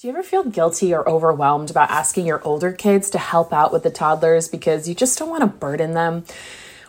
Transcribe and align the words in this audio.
Do 0.00 0.06
you 0.08 0.14
ever 0.14 0.22
feel 0.22 0.44
guilty 0.44 0.94
or 0.94 1.06
overwhelmed 1.06 1.70
about 1.70 1.90
asking 1.90 2.24
your 2.24 2.40
older 2.42 2.72
kids 2.72 3.10
to 3.10 3.18
help 3.18 3.52
out 3.52 3.70
with 3.70 3.82
the 3.82 3.90
toddlers 3.90 4.48
because 4.48 4.88
you 4.88 4.94
just 4.94 5.18
don't 5.18 5.28
want 5.28 5.42
to 5.42 5.46
burden 5.46 5.92
them? 5.92 6.24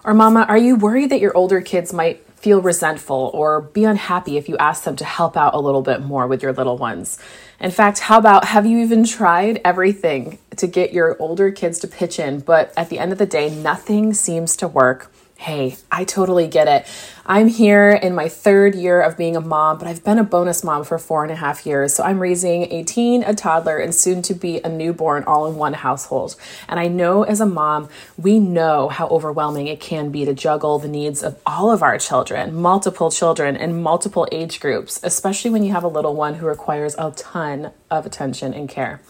Or, 0.06 0.14
mama, 0.14 0.46
are 0.48 0.58
you 0.58 0.78
worried 0.78 1.10
that 1.10 1.20
your 1.20 1.36
older 1.36 1.60
kids 1.60 1.92
might 1.92 2.26
feel 2.38 2.62
resentful 2.62 3.30
or 3.34 3.60
be 3.60 3.84
unhappy 3.84 4.38
if 4.38 4.48
you 4.48 4.56
ask 4.60 4.86
them 4.86 4.96
to 4.96 5.04
help 5.04 5.36
out 5.36 5.54
a 5.54 5.60
little 5.60 5.82
bit 5.82 6.02
more 6.02 6.26
with 6.26 6.42
your 6.42 6.54
little 6.54 6.78
ones? 6.78 7.20
In 7.60 7.72
fact, 7.72 8.00
how 8.00 8.18
about 8.18 8.46
have 8.46 8.66
you 8.66 8.78
even 8.78 9.04
tried 9.04 9.60
everything 9.66 10.40
to 10.56 10.66
get 10.66 10.94
your 10.94 11.22
older 11.22 11.52
kids 11.52 11.80
to 11.80 11.90
pitch 11.90 12.18
in, 12.18 12.40
but 12.40 12.72
at 12.78 12.88
the 12.88 12.98
end 12.98 13.12
of 13.12 13.18
the 13.18 13.26
day, 13.26 13.54
nothing 13.54 14.14
seems 14.14 14.56
to 14.56 14.70
work? 14.70 15.12
Hey, 15.42 15.78
I 15.92 16.04
totally 16.04 16.48
get 16.48 16.68
it. 16.68 16.86
I'm 17.26 17.48
here 17.48 17.90
in 17.90 18.14
my 18.14 18.30
third 18.30 18.76
year 18.76 19.02
of 19.02 19.18
being 19.18 19.36
a 19.36 19.42
mom, 19.42 19.80
but 19.80 19.88
I've 19.88 20.04
been 20.04 20.20
a 20.20 20.24
bonus 20.24 20.64
mom 20.64 20.84
for 20.84 21.00
four 21.00 21.24
and 21.24 21.32
a 21.32 21.36
half 21.36 21.66
years. 21.66 21.96
So 21.96 22.04
I'm 22.04 22.20
raising 22.20 22.72
a 22.72 22.84
teen, 22.84 23.24
a 23.24 23.34
toddler, 23.34 23.80
and 23.80 23.96
soon 23.96 24.22
to 24.22 24.36
be 24.36 24.62
a 24.62 24.70
newborn 24.70 25.24
all 25.24 25.48
in 25.48 25.56
one 25.56 25.74
household. 25.74 26.36
And 26.70 26.80
I 26.80 26.90
know 26.90 27.24
as 27.24 27.42
a 27.42 27.48
mom, 27.48 27.90
we 28.20 28.38
know 28.38 28.88
how 28.90 29.08
overwhelming 29.08 29.66
it 29.66 29.80
can 29.80 30.12
be 30.12 30.26
to 30.26 30.34
juggle 30.36 30.78
the 30.78 30.88
needs 30.88 31.24
of 31.24 31.42
all 31.44 31.72
of 31.72 31.82
our 31.82 31.98
children, 31.98 32.54
multiple 32.54 33.10
children, 33.10 33.58
and 33.58 33.82
multiple 33.82 34.28
age 34.32 34.60
groups, 34.60 35.00
especially 35.02 35.50
when 35.50 35.64
you 35.64 35.72
have 35.72 35.84
a 35.84 35.88
little 35.88 36.14
one 36.14 36.36
who 36.36 36.46
requires 36.46 36.94
a 37.00 37.10
ton 37.18 37.72
of 37.90 38.06
attention 38.06 38.54
and 38.54 38.70
care. 38.70 39.02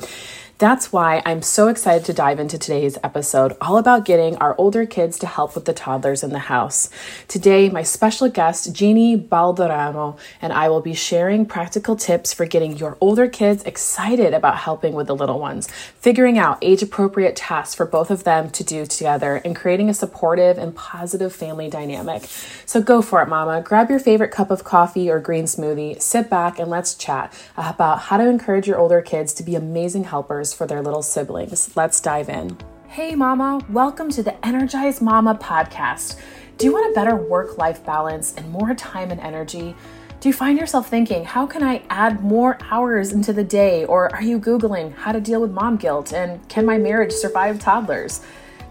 That's 0.62 0.94
why 0.94 1.24
I'm 1.26 1.42
so 1.42 1.70
excited 1.70 2.06
to 2.06 2.14
dive 2.14 2.40
into 2.40 2.60
today's 2.60 2.96
episode, 3.04 3.58
all 3.60 3.80
about 3.80 4.06
getting 4.06 4.36
our 4.36 4.56
older 4.60 4.86
kids 4.86 5.18
to 5.18 5.26
help 5.26 5.56
with 5.56 5.66
the 5.66 5.74
toddlers 5.74 6.22
in 6.22 6.30
the 6.30 6.38
house. 6.38 6.88
Today, 7.28 7.68
my 7.68 7.82
special 7.82 8.30
guest, 8.30 8.72
Jeannie 8.72 9.18
Baldomero, 9.18 10.20
and 10.40 10.54
I 10.54 10.70
will 10.70 10.80
be 10.80 10.94
sharing 10.94 11.48
practical 11.48 11.96
tips 11.96 12.32
for 12.32 12.46
getting 12.46 12.78
your 12.78 12.96
older 13.02 13.28
kids 13.28 13.64
excited 13.64 14.36
about 14.36 14.58
helping 14.58 14.94
with 14.94 15.08
the 15.08 15.16
little 15.16 15.40
ones, 15.40 15.68
figuring 16.00 16.38
out 16.38 16.60
age 16.62 16.84
appropriate 16.84 17.36
tasks 17.36 17.74
for 17.74 17.88
both 17.88 18.12
of 18.12 18.24
them 18.24 18.52
to 18.52 18.64
do 18.64 18.86
together, 18.86 19.42
and 19.44 19.56
creating 19.56 19.90
a 19.90 19.96
supportive 19.96 20.60
and 20.60 20.76
positive 20.76 21.34
family 21.34 21.72
dynamic. 21.72 22.26
So 22.68 22.84
go 22.84 23.02
for 23.02 23.24
it, 23.24 23.28
Mama. 23.28 23.64
Grab 23.64 23.90
your 23.90 23.98
favorite 23.98 24.30
cup 24.30 24.52
of 24.52 24.64
coffee 24.64 25.10
or 25.10 25.20
green 25.20 25.46
smoothie, 25.46 26.00
sit 26.00 26.30
back, 26.30 26.60
and 26.60 26.70
let's 26.70 26.94
chat 26.94 27.34
about 27.58 28.02
how 28.02 28.18
to 28.18 28.30
encourage 28.30 28.68
your 28.68 28.78
older 28.78 29.02
kids 29.02 29.34
to 29.34 29.42
be 29.42 29.56
amazing 29.56 30.04
helpers 30.04 30.51
for 30.54 30.68
their 30.68 30.82
little 30.82 31.02
siblings. 31.02 31.76
Let's 31.76 32.00
dive 32.00 32.30
in. 32.30 32.58
Hey, 32.88 33.16
Mama, 33.16 33.66
welcome 33.70 34.10
to 34.12 34.22
the 34.22 34.46
Energized 34.46 35.02
Mama 35.02 35.36
podcast. 35.36 36.20
Do 36.58 36.66
you 36.66 36.74
want 36.74 36.92
a 36.92 36.94
better 36.94 37.16
work 37.16 37.58
life 37.58 37.86
balance 37.86 38.34
and 38.36 38.50
more 38.52 38.76
time 38.76 39.12
and 39.12 39.20
energy? 39.22 39.76
Do 40.20 40.30
you 40.30 40.34
find 40.34 40.60
yourself 40.60 40.88
thinking, 40.88 41.26
how 41.26 41.48
can 41.48 41.64
I 41.64 41.82
add 41.90 42.22
more 42.24 42.60
hours 42.70 43.12
into 43.12 43.34
the 43.34 43.44
day? 43.44 43.86
Or 43.86 44.14
are 44.14 44.22
you 44.22 44.40
Googling 44.40 44.94
how 44.94 45.12
to 45.12 45.20
deal 45.20 45.42
with 45.42 45.52
mom 45.52 45.78
guilt 45.78 46.14
and 46.14 46.48
can 46.48 46.66
my 46.66 46.78
marriage 46.78 47.12
survive 47.12 47.60
toddlers? 47.60 48.22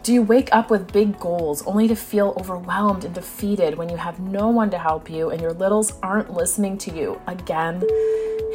Do 0.03 0.15
you 0.15 0.22
wake 0.22 0.48
up 0.53 0.70
with 0.70 0.92
big 0.92 1.19
goals 1.19 1.62
only 1.67 1.89
to 1.89 1.97
feel 1.97 2.34
overwhelmed 2.39 3.05
and 3.05 3.15
defeated 3.15 3.77
when 3.77 3.89
you 3.89 3.97
have 3.97 4.20
no 4.20 4.48
one 4.48 4.70
to 4.70 4.78
help 4.78 5.11
you 5.11 5.31
and 5.31 5.42
your 5.42 5.53
littles 5.53 5.92
aren't 6.03 6.33
listening 6.33 6.78
to 6.78 6.94
you 6.94 7.20
again? 7.27 7.83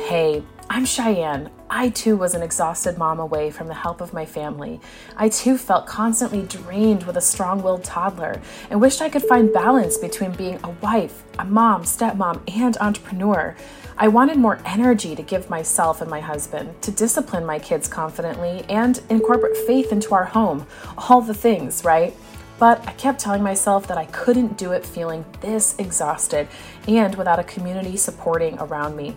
Hey, 0.07 0.41
I'm 0.67 0.83
Cheyanne. 0.85 1.51
I 1.69 1.89
too 1.89 2.17
was 2.17 2.33
an 2.33 2.41
exhausted 2.41 2.97
mom 2.97 3.19
away 3.19 3.51
from 3.51 3.67
the 3.67 3.75
help 3.75 4.01
of 4.01 4.13
my 4.13 4.25
family. 4.25 4.81
I 5.15 5.29
too 5.29 5.59
felt 5.59 5.85
constantly 5.85 6.41
drained 6.41 7.03
with 7.03 7.17
a 7.17 7.21
strong 7.21 7.61
willed 7.61 7.83
toddler 7.83 8.41
and 8.71 8.81
wished 8.81 8.99
I 8.99 9.09
could 9.09 9.21
find 9.21 9.53
balance 9.53 9.97
between 9.97 10.31
being 10.31 10.59
a 10.63 10.71
wife, 10.71 11.23
a 11.37 11.45
mom, 11.45 11.83
stepmom, 11.83 12.41
and 12.51 12.77
entrepreneur. 12.77 13.55
I 13.97 14.07
wanted 14.07 14.37
more 14.37 14.59
energy 14.65 15.15
to 15.15 15.21
give 15.21 15.51
myself 15.51 16.01
and 16.01 16.09
my 16.09 16.19
husband, 16.19 16.81
to 16.81 16.91
discipline 16.91 17.45
my 17.45 17.59
kids 17.59 17.87
confidently, 17.87 18.65
and 18.67 18.99
incorporate 19.09 19.55
faith 19.55 19.91
into 19.91 20.15
our 20.15 20.25
home. 20.25 20.65
All 20.97 21.21
the 21.21 21.35
things, 21.35 21.85
right? 21.85 22.15
But 22.57 22.87
I 22.87 22.93
kept 22.93 23.19
telling 23.19 23.43
myself 23.43 23.85
that 23.87 23.97
I 23.97 24.05
couldn't 24.05 24.57
do 24.57 24.71
it 24.71 24.85
feeling 24.85 25.25
this 25.41 25.75
exhausted 25.77 26.47
and 26.87 27.13
without 27.15 27.39
a 27.39 27.43
community 27.43 27.97
supporting 27.97 28.57
around 28.59 28.95
me 28.95 29.13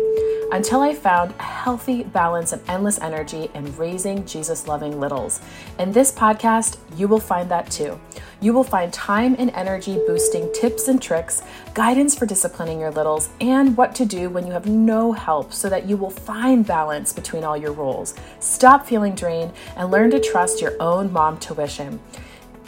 until 0.51 0.81
I 0.81 0.95
found 0.95 1.35
a 1.39 1.43
healthy 1.43 2.03
balance 2.03 2.53
of 2.53 2.69
endless 2.69 2.99
energy 3.01 3.51
and 3.55 3.77
raising 3.79 4.25
Jesus 4.27 4.67
loving 4.67 4.99
littles. 4.99 5.41
In 5.79 5.93
this 5.93 6.11
podcast, 6.11 6.79
you 6.97 7.07
will 7.07 7.21
find 7.21 7.51
that 7.51 7.71
too. 7.71 8.01
You 8.41 8.53
will 8.53 8.65
find 8.65 8.93
time 8.93 9.37
and 9.39 9.51
energy 9.51 10.01
boosting 10.07 10.51
tips 10.53 10.89
and 10.89 11.03
tricks, 11.03 11.43
guidance 11.75 12.15
for 12.15 12.25
disciplining 12.25 12.81
your 12.81 12.93
littles, 12.93 13.29
and 13.41 13.77
what 13.77 13.95
to 13.97 14.07
do 14.07 14.31
when 14.31 14.47
you 14.47 14.53
have 14.53 14.67
no 14.67 15.13
help 15.13 15.53
so 15.53 15.69
that 15.69 15.87
you 15.87 15.97
will 15.97 16.11
find 16.11 16.67
balance 16.67 17.13
between 17.13 17.45
all 17.45 17.57
your 17.57 17.73
roles. 17.73 18.15
Stop 18.41 18.87
feeling 18.87 19.15
drained 19.15 19.53
and 19.77 19.91
learn 19.91 20.11
to 20.11 20.21
trust 20.21 20.63
your 20.63 20.81
own 20.81 21.13
mom 21.13 21.39
tuition. 21.39 22.01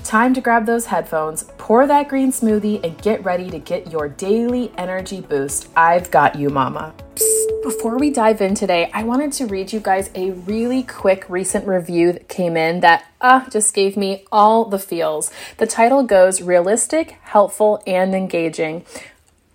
Time 0.05 0.35
to 0.35 0.41
grab 0.41 0.67
those 0.67 0.87
headphones, 0.87 1.45
pour 1.59 1.87
that 1.87 2.09
green 2.09 2.33
smoothie, 2.33 2.83
and 2.83 3.01
get 3.03 3.23
ready 3.25 3.51
to 3.51 3.59
get 3.59 3.93
your 3.93 4.09
daily 4.09 4.73
energy 4.77 5.21
boost. 5.21 5.69
I've 5.77 6.11
got 6.11 6.37
you, 6.37 6.49
mama. 6.49 6.95
Psst, 7.15 7.63
before 7.63 7.99
we 7.99 8.11
dive 8.11 8.41
in 8.41 8.55
today, 8.55 8.91
I 8.95 9.05
wanted 9.05 9.33
to 9.35 9.47
read 9.47 9.73
you 9.73 9.81
guys 9.81 10.11
a 10.15 10.31
really 10.31 10.83
quick 10.83 11.27
recent 11.29 11.67
review 11.67 12.13
that 12.13 12.29
came 12.29 12.57
in 12.57 12.81
that 12.81 13.05
uh, 13.21 13.49
just 13.51 13.75
gave 13.75 13.97
me 13.97 14.25
all 14.33 14.65
the 14.65 14.79
feels. 14.79 15.31
The 15.59 15.67
title 15.67 16.03
goes 16.03 16.41
Realistic, 16.41 17.19
Helpful, 17.23 17.83
and 17.87 18.15
Engaging. 18.15 18.85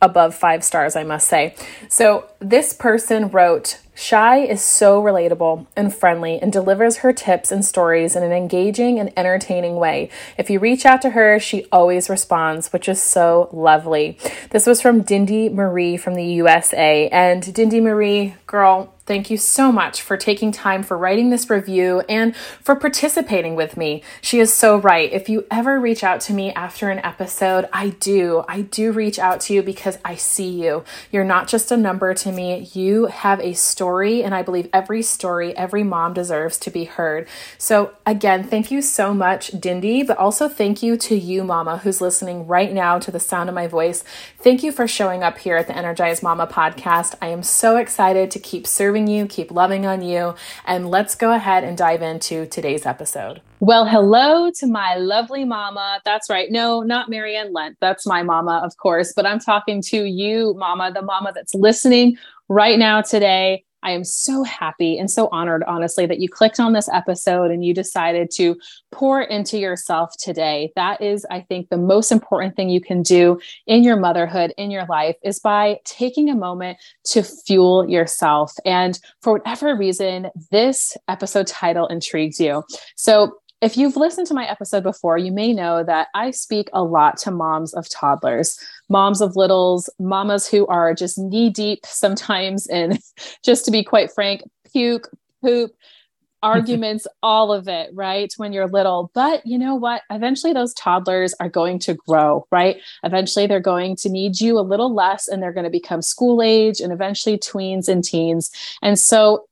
Above 0.02 0.36
five 0.36 0.64
stars, 0.64 0.96
I 0.96 1.04
must 1.04 1.28
say. 1.28 1.56
So, 1.90 2.30
this 2.40 2.74
person 2.74 3.30
wrote, 3.30 3.80
Shy 3.96 4.40
is 4.40 4.62
so 4.62 5.02
relatable 5.02 5.68
and 5.76 5.96
friendly 5.96 6.38
and 6.42 6.52
delivers 6.52 6.98
her 6.98 7.14
tips 7.14 7.52
and 7.52 7.64
stories 7.64 8.16
in 8.16 8.24
an 8.24 8.34
engaging 8.34 9.00
and 9.00 9.12
entertaining 9.18 9.78
way. 9.78 10.10
If 10.38 10.50
you 10.50 10.60
reach 10.60 10.86
out 10.86 11.02
to 11.04 11.12
her, 11.12 11.40
she 11.40 11.66
always 11.72 12.10
responds, 12.10 12.74
which 12.74 12.90
is 12.90 13.02
so 13.02 13.50
lovely. 13.54 14.18
This 14.50 14.68
was 14.68 14.82
from 14.82 15.02
Dindy 15.02 15.48
Marie 15.48 15.96
from 15.96 16.16
the 16.16 16.26
USA. 16.26 17.08
And 17.08 17.54
Dindy 17.54 17.80
Marie, 17.80 18.36
girl, 18.48 18.94
Thank 19.06 19.30
you 19.30 19.38
so 19.38 19.72
much 19.72 20.02
for 20.02 20.18
taking 20.18 20.52
time 20.52 20.82
for 20.82 20.98
writing 20.98 21.30
this 21.30 21.48
review 21.48 22.00
and 22.10 22.36
for 22.36 22.76
participating 22.76 23.56
with 23.56 23.78
me. 23.78 24.02
She 24.20 24.40
is 24.40 24.52
so 24.52 24.78
right. 24.78 25.14
If 25.14 25.30
you 25.30 25.46
ever 25.52 25.80
reach 25.80 26.04
out 26.04 26.22
to 26.22 26.34
me 26.34 26.52
after 26.54 26.90
an 26.90 26.98
episode, 27.06 27.70
I 27.72 27.90
do. 27.90 28.44
I 28.48 28.62
do 28.62 28.92
reach 28.92 29.20
out 29.20 29.42
to 29.42 29.54
you 29.54 29.62
because 29.62 30.00
I 30.04 30.16
see 30.16 30.50
you. 30.50 30.84
You're 31.12 31.24
not 31.24 31.48
just 31.48 31.72
a 31.72 31.78
number 31.78 32.16
to 32.16 32.32
me. 32.32 32.68
You 32.74 33.06
have 33.06 33.40
a 33.42 33.54
story, 33.54 34.24
and 34.24 34.34
I 34.34 34.42
believe 34.42 34.70
every 34.74 35.04
story, 35.04 35.56
every 35.56 35.84
mom 35.84 36.16
deserves 36.16 36.58
to 36.60 36.72
be 36.72 36.86
heard. 36.86 37.28
So, 37.60 37.92
again, 38.08 38.44
thank 38.44 38.72
you 38.72 38.82
so 38.82 39.14
much, 39.14 39.50
Dindy, 39.50 40.02
but 40.02 40.18
also 40.18 40.50
thank 40.50 40.82
you 40.82 40.98
to 40.98 41.16
you, 41.16 41.44
Mama, 41.44 41.78
who's 41.78 42.02
listening 42.02 42.48
right 42.48 42.74
now 42.74 42.98
to 42.98 43.12
the 43.12 43.20
sound 43.20 43.50
of 43.50 43.56
my 43.56 43.68
voice. 43.68 44.04
Thank 44.40 44.64
you 44.64 44.72
for 44.72 44.88
showing 44.88 45.22
up 45.22 45.38
here 45.38 45.58
at 45.58 45.68
the 45.68 45.78
Energized 45.78 46.24
Mama 46.24 46.48
podcast. 46.48 47.14
I 47.22 47.28
am 47.28 47.44
so 47.44 47.78
excited 47.78 48.32
to 48.32 48.40
keep 48.40 48.66
serving 48.66 48.95
serving 48.96 49.08
you, 49.08 49.26
keep 49.26 49.52
loving 49.52 49.86
on 49.86 50.02
you. 50.02 50.34
And 50.66 50.90
let's 50.90 51.16
go 51.16 51.34
ahead 51.34 51.66
and 51.66 51.78
dive 51.78 52.02
into 52.02 52.46
today's 52.46 52.86
episode. 52.86 53.42
Well, 53.60 53.86
hello 53.86 54.50
to 54.60 54.68
my 54.68 54.96
lovely 54.96 55.44
mama. 55.44 56.00
That's 56.06 56.30
right. 56.30 56.50
No, 56.50 56.82
not 56.82 57.10
Marianne 57.10 57.52
Lent. 57.52 57.76
That's 57.82 58.08
my 58.08 58.24
mama, 58.24 58.62
of 58.64 58.78
course. 58.78 59.12
But 59.14 59.26
I'm 59.26 59.40
talking 59.40 59.82
to 59.88 60.06
you, 60.06 60.54
mama, 60.58 60.94
the 60.94 61.02
mama 61.02 61.34
that's 61.36 61.54
listening 61.54 62.18
right 62.48 62.80
now 62.80 63.02
today. 63.02 63.66
I 63.86 63.92
am 63.92 64.04
so 64.04 64.44
happy 64.44 64.98
and 64.98 65.10
so 65.10 65.30
honored, 65.32 65.64
honestly, 65.68 66.08
that 66.08 66.20
you 66.20 66.28
clicked 66.28 66.60
on 66.60 66.74
this 66.74 66.90
episode 66.90 67.52
and 67.52 67.64
you 67.64 67.74
decided 67.74 68.32
to 68.32 68.58
pour 68.92 69.22
into 69.22 69.60
yourself 69.60 70.12
today. 70.18 70.72
That 70.76 71.02
is, 71.02 71.26
I 71.30 71.42
think, 71.42 71.70
the 71.70 71.78
most 71.78 72.12
important 72.12 72.56
thing 72.56 72.70
you 72.70 72.82
can 72.82 73.04
do 73.04 73.40
in 73.68 73.84
your 73.84 73.96
motherhood, 73.96 74.54
in 74.58 74.72
your 74.72 74.86
life, 74.88 75.16
is 75.24 75.40
by 75.40 75.80
taking 75.86 76.30
a 76.30 76.36
moment 76.36 76.80
to 77.06 77.22
fuel 77.22 77.88
yourself. 77.88 78.54
And 78.66 79.00
for 79.22 79.34
whatever 79.34 79.76
reason, 79.78 80.32
this 80.52 80.98
episode 81.08 81.46
title 81.46 81.88
intrigues 81.88 82.40
you. 82.40 82.64
So, 82.96 83.38
if 83.66 83.76
you've 83.76 83.96
listened 83.96 84.28
to 84.28 84.36
my 84.36 84.46
episode 84.46 84.84
before, 84.84 85.18
you 85.18 85.32
may 85.32 85.52
know 85.52 85.84
that 85.84 86.10
I 86.14 86.30
speak 86.30 86.70
a 86.72 86.84
lot 86.84 87.18
to 87.18 87.32
moms 87.32 87.74
of 87.74 87.90
toddlers, 87.90 88.60
moms 88.90 89.22
of 89.22 89.36
littles, 89.36 89.90
mamas 89.98 90.48
who 90.48 90.68
are 90.68 90.94
just 90.94 91.18
knee 91.18 91.50
deep 91.50 91.84
sometimes 91.84 92.68
in, 92.68 93.00
just 93.44 93.66
to 93.66 93.72
be 93.72 93.84
quite 93.84 94.12
frank, 94.12 94.44
puke, 94.72 95.10
poop, 95.42 95.72
arguments, 96.44 97.08
all 97.24 97.52
of 97.52 97.68
it, 97.68 97.90
right? 97.92 98.32
When 98.38 98.54
you're 98.54 98.68
little. 98.68 99.10
But 99.16 99.44
you 99.48 99.58
know 99.58 99.74
what? 99.74 100.04
Eventually, 100.12 100.54
those 100.54 100.76
toddlers 100.76 101.34
are 101.40 101.50
going 101.50 101.80
to 101.80 101.96
grow, 101.96 102.46
right? 102.52 102.78
Eventually, 103.04 103.48
they're 103.48 103.60
going 103.60 103.96
to 103.96 104.10
need 104.10 104.40
you 104.40 104.60
a 104.60 104.62
little 104.62 104.94
less 104.94 105.28
and 105.28 105.42
they're 105.42 105.52
going 105.52 105.64
to 105.64 105.72
become 105.72 106.04
school 106.04 106.44
age 106.44 106.82
and 106.82 106.94
eventually 106.94 107.40
tweens 107.40 107.88
and 107.88 108.04
teens. 108.04 108.52
And 108.84 109.00
so, 109.00 109.48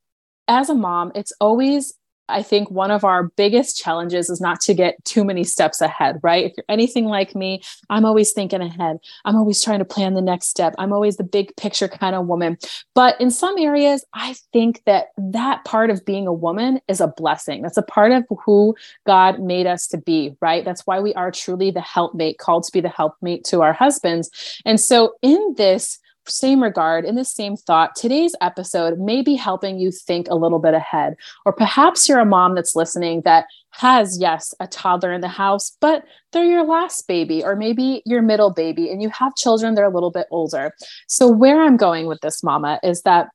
as 0.46 0.70
a 0.70 0.74
mom, 0.74 1.10
it's 1.16 1.32
always 1.40 1.94
I 2.28 2.42
think 2.42 2.70
one 2.70 2.90
of 2.90 3.04
our 3.04 3.24
biggest 3.36 3.76
challenges 3.76 4.30
is 4.30 4.40
not 4.40 4.60
to 4.62 4.74
get 4.74 5.02
too 5.04 5.24
many 5.24 5.44
steps 5.44 5.80
ahead, 5.80 6.20
right? 6.22 6.44
If 6.44 6.52
you're 6.56 6.64
anything 6.68 7.04
like 7.06 7.34
me, 7.34 7.62
I'm 7.90 8.04
always 8.04 8.32
thinking 8.32 8.62
ahead. 8.62 8.98
I'm 9.24 9.36
always 9.36 9.62
trying 9.62 9.80
to 9.80 9.84
plan 9.84 10.14
the 10.14 10.22
next 10.22 10.46
step. 10.46 10.74
I'm 10.78 10.92
always 10.92 11.16
the 11.16 11.24
big 11.24 11.54
picture 11.56 11.88
kind 11.88 12.14
of 12.14 12.26
woman. 12.26 12.56
But 12.94 13.20
in 13.20 13.30
some 13.30 13.58
areas, 13.58 14.04
I 14.14 14.36
think 14.52 14.82
that 14.86 15.08
that 15.18 15.64
part 15.64 15.90
of 15.90 16.04
being 16.04 16.26
a 16.26 16.32
woman 16.32 16.80
is 16.88 17.00
a 17.00 17.08
blessing. 17.08 17.62
That's 17.62 17.76
a 17.76 17.82
part 17.82 18.12
of 18.12 18.24
who 18.44 18.74
God 19.06 19.40
made 19.40 19.66
us 19.66 19.86
to 19.88 19.98
be, 19.98 20.36
right? 20.40 20.64
That's 20.64 20.86
why 20.86 21.00
we 21.00 21.12
are 21.14 21.30
truly 21.30 21.70
the 21.70 21.80
helpmate, 21.80 22.38
called 22.38 22.64
to 22.64 22.72
be 22.72 22.80
the 22.80 22.88
helpmate 22.88 23.44
to 23.44 23.62
our 23.62 23.72
husbands. 23.72 24.30
And 24.64 24.80
so 24.80 25.14
in 25.22 25.54
this, 25.56 25.98
same 26.26 26.62
regard, 26.62 27.04
in 27.04 27.14
the 27.14 27.24
same 27.24 27.56
thought, 27.56 27.96
today's 27.96 28.34
episode 28.40 28.98
may 28.98 29.22
be 29.22 29.34
helping 29.34 29.78
you 29.78 29.90
think 29.90 30.28
a 30.28 30.34
little 30.34 30.58
bit 30.58 30.74
ahead. 30.74 31.16
Or 31.44 31.52
perhaps 31.52 32.08
you're 32.08 32.20
a 32.20 32.24
mom 32.24 32.54
that's 32.54 32.76
listening 32.76 33.22
that 33.24 33.46
has, 33.70 34.18
yes, 34.18 34.54
a 34.60 34.66
toddler 34.66 35.12
in 35.12 35.20
the 35.20 35.28
house, 35.28 35.76
but 35.80 36.04
they're 36.32 36.44
your 36.44 36.64
last 36.64 37.06
baby, 37.08 37.42
or 37.42 37.56
maybe 37.56 38.02
your 38.06 38.22
middle 38.22 38.50
baby, 38.50 38.90
and 38.90 39.02
you 39.02 39.10
have 39.10 39.34
children 39.34 39.74
that 39.74 39.82
are 39.82 39.90
a 39.90 39.94
little 39.94 40.10
bit 40.10 40.26
older. 40.30 40.72
So, 41.08 41.28
where 41.28 41.62
I'm 41.62 41.76
going 41.76 42.06
with 42.06 42.20
this, 42.20 42.42
mama, 42.42 42.78
is 42.82 43.02
that 43.02 43.28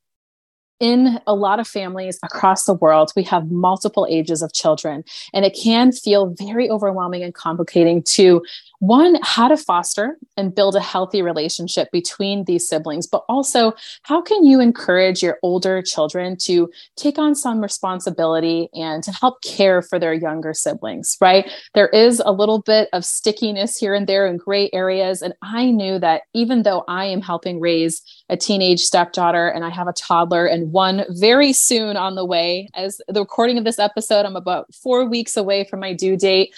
in 0.80 1.20
a 1.26 1.34
lot 1.34 1.60
of 1.60 1.68
families 1.68 2.18
across 2.24 2.64
the 2.64 2.74
world, 2.74 3.12
we 3.14 3.22
have 3.24 3.50
multiple 3.50 4.06
ages 4.10 4.42
of 4.42 4.52
children, 4.52 5.04
and 5.32 5.44
it 5.44 5.56
can 5.62 5.92
feel 5.92 6.34
very 6.38 6.68
overwhelming 6.70 7.22
and 7.22 7.34
complicating 7.34 8.02
to 8.02 8.42
one, 8.80 9.18
how 9.22 9.46
to 9.46 9.58
foster 9.58 10.16
and 10.38 10.54
build 10.54 10.74
a 10.74 10.80
healthy 10.80 11.20
relationship 11.20 11.90
between 11.92 12.44
these 12.44 12.66
siblings, 12.66 13.06
but 13.06 13.24
also 13.28 13.74
how 14.04 14.22
can 14.22 14.44
you 14.44 14.58
encourage 14.58 15.22
your 15.22 15.38
older 15.42 15.82
children 15.82 16.34
to 16.34 16.70
take 16.96 17.18
on 17.18 17.34
some 17.34 17.60
responsibility 17.60 18.70
and 18.72 19.02
to 19.04 19.12
help 19.12 19.42
care 19.42 19.82
for 19.82 19.98
their 19.98 20.14
younger 20.14 20.54
siblings, 20.54 21.18
right? 21.20 21.50
There 21.74 21.88
is 21.88 22.22
a 22.24 22.32
little 22.32 22.62
bit 22.62 22.88
of 22.94 23.04
stickiness 23.04 23.76
here 23.76 23.92
and 23.92 24.06
there 24.06 24.26
in 24.26 24.38
gray 24.38 24.70
areas. 24.72 25.20
And 25.20 25.34
I 25.42 25.70
knew 25.70 25.98
that 25.98 26.22
even 26.32 26.62
though 26.62 26.84
I 26.88 27.04
am 27.04 27.20
helping 27.20 27.60
raise 27.60 28.00
a 28.30 28.36
teenage 28.36 28.80
stepdaughter 28.80 29.48
and 29.48 29.62
I 29.62 29.68
have 29.68 29.88
a 29.88 29.92
toddler 29.92 30.46
and 30.46 30.69
one 30.72 31.04
very 31.10 31.52
soon 31.52 31.96
on 31.96 32.14
the 32.14 32.24
way, 32.24 32.68
as 32.74 33.00
the 33.08 33.20
recording 33.20 33.58
of 33.58 33.64
this 33.64 33.78
episode, 33.78 34.26
I'm 34.26 34.36
about 34.36 34.74
four 34.74 35.04
weeks 35.04 35.36
away 35.36 35.64
from 35.64 35.80
my 35.80 35.92
due 35.92 36.16
date 36.16 36.54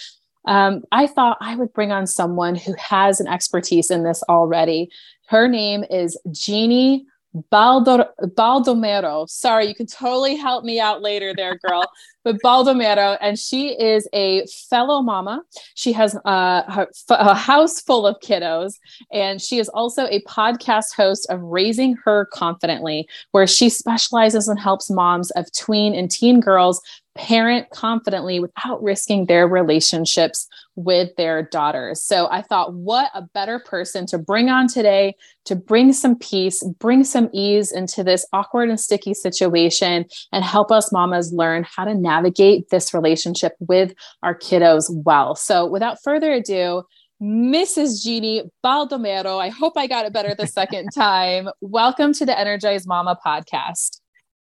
um, 0.46 0.82
I 0.90 1.06
thought 1.06 1.38
I 1.40 1.56
would 1.56 1.72
bring 1.72 1.92
on 1.92 2.06
someone 2.06 2.54
who 2.54 2.74
has 2.74 3.20
an 3.20 3.28
expertise 3.28 3.90
in 3.90 4.04
this 4.04 4.22
already. 4.28 4.90
Her 5.28 5.48
name 5.48 5.84
is 5.88 6.18
Jeannie 6.30 7.06
Baldor- 7.50 8.10
Baldomero. 8.20 9.28
Sorry, 9.28 9.66
you 9.66 9.74
can 9.74 9.86
totally 9.86 10.36
help 10.36 10.64
me 10.64 10.78
out 10.78 11.02
later 11.02 11.32
there, 11.36 11.56
girl. 11.56 11.84
but 12.24 12.36
Baldomero, 12.42 13.18
and 13.20 13.38
she 13.38 13.68
is 13.68 14.08
a 14.12 14.46
fellow 14.46 15.02
mama. 15.02 15.42
She 15.74 15.92
has 15.92 16.14
uh, 16.24 16.86
a 17.10 17.34
house 17.34 17.80
full 17.80 18.06
of 18.06 18.16
kiddos, 18.20 18.74
and 19.12 19.40
she 19.40 19.58
is 19.58 19.68
also 19.70 20.06
a 20.06 20.22
podcast 20.22 20.94
host 20.94 21.26
of 21.30 21.40
Raising 21.40 21.96
Her 22.04 22.26
Confidently, 22.26 23.08
where 23.32 23.46
she 23.46 23.68
specializes 23.68 24.48
and 24.48 24.60
helps 24.60 24.90
moms 24.90 25.30
of 25.32 25.50
tween 25.52 25.94
and 25.94 26.10
teen 26.10 26.40
girls 26.40 26.80
parent 27.14 27.68
confidently 27.70 28.40
without 28.40 28.82
risking 28.82 29.26
their 29.26 29.46
relationships 29.46 30.48
with 30.76 31.14
their 31.16 31.42
daughters. 31.42 32.02
So 32.02 32.28
I 32.30 32.42
thought, 32.42 32.74
what 32.74 33.10
a 33.14 33.22
better 33.22 33.58
person 33.58 34.06
to 34.06 34.18
bring 34.18 34.48
on 34.48 34.66
today 34.68 35.14
to 35.44 35.56
bring 35.56 35.92
some 35.92 36.16
peace, 36.16 36.62
bring 36.78 37.04
some 37.04 37.28
ease 37.32 37.72
into 37.72 38.02
this 38.02 38.26
awkward 38.32 38.70
and 38.70 38.80
sticky 38.80 39.14
situation, 39.14 40.06
and 40.32 40.44
help 40.44 40.70
us 40.70 40.92
mamas 40.92 41.32
learn 41.32 41.66
how 41.68 41.84
to 41.84 41.94
navigate 41.94 42.70
this 42.70 42.94
relationship 42.94 43.54
with 43.60 43.92
our 44.22 44.36
kiddos 44.36 44.86
well. 45.04 45.34
So 45.34 45.66
without 45.66 45.98
further 46.02 46.32
ado, 46.32 46.84
Mrs. 47.22 48.02
Jeannie 48.02 48.42
Baldomero, 48.64 49.40
I 49.40 49.48
hope 49.48 49.74
I 49.76 49.86
got 49.86 50.06
it 50.06 50.12
better 50.12 50.34
the 50.34 50.46
second 50.46 50.88
time. 50.94 51.48
Welcome 51.60 52.12
to 52.14 52.26
the 52.26 52.36
Energized 52.36 52.88
Mama 52.88 53.16
podcast. 53.24 54.01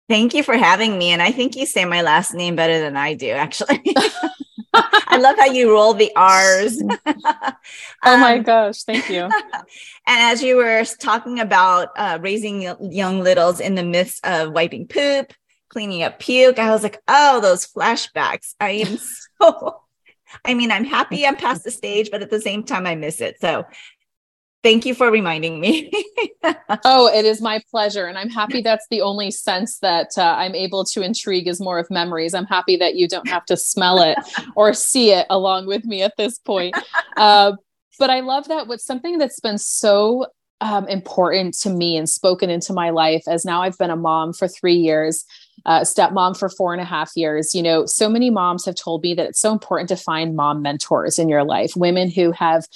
Thank 0.09 0.35
you 0.35 0.43
for 0.43 0.57
having 0.57 0.99
me. 0.99 1.11
And 1.11 1.21
I 1.21 1.33
think 1.33 1.57
you 1.57 1.67
say 1.67 1.85
my 1.85 2.03
last 2.03 2.33
name 2.33 2.55
better 2.55 2.79
than 2.79 2.97
I 2.97 3.15
do, 3.15 3.31
actually. 3.31 3.83
I 4.73 5.19
love 5.19 5.37
how 5.37 5.47
you 5.47 5.73
roll 5.73 5.95
the 5.95 6.13
R's. 6.15 6.83
oh 7.07 8.17
my 8.17 8.37
um, 8.37 8.43
gosh, 8.43 8.83
thank 8.85 9.09
you. 9.09 9.23
and 9.23 9.33
as 10.07 10.43
you 10.43 10.57
were 10.57 10.85
talking 11.01 11.41
about 11.41 11.89
uh, 11.97 12.19
raising 12.21 12.63
young 12.93 13.21
littles 13.23 13.59
in 13.59 13.75
the 13.75 13.83
midst 13.83 14.25
of 14.27 14.53
wiping 14.53 14.87
poop, 14.87 15.33
cleaning 15.71 16.03
up 16.03 16.19
puke, 16.19 16.59
I 16.59 16.71
was 16.71 16.83
like, 16.83 17.01
oh, 17.09 17.41
those 17.41 17.67
flashbacks. 17.67 18.55
I 18.61 18.71
am 18.71 18.99
so, 19.41 19.81
I 20.45 20.55
mean, 20.55 20.71
I'm 20.71 20.85
happy 20.85 21.27
I'm 21.27 21.37
past 21.37 21.65
the 21.65 21.71
stage, 21.71 22.11
but 22.11 22.23
at 22.23 22.31
the 22.31 22.41
same 22.41 22.63
time, 22.63 22.87
I 22.87 22.95
miss 22.95 23.21
it. 23.21 23.41
So 23.41 23.65
Thank 24.67 24.85
you 24.85 24.97
for 24.97 25.13
reminding 25.13 25.61
me. 25.61 25.93
oh, 26.85 27.07
it 27.15 27.25
is 27.25 27.41
my 27.41 27.63
pleasure. 27.71 28.07
And 28.07 28.19
I'm 28.19 28.29
happy 28.29 28.63
that's 28.63 28.85
the 28.91 29.01
only 29.01 29.31
sense 29.31 29.79
that 29.79 30.09
uh, 30.19 30.35
I'm 30.37 30.57
able 30.57 30.85
to 30.87 31.03
intrigue 31.03 31.47
is 31.47 31.61
more 31.61 31.79
of 31.79 31.89
memories. 31.89 32.35
I'm 32.35 32.47
happy 32.47 32.77
that 32.79 32.97
you 32.97 33.07
don't 33.07 33.29
have 33.29 33.45
to 33.45 33.57
smell 33.57 34.03
it 34.03 34.19
or 34.57 34.75
see 34.75 35.13
it 35.13 35.25
along 35.31 35.69
with 35.69 35.85
me 35.85 36.03
at 36.03 36.15
this 36.17 36.41
point. 36.41 36.77
Uh, 37.17 37.53
but 38.01 38.11
I 38.11 38.19
love 38.19 38.49
that 38.49 38.67
what's 38.67 38.85
something 38.85 39.19
that's 39.19 39.39
been 39.39 39.57
so 39.57 40.27
um, 40.61 40.89
important 40.89 41.57
to 41.59 41.71
me 41.71 41.97
and 41.97 42.09
spoken 42.09 42.51
into 42.51 42.73
my 42.73 42.91
life 42.91 43.23
as 43.29 43.45
now 43.45 43.63
I've 43.63 43.79
been 43.79 43.91
a 43.91 43.97
mom 43.97 44.33
for 44.33 44.49
three 44.49 44.75
years, 44.75 45.25
uh, 45.65 45.81
stepmom 45.81 46.39
for 46.39 46.49
four 46.49 46.73
and 46.73 46.83
a 46.83 46.85
half 46.85 47.13
years. 47.17 47.55
You 47.55 47.63
know, 47.63 47.87
so 47.87 48.09
many 48.09 48.31
moms 48.31 48.65
have 48.67 48.75
told 48.75 49.03
me 49.03 49.15
that 49.15 49.27
it's 49.27 49.41
so 49.41 49.53
important 49.53 49.89
to 49.89 49.97
find 49.97 50.37
mom 50.37 50.63
mentors 50.63 51.19
in 51.19 51.29
your 51.29 51.45
life, 51.45 51.73
women 51.77 52.11
who 52.11 52.33
have 52.33 52.67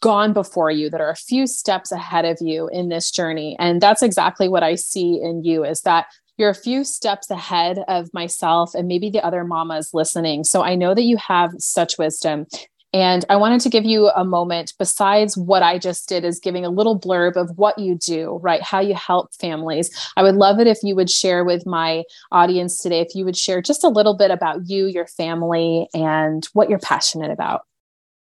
gone 0.00 0.32
before 0.32 0.70
you 0.70 0.90
that 0.90 1.00
are 1.00 1.10
a 1.10 1.16
few 1.16 1.46
steps 1.46 1.92
ahead 1.92 2.24
of 2.24 2.36
you 2.40 2.68
in 2.68 2.88
this 2.88 3.10
journey. 3.10 3.56
And 3.58 3.80
that's 3.80 4.02
exactly 4.02 4.48
what 4.48 4.64
i 4.64 4.74
see 4.74 5.20
in 5.22 5.44
you 5.44 5.64
is 5.64 5.82
that 5.82 6.06
you're 6.36 6.50
a 6.50 6.54
few 6.54 6.82
steps 6.82 7.30
ahead 7.30 7.84
of 7.86 8.12
myself 8.12 8.74
and 8.74 8.88
maybe 8.88 9.10
the 9.10 9.24
other 9.24 9.44
mamas 9.44 9.94
listening. 9.94 10.44
So 10.44 10.62
i 10.62 10.74
know 10.74 10.92
that 10.92 11.04
you 11.04 11.16
have 11.16 11.52
such 11.58 11.98
wisdom 11.98 12.46
and 12.92 13.24
I 13.28 13.36
wanted 13.36 13.60
to 13.62 13.70
give 13.70 13.84
you 13.84 14.08
a 14.08 14.24
moment, 14.24 14.74
besides 14.78 15.36
what 15.36 15.62
I 15.62 15.78
just 15.78 16.08
did, 16.08 16.24
is 16.24 16.38
giving 16.38 16.64
a 16.64 16.70
little 16.70 16.98
blurb 16.98 17.36
of 17.36 17.56
what 17.56 17.78
you 17.78 17.96
do, 17.96 18.38
right? 18.42 18.62
How 18.62 18.80
you 18.80 18.94
help 18.94 19.34
families. 19.34 19.90
I 20.16 20.22
would 20.22 20.34
love 20.34 20.60
it 20.60 20.66
if 20.66 20.78
you 20.82 20.94
would 20.96 21.10
share 21.10 21.44
with 21.44 21.64
my 21.64 22.04
audience 22.30 22.78
today, 22.78 23.00
if 23.00 23.14
you 23.14 23.24
would 23.24 23.36
share 23.36 23.62
just 23.62 23.84
a 23.84 23.88
little 23.88 24.14
bit 24.14 24.30
about 24.30 24.68
you, 24.68 24.86
your 24.86 25.06
family, 25.06 25.88
and 25.94 26.46
what 26.52 26.68
you're 26.68 26.78
passionate 26.78 27.30
about. 27.30 27.62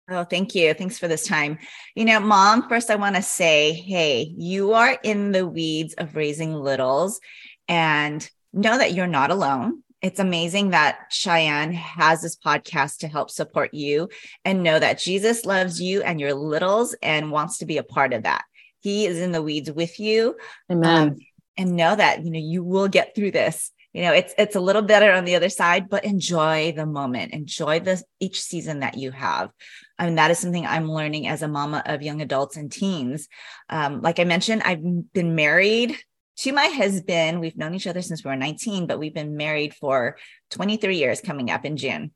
Oh, 0.09 0.25
thank 0.25 0.55
you. 0.55 0.73
Thanks 0.73 0.99
for 0.99 1.09
this 1.09 1.27
time. 1.27 1.59
You 1.95 2.05
know, 2.05 2.21
mom, 2.21 2.69
first 2.69 2.91
I 2.91 2.97
want 2.97 3.17
to 3.17 3.23
say, 3.23 3.73
hey, 3.73 4.33
you 4.37 4.73
are 4.73 4.97
in 5.03 5.33
the 5.33 5.47
weeds 5.47 5.95
of 5.95 6.15
raising 6.15 6.55
littles 6.55 7.21
and 7.67 8.29
know 8.53 8.79
that 8.79 8.95
you're 8.95 9.09
not 9.09 9.33
alone. 9.33 9.83
It's 10.07 10.21
amazing 10.21 10.71
that 10.71 11.11
Cheyanne 11.11 11.75
has 11.75 12.23
this 12.23 12.37
podcast 12.37 12.99
to 12.99 13.09
help 13.09 13.29
support 13.29 13.75
you 13.75 14.09
and 14.45 14.63
know 14.63 14.79
that 14.79 15.01
Jesus 15.01 15.45
loves 15.45 15.81
you 15.81 16.01
and 16.01 16.21
your 16.21 16.33
littles 16.33 16.95
and 17.03 17.33
wants 17.33 17.59
to 17.59 17.67
be 17.67 17.79
a 17.79 17.83
part 17.83 18.13
of 18.13 18.23
that. 18.23 18.45
He 18.79 19.07
is 19.07 19.19
in 19.19 19.33
the 19.33 19.43
weeds 19.43 19.69
with 19.69 19.99
you. 19.99 20.37
Amen. 20.71 21.09
Um, 21.09 21.17
and 21.57 21.75
know 21.75 21.97
that, 21.97 22.25
you 22.25 22.31
know, 22.31 22.39
you 22.39 22.63
will 22.63 22.87
get 22.87 23.17
through 23.17 23.33
this 23.33 23.73
you 23.93 24.03
know 24.03 24.13
it's 24.13 24.35
it's 24.37 24.57
a 24.57 24.61
little 24.61 24.83
better 24.83 25.11
on 25.11 25.25
the 25.25 25.37
other 25.37 25.49
side 25.49 25.89
but 25.89 26.05
enjoy 26.05 26.71
the 26.73 26.85
moment 26.85 27.33
enjoy 27.33 27.81
the 27.81 28.03
each 28.21 28.43
season 28.43 28.81
that 28.81 28.99
you 28.99 29.11
have 29.11 29.51
I 29.99 30.05
mean, 30.05 30.17
that 30.17 30.31
is 30.31 30.39
something 30.39 30.67
I'm 30.67 30.91
learning 30.91 31.27
as 31.27 31.41
a 31.41 31.49
mama 31.49 31.83
of 31.87 32.03
young 32.03 32.21
adults 32.21 32.59
and 32.59 32.71
teens. 32.71 33.29
Um, 33.71 34.03
like 34.03 34.19
I 34.19 34.25
mentioned, 34.25 34.63
I've 34.63 34.83
been 35.15 35.35
married 35.35 35.97
to 36.37 36.53
my 36.53 36.67
husband. 36.67 37.41
We've 37.41 37.57
known 37.57 37.75
each 37.75 37.87
other 37.87 38.03
since 38.03 38.25
we 38.25 38.29
were 38.29 38.37
19, 38.37 38.87
but 38.87 38.99
we've 38.99 39.15
been 39.15 39.37
married 39.37 39.75
for 39.75 40.17
23 40.51 40.97
years 40.97 41.21
coming 41.21 41.51
up 41.51 41.65
in 41.65 41.77
June. 41.77 42.13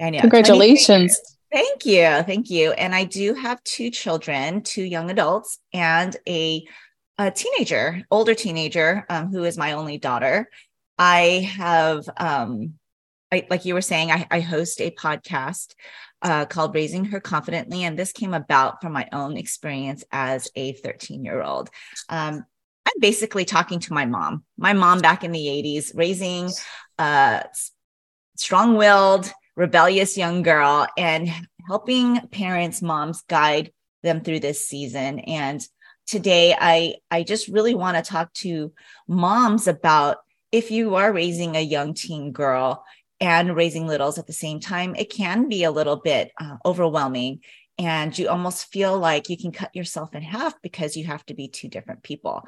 I 0.00 0.10
know. 0.10 0.20
Congratulations. 0.20 1.20
Thank 1.52 1.84
you. 1.84 2.04
Thank 2.22 2.48
you. 2.48 2.72
And 2.72 2.94
I 2.94 3.04
do 3.04 3.34
have 3.34 3.62
two 3.64 3.90
children, 3.90 4.62
two 4.62 4.84
young 4.84 5.10
adults, 5.10 5.58
and 5.72 6.16
a, 6.28 6.64
a 7.18 7.30
teenager, 7.30 8.02
older 8.10 8.34
teenager, 8.34 9.04
um, 9.08 9.32
who 9.32 9.44
is 9.44 9.58
my 9.58 9.72
only 9.72 9.98
daughter. 9.98 10.48
I 10.96 11.50
have, 11.56 12.08
um, 12.16 12.74
I, 13.32 13.46
like 13.50 13.64
you 13.64 13.74
were 13.74 13.82
saying, 13.82 14.12
I, 14.12 14.26
I 14.30 14.40
host 14.40 14.80
a 14.80 14.92
podcast 14.92 15.74
uh, 16.22 16.44
called 16.44 16.74
Raising 16.74 17.06
Her 17.06 17.20
Confidently. 17.20 17.84
And 17.84 17.98
this 17.98 18.12
came 18.12 18.34
about 18.34 18.80
from 18.80 18.92
my 18.92 19.08
own 19.12 19.36
experience 19.36 20.04
as 20.12 20.50
a 20.54 20.74
13 20.74 21.24
year 21.24 21.42
old. 21.42 21.70
Um, 22.08 22.44
I'm 22.86 23.00
basically 23.00 23.44
talking 23.44 23.80
to 23.80 23.92
my 23.92 24.06
mom, 24.06 24.44
my 24.56 24.72
mom 24.72 25.00
back 25.00 25.24
in 25.24 25.32
the 25.32 25.38
80s, 25.38 25.92
raising 25.94 26.50
a 26.98 27.44
strong 28.36 28.76
willed, 28.76 29.30
rebellious 29.56 30.16
young 30.16 30.42
girl 30.42 30.86
and 30.96 31.30
helping 31.68 32.20
parents, 32.28 32.82
moms 32.82 33.22
guide 33.22 33.72
them 34.02 34.22
through 34.22 34.40
this 34.40 34.66
season. 34.66 35.20
And 35.20 35.62
today 36.06 36.56
I, 36.58 36.94
I 37.10 37.22
just 37.22 37.48
really 37.48 37.74
want 37.74 37.96
to 37.96 38.02
talk 38.02 38.32
to 38.34 38.72
moms 39.06 39.68
about 39.68 40.18
if 40.50 40.70
you 40.70 40.96
are 40.96 41.12
raising 41.12 41.56
a 41.56 41.60
young 41.60 41.94
teen 41.94 42.32
girl, 42.32 42.84
and 43.20 43.54
raising 43.54 43.86
littles 43.86 44.18
at 44.18 44.26
the 44.26 44.32
same 44.32 44.60
time, 44.60 44.94
it 44.96 45.10
can 45.10 45.48
be 45.48 45.64
a 45.64 45.70
little 45.70 45.96
bit 45.96 46.32
uh, 46.40 46.56
overwhelming. 46.64 47.40
And 47.80 48.16
you 48.18 48.28
almost 48.28 48.70
feel 48.70 48.98
like 48.98 49.30
you 49.30 49.38
can 49.38 49.52
cut 49.52 49.74
yourself 49.74 50.14
in 50.14 50.20
half 50.20 50.60
because 50.60 50.98
you 50.98 51.06
have 51.06 51.24
to 51.26 51.34
be 51.34 51.48
two 51.48 51.68
different 51.68 52.02
people. 52.02 52.46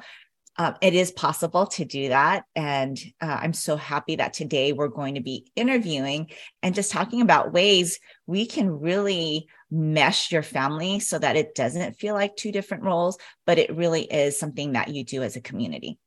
Uh, 0.55 0.73
it 0.79 0.93
is 0.93 1.11
possible 1.11 1.65
to 1.65 1.85
do 1.85 2.09
that. 2.09 2.43
And 2.55 2.99
uh, 3.19 3.39
I'm 3.41 3.53
so 3.53 3.75
happy 3.75 4.17
that 4.17 4.35
today 4.35 4.73
we're 4.73 4.89
going 4.89 5.15
to 5.15 5.21
be 5.21 5.51
interviewing 5.55 6.29
and 6.61 6.75
just 6.75 6.91
talking 6.91 7.21
about 7.21 7.51
ways 7.51 7.99
we 8.27 8.45
can 8.45 8.69
really 8.69 9.47
mesh 9.71 10.31
your 10.31 10.43
family 10.43 10.99
so 10.99 11.17
that 11.17 11.35
it 11.35 11.55
doesn't 11.55 11.95
feel 11.95 12.13
like 12.13 12.35
two 12.35 12.51
different 12.51 12.83
roles, 12.83 13.17
but 13.47 13.57
it 13.57 13.75
really 13.75 14.03
is 14.03 14.37
something 14.37 14.73
that 14.73 14.89
you 14.89 15.03
do 15.03 15.23
as 15.23 15.35
a 15.35 15.41
community. 15.41 15.97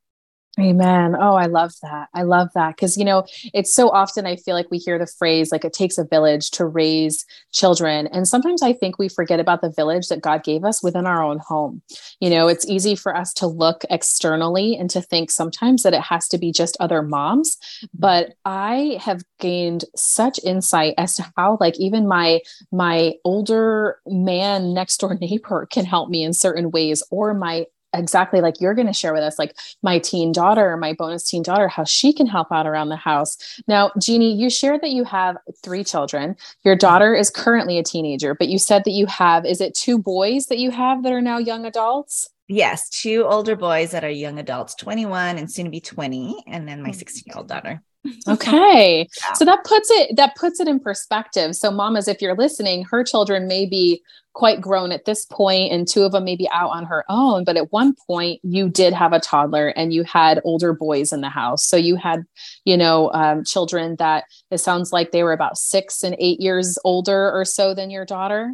Amen. 0.58 1.14
Oh, 1.20 1.34
I 1.34 1.46
love 1.46 1.74
that. 1.82 2.08
I 2.14 2.22
love 2.22 2.48
that. 2.54 2.76
Because, 2.76 2.96
you 2.96 3.04
know, 3.04 3.26
it's 3.52 3.74
so 3.74 3.90
often 3.90 4.24
I 4.24 4.36
feel 4.36 4.54
like 4.54 4.70
we 4.70 4.78
hear 4.78 4.98
the 4.98 5.06
phrase 5.06 5.52
like 5.52 5.66
it 5.66 5.74
takes 5.74 5.98
a 5.98 6.04
village 6.04 6.50
to 6.52 6.64
raise 6.64 7.26
children. 7.52 8.06
And 8.06 8.26
sometimes 8.26 8.62
I 8.62 8.72
think 8.72 8.98
we 8.98 9.10
forget 9.10 9.38
about 9.38 9.60
the 9.60 9.70
village 9.70 10.08
that 10.08 10.22
God 10.22 10.44
gave 10.44 10.64
us 10.64 10.82
within 10.82 11.04
our 11.04 11.22
own 11.22 11.40
home. 11.46 11.82
You 12.20 12.30
know, 12.30 12.48
it's 12.48 12.66
easy 12.66 12.96
for 12.96 13.14
us 13.14 13.34
to 13.34 13.46
look 13.46 13.84
externally 13.90 14.76
and 14.76 14.88
to 14.90 15.02
think 15.02 15.30
sometimes 15.30 15.82
that 15.82 15.92
it 15.92 16.00
has 16.00 16.26
to 16.28 16.38
be 16.38 16.52
just 16.52 16.78
other 16.80 17.02
moms. 17.02 17.58
But 17.92 18.32
I 18.46 18.98
have 19.02 19.24
gained 19.38 19.84
such 19.94 20.40
insight 20.42 20.94
as 20.96 21.16
to 21.16 21.32
how, 21.36 21.58
like, 21.60 21.78
even 21.78 22.08
my, 22.08 22.40
my 22.72 23.12
older 23.24 24.00
man 24.06 24.72
next 24.72 24.96
door 25.00 25.18
neighbor 25.20 25.66
can 25.70 25.84
help 25.84 26.08
me 26.08 26.24
in 26.24 26.32
certain 26.32 26.70
ways, 26.70 27.02
or 27.10 27.34
my 27.34 27.66
exactly 27.98 28.40
like 28.40 28.60
you're 28.60 28.74
going 28.74 28.86
to 28.86 28.92
share 28.92 29.12
with 29.12 29.22
us 29.22 29.38
like 29.38 29.56
my 29.82 29.98
teen 29.98 30.32
daughter 30.32 30.76
my 30.76 30.92
bonus 30.92 31.28
teen 31.28 31.42
daughter 31.42 31.68
how 31.68 31.84
she 31.84 32.12
can 32.12 32.26
help 32.26 32.48
out 32.50 32.66
around 32.66 32.88
the 32.88 32.96
house. 32.96 33.60
Now 33.66 33.90
jeannie 33.98 34.34
you 34.34 34.50
shared 34.50 34.82
that 34.82 34.90
you 34.90 35.04
have 35.04 35.36
three 35.62 35.84
children. 35.84 36.36
Your 36.64 36.74
mm-hmm. 36.74 36.80
daughter 36.80 37.14
is 37.14 37.30
currently 37.30 37.78
a 37.78 37.82
teenager 37.82 38.34
but 38.34 38.48
you 38.48 38.58
said 38.58 38.84
that 38.84 38.92
you 38.92 39.06
have 39.06 39.44
is 39.44 39.60
it 39.60 39.74
two 39.74 39.98
boys 39.98 40.46
that 40.46 40.58
you 40.58 40.70
have 40.70 41.02
that 41.02 41.12
are 41.12 41.20
now 41.20 41.38
young 41.38 41.66
adults? 41.66 42.30
Yes 42.48 42.88
two 42.88 43.24
older 43.24 43.56
boys 43.56 43.90
that 43.90 44.04
are 44.04 44.10
young 44.10 44.38
adults 44.38 44.74
21 44.76 45.38
and 45.38 45.50
soon 45.50 45.66
to 45.66 45.70
be 45.70 45.80
20 45.80 46.44
and 46.46 46.68
then 46.68 46.82
my 46.82 46.90
mm-hmm. 46.90 46.98
16 46.98 47.22
year 47.26 47.36
old 47.36 47.48
daughter 47.48 47.82
okay. 48.28 49.08
Yeah. 49.22 49.32
so 49.34 49.44
that 49.44 49.64
puts 49.64 49.90
it 49.90 50.16
that 50.16 50.36
puts 50.36 50.60
it 50.60 50.68
in 50.68 50.80
perspective. 50.80 51.56
So 51.56 51.70
mamas 51.70 52.08
if 52.08 52.20
you're 52.20 52.36
listening 52.36 52.84
her 52.84 53.04
children 53.04 53.46
may 53.46 53.66
be 53.66 54.02
quite 54.32 54.60
grown 54.60 54.92
at 54.92 55.06
this 55.06 55.24
point 55.24 55.72
and 55.72 55.88
two 55.88 56.02
of 56.02 56.12
them 56.12 56.24
may 56.24 56.36
be 56.36 56.48
out 56.50 56.68
on 56.68 56.84
her 56.84 57.06
own 57.08 57.42
but 57.42 57.56
at 57.56 57.72
one 57.72 57.94
point 58.06 58.38
you 58.42 58.68
did 58.68 58.92
have 58.92 59.14
a 59.14 59.20
toddler 59.20 59.68
and 59.68 59.94
you 59.94 60.02
had 60.02 60.42
older 60.44 60.74
boys 60.74 61.12
in 61.12 61.22
the 61.22 61.30
house. 61.30 61.64
So 61.64 61.76
you 61.76 61.96
had 61.96 62.24
you 62.64 62.76
know 62.76 63.10
um, 63.12 63.44
children 63.44 63.96
that 63.96 64.24
it 64.50 64.58
sounds 64.58 64.92
like 64.92 65.12
they 65.12 65.22
were 65.22 65.32
about 65.32 65.58
six 65.58 66.02
and 66.02 66.16
eight 66.18 66.40
years 66.40 66.78
older 66.84 67.32
or 67.32 67.44
so 67.44 67.74
than 67.74 67.90
your 67.90 68.04
daughter. 68.04 68.52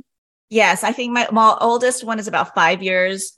Yes 0.50 0.84
i 0.84 0.92
think 0.92 1.12
my, 1.12 1.28
my 1.32 1.56
oldest 1.60 2.04
one 2.04 2.18
is 2.18 2.28
about 2.28 2.54
five 2.54 2.82
years 2.82 3.32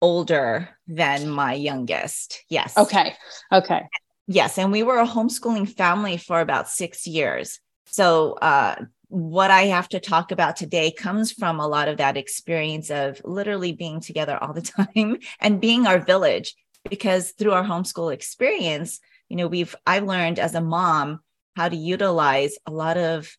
older 0.00 0.68
than 0.86 1.28
my 1.28 1.54
youngest. 1.54 2.44
Yes. 2.48 2.76
Okay. 2.76 3.14
Okay 3.52 3.82
yes 4.28 4.56
and 4.56 4.70
we 4.70 4.84
were 4.84 4.98
a 4.98 5.06
homeschooling 5.06 5.68
family 5.68 6.16
for 6.16 6.40
about 6.40 6.68
six 6.68 7.06
years 7.06 7.58
so 7.86 8.34
uh, 8.34 8.76
what 9.08 9.50
I 9.50 9.62
have 9.62 9.88
to 9.90 10.00
talk 10.00 10.30
about 10.30 10.56
today 10.56 10.90
comes 10.90 11.32
from 11.32 11.58
a 11.58 11.66
lot 11.66 11.88
of 11.88 11.96
that 11.96 12.16
experience 12.16 12.90
of 12.90 13.20
literally 13.24 13.72
being 13.72 14.00
together 14.00 14.38
all 14.40 14.52
the 14.52 14.62
time 14.94 15.18
and 15.40 15.60
being 15.60 15.86
our 15.86 15.98
village. 15.98 16.54
Because 16.88 17.32
through 17.32 17.52
our 17.52 17.64
homeschool 17.64 18.12
experience, 18.12 19.00
you 19.28 19.36
know, 19.36 19.48
we've, 19.48 19.74
I've 19.86 20.04
learned 20.04 20.38
as 20.38 20.54
a 20.54 20.60
mom 20.60 21.20
how 21.56 21.68
to 21.68 21.76
utilize 21.76 22.56
a 22.66 22.70
lot 22.70 22.96
of 22.96 23.36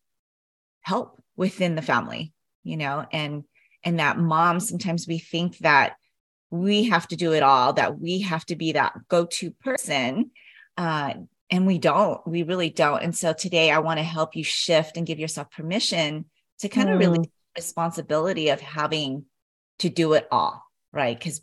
help 0.82 1.22
within 1.36 1.74
the 1.74 1.82
family, 1.82 2.32
you 2.62 2.76
know, 2.76 3.06
and, 3.12 3.44
and 3.82 3.98
that 3.98 4.18
mom, 4.18 4.60
sometimes 4.60 5.08
we 5.08 5.18
think 5.18 5.58
that 5.58 5.94
we 6.50 6.84
have 6.90 7.08
to 7.08 7.16
do 7.16 7.32
it 7.32 7.42
all, 7.42 7.72
that 7.72 7.98
we 7.98 8.20
have 8.20 8.44
to 8.46 8.56
be 8.56 8.72
that 8.72 8.92
go 9.08 9.24
to 9.24 9.52
person. 9.52 10.32
Uh, 10.80 11.12
and 11.50 11.66
we 11.66 11.78
don't 11.78 12.26
we 12.26 12.42
really 12.42 12.70
don't 12.70 13.02
and 13.02 13.14
so 13.14 13.32
today 13.32 13.70
i 13.70 13.78
want 13.78 13.98
to 13.98 14.04
help 14.04 14.34
you 14.34 14.42
shift 14.42 14.96
and 14.96 15.06
give 15.06 15.18
yourself 15.18 15.50
permission 15.50 16.24
to 16.58 16.68
kind 16.68 16.88
mm. 16.88 16.94
of 16.94 16.98
really 17.00 17.30
responsibility 17.56 18.48
of 18.48 18.60
having 18.60 19.24
to 19.78 19.90
do 19.90 20.14
it 20.14 20.26
all 20.30 20.64
right 20.92 21.18
because 21.18 21.42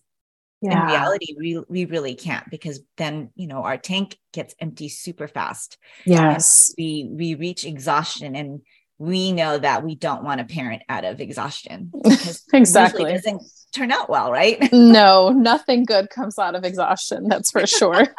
yeah. 0.62 0.82
in 0.82 0.88
reality 0.88 1.36
we 1.38 1.62
we 1.70 1.86
really 1.86 2.16
can't 2.16 2.50
because 2.50 2.80
then 2.96 3.30
you 3.36 3.46
know 3.46 3.64
our 3.64 3.78
tank 3.78 4.18
gets 4.34 4.56
empty 4.60 4.90
super 4.90 5.28
fast 5.28 5.78
yes 6.06 6.74
we 6.78 7.08
we 7.12 7.36
reach 7.36 7.64
exhaustion 7.64 8.36
and 8.36 8.62
we 9.00 9.32
know 9.32 9.58
that 9.58 9.84
we 9.84 9.96
don't 9.96 10.24
want 10.24 10.42
a 10.42 10.46
parent 10.46 10.82
out 10.90 11.06
of 11.06 11.22
exhaustion 11.22 11.92
exactly. 12.54 13.12
it 13.12 13.16
doesn't 13.16 13.42
turn 13.74 13.92
out 13.92 14.10
well 14.10 14.32
right? 14.32 14.72
No 14.74 15.30
nothing 15.30 15.86
good 15.86 16.10
comes 16.10 16.40
out 16.40 16.56
of 16.56 16.64
exhaustion 16.64 17.28
that's 17.28 17.52
for 17.52 17.66
sure. 17.68 18.08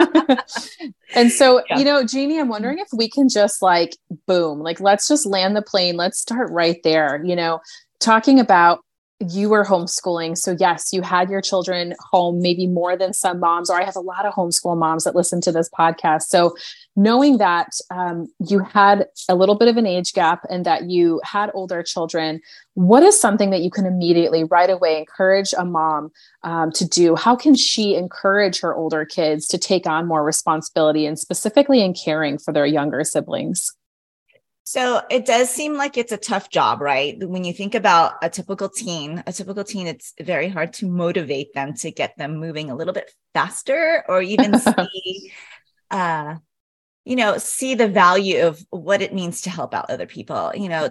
And 1.15 1.33
so 1.33 1.63
yeah. 1.71 1.79
you 1.79 1.85
know 1.87 2.05
jeannie 2.05 2.39
i'm 2.39 2.49
wondering 2.49 2.79
if 2.79 2.89
we 2.93 3.09
can 3.09 3.31
just 3.31 3.63
like 3.63 3.97
boom 4.27 4.61
like 4.61 4.79
let's 4.79 5.09
just 5.09 5.25
land 5.25 5.57
the 5.57 5.63
plane 5.63 5.97
let's 5.97 6.19
start 6.19 6.51
right 6.51 6.79
there 6.85 7.23
you 7.25 7.35
know 7.35 7.61
talking 7.99 8.39
about 8.39 8.85
you 9.21 9.49
were 9.49 9.65
homeschooling. 9.65 10.39
So, 10.39 10.57
yes, 10.59 10.93
you 10.93 11.03
had 11.03 11.29
your 11.29 11.41
children 11.41 11.95
home, 11.99 12.41
maybe 12.41 12.69
more 12.69 12.97
than 12.97 13.13
some 13.13 13.41
moms, 13.41 13.69
or 13.69 13.81
I 13.81 13.85
have 13.85 13.97
a 13.97 14.01
lot 14.01 14.25
of 14.25 14.33
homeschool 14.33 14.79
moms 14.79 15.05
that 15.05 15.17
listen 15.17 15.41
to 15.41 15.53
this 15.53 15.69
podcast. 15.69 16.23
So, 16.23 16.55
knowing 16.95 17.39
that 17.39 17.69
um, 17.91 18.29
you 18.49 18.61
had 18.61 19.07
a 19.29 19.35
little 19.35 19.57
bit 19.57 19.69
of 19.69 19.77
an 19.77 19.87
age 19.87 20.13
gap 20.13 20.45
and 20.49 20.65
that 20.67 20.89
you 20.89 21.21
had 21.25 21.51
older 21.53 21.83
children, 21.83 22.41
what 22.75 23.03
is 23.03 23.21
something 23.21 23.51
that 23.51 23.63
you 23.63 23.71
can 23.71 23.87
immediately, 23.87 24.45
right 24.45 24.71
away, 24.71 24.99
encourage 24.99 25.53
a 25.59 25.65
mom 25.65 26.13
um, 26.45 26.71
to 26.73 26.87
do? 26.87 27.17
How 27.17 27.35
can 27.35 27.57
she 27.57 27.97
encourage 27.97 28.61
her 28.61 28.75
older 28.75 29.05
kids 29.05 29.49
to 29.49 29.59
take 29.59 29.87
on 29.87 30.07
more 30.07 30.23
responsibility 30.23 31.07
and 31.07 31.19
specifically 31.19 31.83
in 31.83 31.93
caring 31.93 32.39
for 32.39 32.53
their 32.53 32.67
younger 32.67 33.03
siblings? 33.03 33.73
So 34.69 35.01
it 35.09 35.25
does 35.25 35.49
seem 35.49 35.79
like 35.79 35.97
it's 35.97 36.13
a 36.13 36.19
tough 36.19 36.51
job, 36.51 36.83
right? 36.83 37.17
When 37.27 37.43
you 37.43 37.55
think 37.55 37.75
about 37.75 38.17
a 38.21 38.29
typical 38.29 38.69
teen, 38.69 39.23
a 39.27 39.33
typical 39.33 39.65
teen, 39.65 39.87
it's 39.87 40.13
very 40.21 40.51
hard 40.51 40.75
to 40.75 40.87
motivate 40.87 41.55
them 41.55 41.73
to 41.77 41.91
get 41.91 42.19
them 42.19 42.37
moving 42.37 42.71
a 42.71 42.75
little 42.75 42.93
bit 42.93 43.11
faster 43.33 44.05
or 44.11 44.21
even 44.21 44.59
see, 44.61 45.33
uh, 45.91 46.35
you 47.07 47.17
know, 47.17 47.39
see 47.39 47.77
the 47.77 47.89
value 47.89 48.47
of 48.47 48.63
what 48.69 49.01
it 49.01 49.15
means 49.15 49.41
to 49.41 49.51
help 49.51 49.73
out 49.73 49.89
other 49.89 50.05
people. 50.05 50.53
You 50.55 50.69
know, 50.69 50.91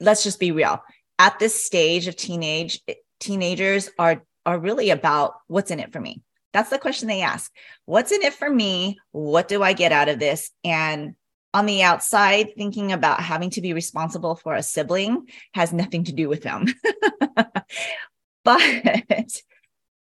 let's 0.00 0.24
just 0.24 0.40
be 0.40 0.50
real. 0.50 0.82
At 1.18 1.38
this 1.38 1.62
stage 1.62 2.06
of 2.06 2.16
teenage, 2.16 2.80
teenagers 3.20 3.90
are 3.98 4.22
are 4.46 4.58
really 4.58 4.88
about 4.88 5.34
what's 5.48 5.70
in 5.70 5.80
it 5.80 5.92
for 5.92 6.00
me. 6.00 6.22
That's 6.54 6.70
the 6.70 6.78
question 6.78 7.08
they 7.08 7.20
ask. 7.20 7.52
What's 7.84 8.10
in 8.10 8.22
it 8.22 8.32
for 8.32 8.48
me? 8.48 8.98
What 9.12 9.48
do 9.48 9.62
I 9.62 9.74
get 9.74 9.92
out 9.92 10.08
of 10.08 10.18
this? 10.18 10.50
And 10.64 11.14
on 11.54 11.66
the 11.66 11.82
outside 11.82 12.54
thinking 12.56 12.92
about 12.92 13.20
having 13.20 13.50
to 13.50 13.60
be 13.60 13.72
responsible 13.72 14.36
for 14.36 14.54
a 14.54 14.62
sibling 14.62 15.28
has 15.54 15.72
nothing 15.72 16.04
to 16.04 16.12
do 16.12 16.28
with 16.28 16.42
them. 16.42 16.66
But 18.44 18.62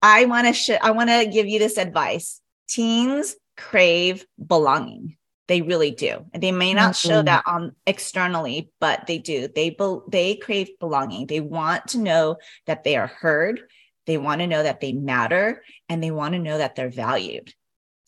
i 0.02 0.24
want 0.24 0.48
to 0.48 0.52
sh- 0.52 0.82
i 0.82 0.90
want 0.90 1.10
to 1.10 1.26
give 1.26 1.46
you 1.46 1.60
this 1.60 1.78
advice. 1.78 2.40
Teens 2.68 3.36
crave 3.56 4.26
belonging. 4.44 5.16
They 5.46 5.62
really 5.62 5.92
do. 5.92 6.26
And 6.32 6.42
they 6.42 6.50
may 6.50 6.74
not 6.74 6.94
mm-hmm. 6.94 7.08
show 7.08 7.22
that 7.22 7.44
on 7.46 7.76
externally 7.86 8.72
but 8.80 9.06
they 9.06 9.18
do. 9.18 9.46
They 9.46 9.70
be- 9.70 10.00
they 10.08 10.34
crave 10.36 10.70
belonging. 10.80 11.28
They 11.28 11.40
want 11.40 11.88
to 11.88 11.98
know 11.98 12.38
that 12.66 12.82
they 12.82 12.96
are 12.96 13.06
heard. 13.06 13.60
They 14.06 14.18
want 14.18 14.40
to 14.40 14.48
know 14.48 14.64
that 14.64 14.80
they 14.80 14.92
matter 14.92 15.62
and 15.88 16.02
they 16.02 16.10
want 16.10 16.32
to 16.32 16.40
know 16.40 16.58
that 16.58 16.74
they're 16.74 16.90
valued 16.90 17.54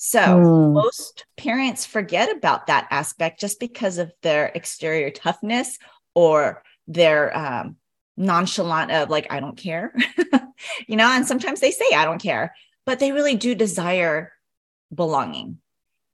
so 0.06 0.20
mm. 0.20 0.72
most 0.74 1.24
parents 1.38 1.86
forget 1.86 2.30
about 2.30 2.66
that 2.66 2.86
aspect 2.90 3.40
just 3.40 3.58
because 3.58 3.96
of 3.96 4.12
their 4.20 4.52
exterior 4.54 5.08
toughness 5.08 5.78
or 6.14 6.62
their 6.86 7.34
um, 7.34 7.76
nonchalant 8.14 8.90
of 8.90 9.08
like, 9.08 9.32
I 9.32 9.40
don't 9.40 9.56
care, 9.56 9.94
you 10.86 10.96
know, 10.96 11.06
and 11.06 11.26
sometimes 11.26 11.60
they 11.60 11.70
say, 11.70 11.86
I 11.94 12.04
don't 12.04 12.20
care, 12.20 12.54
but 12.84 12.98
they 12.98 13.12
really 13.12 13.34
do 13.34 13.54
desire 13.54 14.34
belonging. 14.94 15.56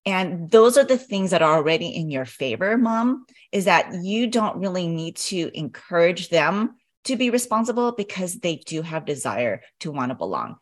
And 0.06 0.48
those 0.52 0.78
are 0.78 0.84
the 0.84 0.96
things 0.96 1.32
that 1.32 1.42
are 1.42 1.56
already 1.56 1.88
in 1.88 2.10
your 2.10 2.26
favor, 2.26 2.78
mom, 2.78 3.26
is 3.50 3.64
that 3.64 3.92
you 4.04 4.28
don't 4.28 4.60
really 4.60 4.86
need 4.86 5.16
to 5.16 5.50
encourage 5.52 6.28
them 6.28 6.76
to 7.06 7.16
be 7.16 7.30
responsible 7.30 7.90
because 7.90 8.34
they 8.34 8.54
do 8.54 8.82
have 8.82 9.04
desire 9.04 9.62
to 9.80 9.90
want 9.90 10.10
to 10.10 10.14
belong. 10.14 10.58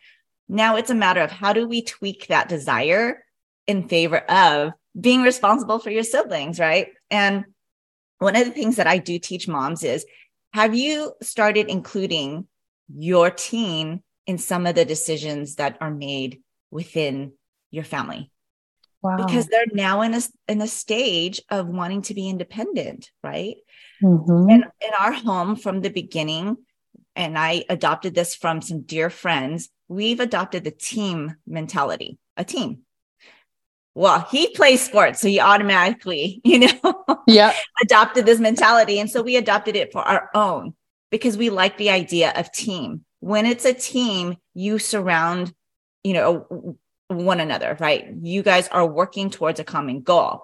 Now 0.49 0.76
it's 0.76 0.90
a 0.90 0.95
matter 0.95 1.21
of 1.21 1.31
how 1.31 1.52
do 1.52 1.69
we 1.69 1.83
tweak 1.83 2.26
that 2.26 2.49
desire 2.49 3.25
in 3.67 3.88
favor 3.88 4.19
of 4.19 4.73
being 4.99 5.23
responsible 5.23 5.78
for 5.78 5.90
your 5.90 6.02
siblings, 6.02 6.59
right? 6.59 6.88
And 7.11 7.45
one 8.19 8.37
of 8.37 8.45
the 8.45 8.52
things 8.52 8.76
that 8.76 8.87
I 8.87 8.99
do 8.99 9.19
teach 9.19 9.47
moms 9.47 9.85
is 9.85 10.07
have 10.52 10.75
you 10.75 11.12
started 11.23 11.69
including 11.69 12.47
your 12.97 13.31
teen 13.31 14.02
in 14.26 14.38
some 14.38 14.67
of 14.67 14.75
the 14.75 14.85
decisions 14.85 15.57
that 15.57 15.76
are 15.81 15.90
made 15.90 16.43
within 16.71 17.33
your 17.71 17.85
family? 17.85 18.31
wow. 19.02 19.17
because 19.17 19.47
they're 19.47 19.67
now 19.73 20.02
in 20.02 20.14
a 20.14 20.21
in 20.49 20.61
a 20.61 20.69
stage 20.69 21.40
of 21.50 21.69
wanting 21.69 22.02
to 22.02 22.14
be 22.14 22.28
independent, 22.28 23.11
right? 23.23 23.57
Mm-hmm. 24.02 24.50
And 24.50 24.64
in 24.81 24.90
our 24.99 25.12
home 25.12 25.57
from 25.57 25.81
the 25.81 25.90
beginning, 25.90 26.57
and 27.17 27.38
I 27.38 27.64
adopted 27.69 28.14
this 28.14 28.35
from 28.35 28.62
some 28.62 28.83
dear 28.83 29.11
friends, 29.11 29.71
we've 29.88 30.21
adopted 30.21 30.64
the 30.64 30.71
team 30.71 31.35
mentality, 31.47 32.18
a 32.37 32.45
team. 32.45 32.80
Well, 33.95 34.26
he 34.30 34.54
plays 34.54 34.80
sports, 34.80 35.21
so 35.21 35.28
he 35.28 35.40
automatically, 35.40 36.40
you 36.45 36.61
know, 36.61 37.04
yeah, 37.26 37.52
adopted 37.83 38.26
this 38.26 38.38
mentality. 38.38 39.00
And 39.00 39.11
so 39.11 39.23
we 39.23 39.37
adopted 39.37 39.75
it 39.76 39.92
for 39.92 40.02
our 40.02 40.30
own 40.35 40.75
because 41.11 41.37
we 41.37 41.50
like 41.50 41.78
the 41.78 41.90
idea 41.90 42.33
of 42.37 42.52
team. 42.52 43.04
When 43.21 43.47
it's 43.47 43.64
a 43.64 43.75
team, 43.75 44.37
you 44.54 44.78
surround, 44.78 45.52
you 46.04 46.12
know, 46.12 46.76
one 47.09 47.40
another, 47.40 47.76
right? 47.80 48.07
You 48.23 48.42
guys 48.42 48.68
are 48.68 48.87
working 48.87 49.30
towards 49.30 49.59
a 49.59 49.64
common 49.64 50.02
goal. 50.02 50.42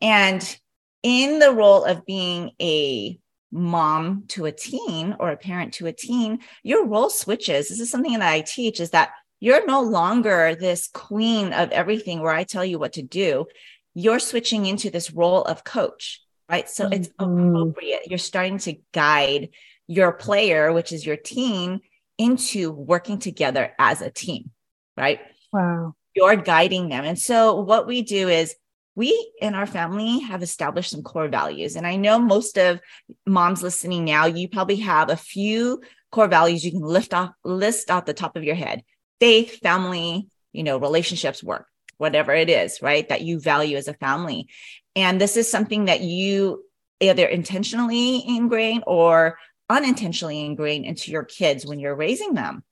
And 0.00 0.58
in 1.02 1.40
the 1.40 1.52
role 1.52 1.84
of 1.84 2.06
being 2.06 2.52
a 2.60 3.18
mom 3.50 4.24
to 4.28 4.46
a 4.46 4.52
teen 4.52 5.16
or 5.18 5.30
a 5.30 5.36
parent 5.36 5.74
to 5.74 5.86
a 5.86 5.92
teen, 5.92 6.40
your 6.62 6.86
role 6.86 7.10
switches. 7.10 7.68
This 7.68 7.80
is 7.80 7.90
something 7.90 8.18
that 8.18 8.32
I 8.32 8.42
teach 8.42 8.80
is 8.80 8.90
that 8.90 9.10
you're 9.40 9.66
no 9.66 9.82
longer 9.82 10.54
this 10.54 10.88
queen 10.92 11.52
of 11.52 11.70
everything 11.70 12.20
where 12.20 12.32
I 12.32 12.44
tell 12.44 12.64
you 12.64 12.78
what 12.78 12.94
to 12.94 13.02
do. 13.02 13.46
You're 13.94 14.18
switching 14.18 14.66
into 14.66 14.90
this 14.90 15.10
role 15.12 15.42
of 15.42 15.64
coach, 15.64 16.20
right? 16.48 16.68
So 16.68 16.84
mm-hmm. 16.84 16.92
it's 16.94 17.08
appropriate. 17.18 18.02
You're 18.06 18.18
starting 18.18 18.58
to 18.58 18.74
guide 18.92 19.50
your 19.86 20.12
player, 20.12 20.72
which 20.72 20.92
is 20.92 21.06
your 21.06 21.16
teen, 21.16 21.80
into 22.18 22.72
working 22.72 23.18
together 23.18 23.72
as 23.78 24.02
a 24.02 24.10
team, 24.10 24.50
right? 24.96 25.20
Wow. 25.52 25.94
You're 26.14 26.36
guiding 26.36 26.88
them. 26.88 27.04
And 27.04 27.18
so 27.18 27.60
what 27.60 27.86
we 27.86 28.02
do 28.02 28.28
is 28.28 28.54
we 28.98 29.32
in 29.40 29.54
our 29.54 29.64
family 29.64 30.18
have 30.18 30.42
established 30.42 30.90
some 30.90 31.04
core 31.04 31.28
values. 31.28 31.76
And 31.76 31.86
I 31.86 31.94
know 31.94 32.18
most 32.18 32.58
of 32.58 32.80
moms 33.24 33.62
listening 33.62 34.04
now, 34.04 34.26
you 34.26 34.48
probably 34.48 34.76
have 34.76 35.08
a 35.08 35.16
few 35.16 35.82
core 36.10 36.26
values 36.26 36.64
you 36.64 36.72
can 36.72 36.80
lift 36.80 37.14
off, 37.14 37.30
list 37.44 37.92
off 37.92 38.06
the 38.06 38.12
top 38.12 38.34
of 38.34 38.42
your 38.42 38.56
head. 38.56 38.82
Faith, 39.20 39.60
family, 39.60 40.26
you 40.52 40.64
know, 40.64 40.78
relationships, 40.78 41.44
work, 41.44 41.68
whatever 41.98 42.34
it 42.34 42.50
is, 42.50 42.82
right? 42.82 43.08
That 43.08 43.22
you 43.22 43.38
value 43.38 43.76
as 43.76 43.86
a 43.86 43.94
family. 43.94 44.48
And 44.96 45.20
this 45.20 45.36
is 45.36 45.48
something 45.48 45.84
that 45.84 46.00
you 46.00 46.64
either 46.98 47.24
intentionally 47.24 48.24
ingrain 48.26 48.82
or 48.84 49.38
unintentionally 49.70 50.44
ingrain 50.44 50.84
into 50.84 51.12
your 51.12 51.22
kids 51.24 51.64
when 51.64 51.78
you're 51.78 51.94
raising 51.94 52.34
them. 52.34 52.64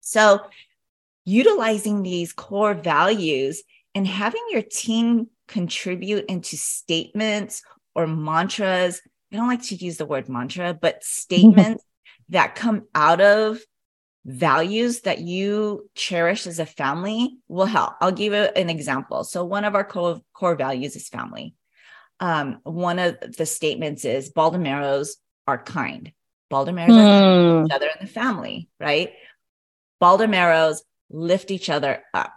So, 0.00 0.40
utilizing 1.24 2.02
these 2.02 2.32
core 2.32 2.74
values 2.74 3.62
and 3.94 4.04
having 4.04 4.44
your 4.50 4.62
teen 4.62 5.28
contribute 5.48 6.26
into 6.26 6.56
statements 6.56 7.62
or 7.94 8.06
mantras. 8.06 9.00
I 9.32 9.36
don't 9.36 9.48
like 9.48 9.62
to 9.64 9.76
use 9.76 9.96
the 9.96 10.06
word 10.06 10.28
mantra, 10.28 10.74
but 10.74 11.04
statements 11.04 11.84
that 12.30 12.54
come 12.54 12.86
out 12.94 13.20
of 13.20 13.58
values 14.24 15.00
that 15.00 15.18
you 15.18 15.88
cherish 15.94 16.46
as 16.46 16.58
a 16.58 16.66
family 16.66 17.36
will 17.48 17.66
help. 17.66 17.94
I'll 18.00 18.12
give 18.12 18.32
you 18.32 18.42
an 18.42 18.70
example. 18.70 19.24
So, 19.24 19.44
one 19.44 19.64
of 19.64 19.74
our 19.74 19.84
core, 19.84 20.20
core 20.32 20.56
values 20.56 20.96
is 20.96 21.08
family. 21.08 21.54
Um, 22.20 22.60
one 22.62 22.98
of 22.98 23.18
the 23.36 23.44
statements 23.44 24.04
is 24.04 24.32
Baldomeros 24.32 25.10
are 25.46 25.62
kind. 25.62 26.12
Baldomeros 26.50 26.88
mm. 26.88 26.98
are 26.98 27.20
kind 27.20 27.66
each 27.66 27.74
other 27.74 27.86
in 27.86 28.06
the 28.06 28.12
family, 28.12 28.68
right? 28.80 29.12
Baldomeros 30.00 30.78
lift 31.10 31.50
each 31.50 31.68
other 31.68 32.02
up 32.14 32.34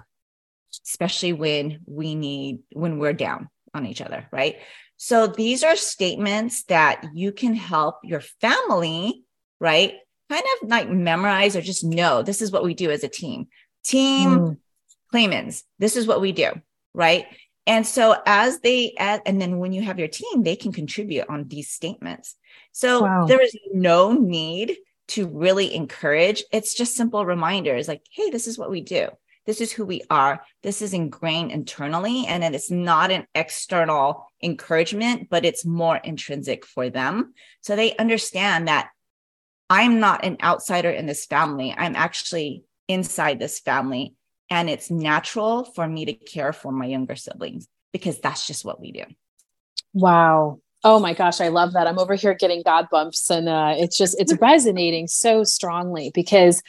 especially 0.85 1.33
when 1.33 1.79
we 1.85 2.15
need, 2.15 2.59
when 2.71 2.99
we're 2.99 3.13
down 3.13 3.49
on 3.73 3.85
each 3.85 4.01
other, 4.01 4.27
right? 4.31 4.57
So 4.97 5.27
these 5.27 5.63
are 5.63 5.75
statements 5.75 6.63
that 6.65 7.05
you 7.13 7.31
can 7.31 7.53
help 7.53 7.97
your 8.03 8.21
family, 8.41 9.23
right? 9.59 9.93
Kind 10.29 10.43
of 10.61 10.69
like 10.69 10.89
memorize 10.89 11.55
or 11.55 11.61
just 11.61 11.83
know 11.83 12.23
this 12.23 12.41
is 12.41 12.51
what 12.51 12.63
we 12.63 12.73
do 12.73 12.89
as 12.89 13.03
a 13.03 13.09
team. 13.09 13.47
Team 13.83 14.39
mm. 14.39 14.57
Cleymans, 15.13 15.63
this 15.79 15.95
is 15.95 16.07
what 16.07 16.19
we 16.19 16.31
do, 16.31 16.51
right? 16.93 17.27
And 17.67 17.85
so 17.85 18.15
as 18.25 18.59
they 18.59 18.93
add, 18.97 19.21
and 19.25 19.41
then 19.41 19.59
when 19.59 19.73
you 19.73 19.81
have 19.83 19.99
your 19.99 20.07
team, 20.07 20.43
they 20.43 20.55
can 20.55 20.71
contribute 20.71 21.29
on 21.29 21.47
these 21.47 21.69
statements. 21.69 22.35
So 22.71 23.03
wow. 23.03 23.25
there 23.25 23.41
is 23.41 23.55
no 23.73 24.13
need 24.13 24.77
to 25.09 25.27
really 25.27 25.73
encourage. 25.75 26.43
It's 26.51 26.73
just 26.73 26.95
simple 26.95 27.25
reminders 27.25 27.87
like, 27.87 28.03
hey, 28.11 28.29
this 28.29 28.47
is 28.47 28.57
what 28.57 28.71
we 28.71 28.81
do. 28.81 29.09
This 29.47 29.61
is 29.61 29.71
who 29.71 29.85
we 29.85 30.01
are. 30.09 30.43
This 30.61 30.81
is 30.81 30.93
ingrained 30.93 31.51
internally. 31.51 32.25
And 32.27 32.43
it's 32.43 32.69
not 32.69 33.11
an 33.11 33.25
external 33.33 34.29
encouragement, 34.43 35.29
but 35.29 35.45
it's 35.45 35.65
more 35.65 35.97
intrinsic 35.97 36.65
for 36.65 36.89
them. 36.89 37.33
So 37.61 37.75
they 37.75 37.95
understand 37.95 38.67
that 38.67 38.89
I'm 39.69 39.99
not 39.99 40.25
an 40.25 40.37
outsider 40.43 40.91
in 40.91 41.05
this 41.05 41.25
family. 41.25 41.73
I'm 41.75 41.95
actually 41.95 42.63
inside 42.89 43.39
this 43.39 43.59
family. 43.59 44.13
And 44.49 44.69
it's 44.69 44.91
natural 44.91 45.63
for 45.63 45.87
me 45.87 46.05
to 46.05 46.13
care 46.13 46.53
for 46.53 46.71
my 46.71 46.85
younger 46.85 47.15
siblings 47.15 47.67
because 47.91 48.19
that's 48.19 48.45
just 48.45 48.65
what 48.65 48.79
we 48.79 48.91
do. 48.91 49.03
Wow. 49.93 50.59
Oh 50.83 50.99
my 50.99 51.13
gosh, 51.13 51.41
I 51.41 51.47
love 51.47 51.73
that. 51.73 51.87
I'm 51.87 51.99
over 51.99 52.15
here 52.15 52.33
getting 52.33 52.61
God 52.63 52.87
bumps 52.91 53.29
and 53.29 53.49
uh, 53.49 53.73
it's 53.77 53.97
just, 53.97 54.19
it's 54.19 54.33
resonating 54.39 55.07
so 55.07 55.43
strongly 55.43 56.11
because 56.13 56.61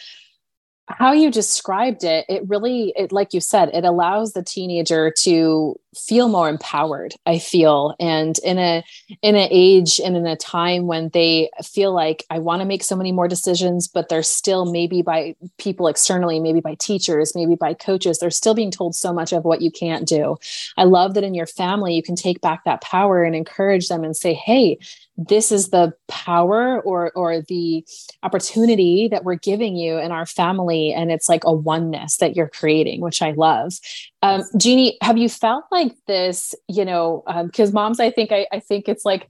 how 0.89 1.13
you 1.13 1.31
described 1.31 2.03
it 2.03 2.25
it 2.29 2.43
really 2.49 2.93
it 2.97 3.13
like 3.13 3.35
you 3.35 3.41
said 3.41 3.71
it 3.75 3.85
allows 3.85 4.33
the 4.33 4.43
teenager 4.43 5.11
to 5.11 5.79
feel 5.95 6.29
more 6.29 6.49
empowered 6.49 7.15
i 7.27 7.39
feel. 7.39 7.95
And 8.01 8.39
in 8.39 8.59
a 8.59 8.85
in 9.23 9.37
an 9.37 9.49
age 9.51 10.01
and 10.01 10.17
in 10.17 10.27
a 10.27 10.37
time 10.37 10.87
when 10.87 11.11
they 11.11 11.51
feel 11.63 11.93
like 11.93 12.25
i 12.31 12.39
want 12.39 12.61
to 12.61 12.67
make 12.67 12.83
so 12.83 12.97
many 12.97 13.13
more 13.13 13.29
decisions 13.29 13.87
but 13.89 14.09
they're 14.09 14.23
still 14.23 14.71
maybe 14.71 15.03
by 15.03 15.35
people 15.59 15.89
externally 15.89 16.41
maybe 16.41 16.61
by 16.61 16.75
teachers 16.77 17.35
maybe 17.35 17.55
by 17.55 17.75
coaches 17.75 18.19
they're 18.19 18.31
still 18.31 18.55
being 18.55 18.71
told 18.71 18.95
so 18.95 19.13
much 19.13 19.33
of 19.33 19.45
what 19.45 19.63
you 19.63 19.71
can't 19.71 20.09
do. 20.09 20.37
I 20.77 20.85
love 20.85 21.15
that 21.15 21.25
in 21.25 21.35
your 21.35 21.47
family 21.47 21.95
you 21.95 22.03
can 22.03 22.17
take 22.17 22.41
back 22.41 22.65
that 22.65 22.81
power 22.81 23.25
and 23.25 23.35
encourage 23.35 23.89
them 23.89 24.05
and 24.05 24.17
say 24.17 24.33
hey 24.35 24.79
this 25.19 25.51
is 25.51 25.71
the 25.71 25.93
power 26.07 26.81
or 26.83 27.11
or 27.13 27.43
the 27.43 27.85
opportunity 28.23 29.09
that 29.09 29.25
we're 29.25 29.35
giving 29.35 29.77
you 29.77 29.99
in 29.99 30.13
our 30.13 30.25
family. 30.25 30.93
And 30.95 31.11
it's 31.11 31.29
like 31.29 31.43
a 31.45 31.53
oneness 31.53 32.19
that 32.19 32.37
you're 32.37 32.49
creating 32.49 33.01
which 33.01 33.21
i 33.23 33.33
love 33.33 33.75
um, 34.23 34.43
Jeannie, 34.57 34.99
have 35.01 35.17
you 35.17 35.29
felt 35.29 35.65
like 35.71 35.95
this, 36.07 36.53
you 36.67 36.85
know, 36.85 37.23
because 37.45 37.69
um, 37.69 37.75
moms, 37.75 38.01
I 38.01 38.11
think, 38.11 38.33
I, 38.33 38.49
I, 38.51 38.59
think 38.59 38.89
it's 38.89 39.05
like 39.05 39.29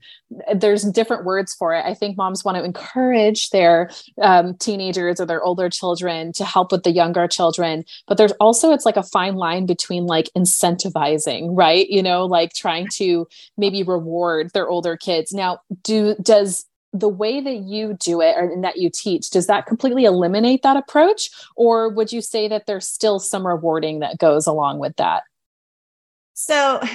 there's 0.55 0.83
different 0.83 1.25
words 1.25 1.53
for 1.53 1.75
it. 1.75 1.85
I 1.85 1.93
think 1.93 2.17
moms 2.17 2.43
want 2.43 2.57
to 2.57 2.63
encourage 2.63 3.51
their 3.51 3.91
um, 4.19 4.55
teenagers 4.55 5.19
or 5.19 5.27
their 5.27 5.43
older 5.43 5.69
children 5.69 6.33
to 6.33 6.43
help 6.43 6.71
with 6.71 6.83
the 6.83 6.91
younger 6.91 7.27
children. 7.27 7.85
But 8.07 8.17
there's 8.17 8.31
also, 8.39 8.71
it's 8.71 8.85
like 8.85 8.97
a 8.97 9.03
fine 9.03 9.35
line 9.35 9.67
between 9.67 10.07
like 10.07 10.31
incentivizing, 10.35 11.49
right? 11.51 11.87
You 11.87 12.01
know, 12.01 12.25
like 12.25 12.53
trying 12.53 12.87
to 12.93 13.27
maybe 13.57 13.83
reward 13.83 14.51
their 14.55 14.67
older 14.67 14.97
kids. 14.97 15.31
Now, 15.31 15.59
do, 15.83 16.15
does, 16.19 16.65
the 16.93 17.09
way 17.09 17.39
that 17.39 17.57
you 17.57 17.93
do 17.99 18.21
it 18.21 18.35
and 18.37 18.63
that 18.63 18.77
you 18.77 18.89
teach 18.89 19.29
does 19.29 19.47
that 19.47 19.65
completely 19.65 20.05
eliminate 20.05 20.63
that 20.63 20.77
approach? 20.77 21.29
Or 21.55 21.89
would 21.89 22.11
you 22.11 22.21
say 22.21 22.47
that 22.47 22.65
there's 22.65 22.87
still 22.87 23.19
some 23.19 23.45
rewarding 23.45 23.99
that 23.99 24.17
goes 24.17 24.47
along 24.47 24.79
with 24.79 24.95
that? 24.97 25.23
So 26.33 26.81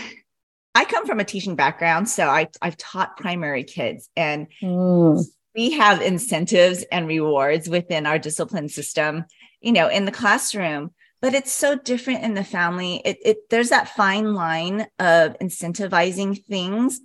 i 0.76 0.84
come 0.84 1.06
from 1.06 1.20
a 1.20 1.24
teaching 1.24 1.54
background 1.54 2.08
so 2.08 2.26
I, 2.26 2.48
i've 2.60 2.76
taught 2.76 3.16
primary 3.16 3.62
kids 3.62 4.10
and 4.16 4.48
mm. 4.60 5.24
we 5.54 5.70
have 5.70 6.02
incentives 6.02 6.84
and 6.90 7.06
rewards 7.06 7.68
within 7.68 8.06
our 8.06 8.18
discipline 8.18 8.68
system 8.68 9.24
you 9.60 9.70
know 9.70 9.86
in 9.86 10.04
the 10.04 10.10
classroom 10.10 10.90
but 11.24 11.32
it's 11.32 11.52
so 11.52 11.74
different 11.74 12.22
in 12.22 12.34
the 12.34 12.44
family. 12.44 13.00
It, 13.02 13.16
it 13.24 13.36
there's 13.48 13.70
that 13.70 13.88
fine 13.88 14.34
line 14.34 14.82
of 14.98 15.38
incentivizing 15.38 16.44
things 16.44 17.00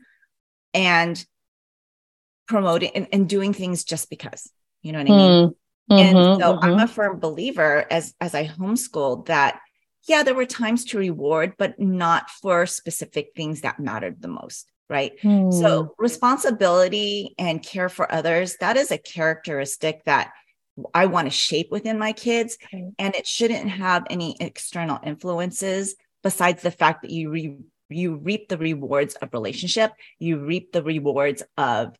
and 0.73 1.25
promoting 2.49 2.89
and, 2.95 3.07
and 3.13 3.29
doing 3.29 3.53
things 3.53 3.83
just 3.83 4.09
because 4.09 4.51
you 4.81 4.91
know 4.91 4.97
what 4.97 5.09
i 5.09 5.15
mean 5.15 5.49
mm-hmm, 5.49 5.97
and 5.97 6.41
so 6.41 6.55
mm-hmm. 6.55 6.65
i'm 6.65 6.79
a 6.79 6.87
firm 6.87 7.19
believer 7.19 7.85
as 7.91 8.15
as 8.19 8.33
i 8.33 8.45
homeschooled 8.45 9.27
that 9.27 9.59
yeah 10.07 10.23
there 10.23 10.33
were 10.33 10.45
times 10.45 10.83
to 10.83 10.97
reward 10.97 11.53
but 11.59 11.79
not 11.79 12.29
for 12.29 12.65
specific 12.65 13.29
things 13.35 13.61
that 13.61 13.79
mattered 13.79 14.19
the 14.19 14.27
most 14.27 14.67
right 14.89 15.13
mm. 15.21 15.53
so 15.53 15.93
responsibility 15.99 17.35
and 17.37 17.61
care 17.61 17.87
for 17.87 18.11
others 18.11 18.57
that 18.59 18.75
is 18.75 18.91
a 18.91 18.97
characteristic 18.97 20.03
that 20.05 20.31
i 20.95 21.05
want 21.05 21.27
to 21.27 21.31
shape 21.31 21.69
within 21.69 21.99
my 21.99 22.11
kids 22.11 22.57
okay. 22.65 22.89
and 22.97 23.13
it 23.13 23.27
shouldn't 23.27 23.69
have 23.69 24.07
any 24.09 24.35
external 24.39 24.97
influences 25.03 25.95
besides 26.23 26.63
the 26.63 26.71
fact 26.71 27.03
that 27.03 27.11
you 27.11 27.29
re- 27.29 27.57
you 27.89 28.15
reap 28.15 28.49
the 28.49 28.57
rewards 28.57 29.13
of 29.15 29.33
relationship 29.33 29.91
you 30.17 30.39
reap 30.43 30.71
the 30.71 30.81
rewards 30.81 31.43
of 31.55 31.95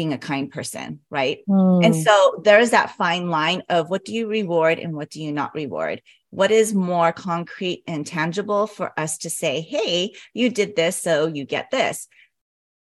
being 0.00 0.14
a 0.14 0.18
kind 0.18 0.50
person, 0.50 0.98
right? 1.10 1.40
Mm. 1.46 1.84
And 1.84 1.94
so 1.94 2.40
there 2.42 2.58
is 2.58 2.70
that 2.70 2.96
fine 2.96 3.28
line 3.28 3.62
of 3.68 3.90
what 3.90 4.06
do 4.06 4.14
you 4.14 4.28
reward 4.28 4.78
and 4.78 4.96
what 4.96 5.10
do 5.10 5.22
you 5.22 5.30
not 5.30 5.54
reward? 5.54 6.00
What 6.30 6.50
is 6.50 6.72
more 6.72 7.12
concrete 7.12 7.82
and 7.86 8.06
tangible 8.06 8.66
for 8.66 8.98
us 8.98 9.18
to 9.18 9.28
say, 9.28 9.60
hey, 9.60 10.14
you 10.32 10.48
did 10.48 10.74
this, 10.74 10.96
so 10.96 11.26
you 11.26 11.44
get 11.44 11.70
this? 11.70 12.08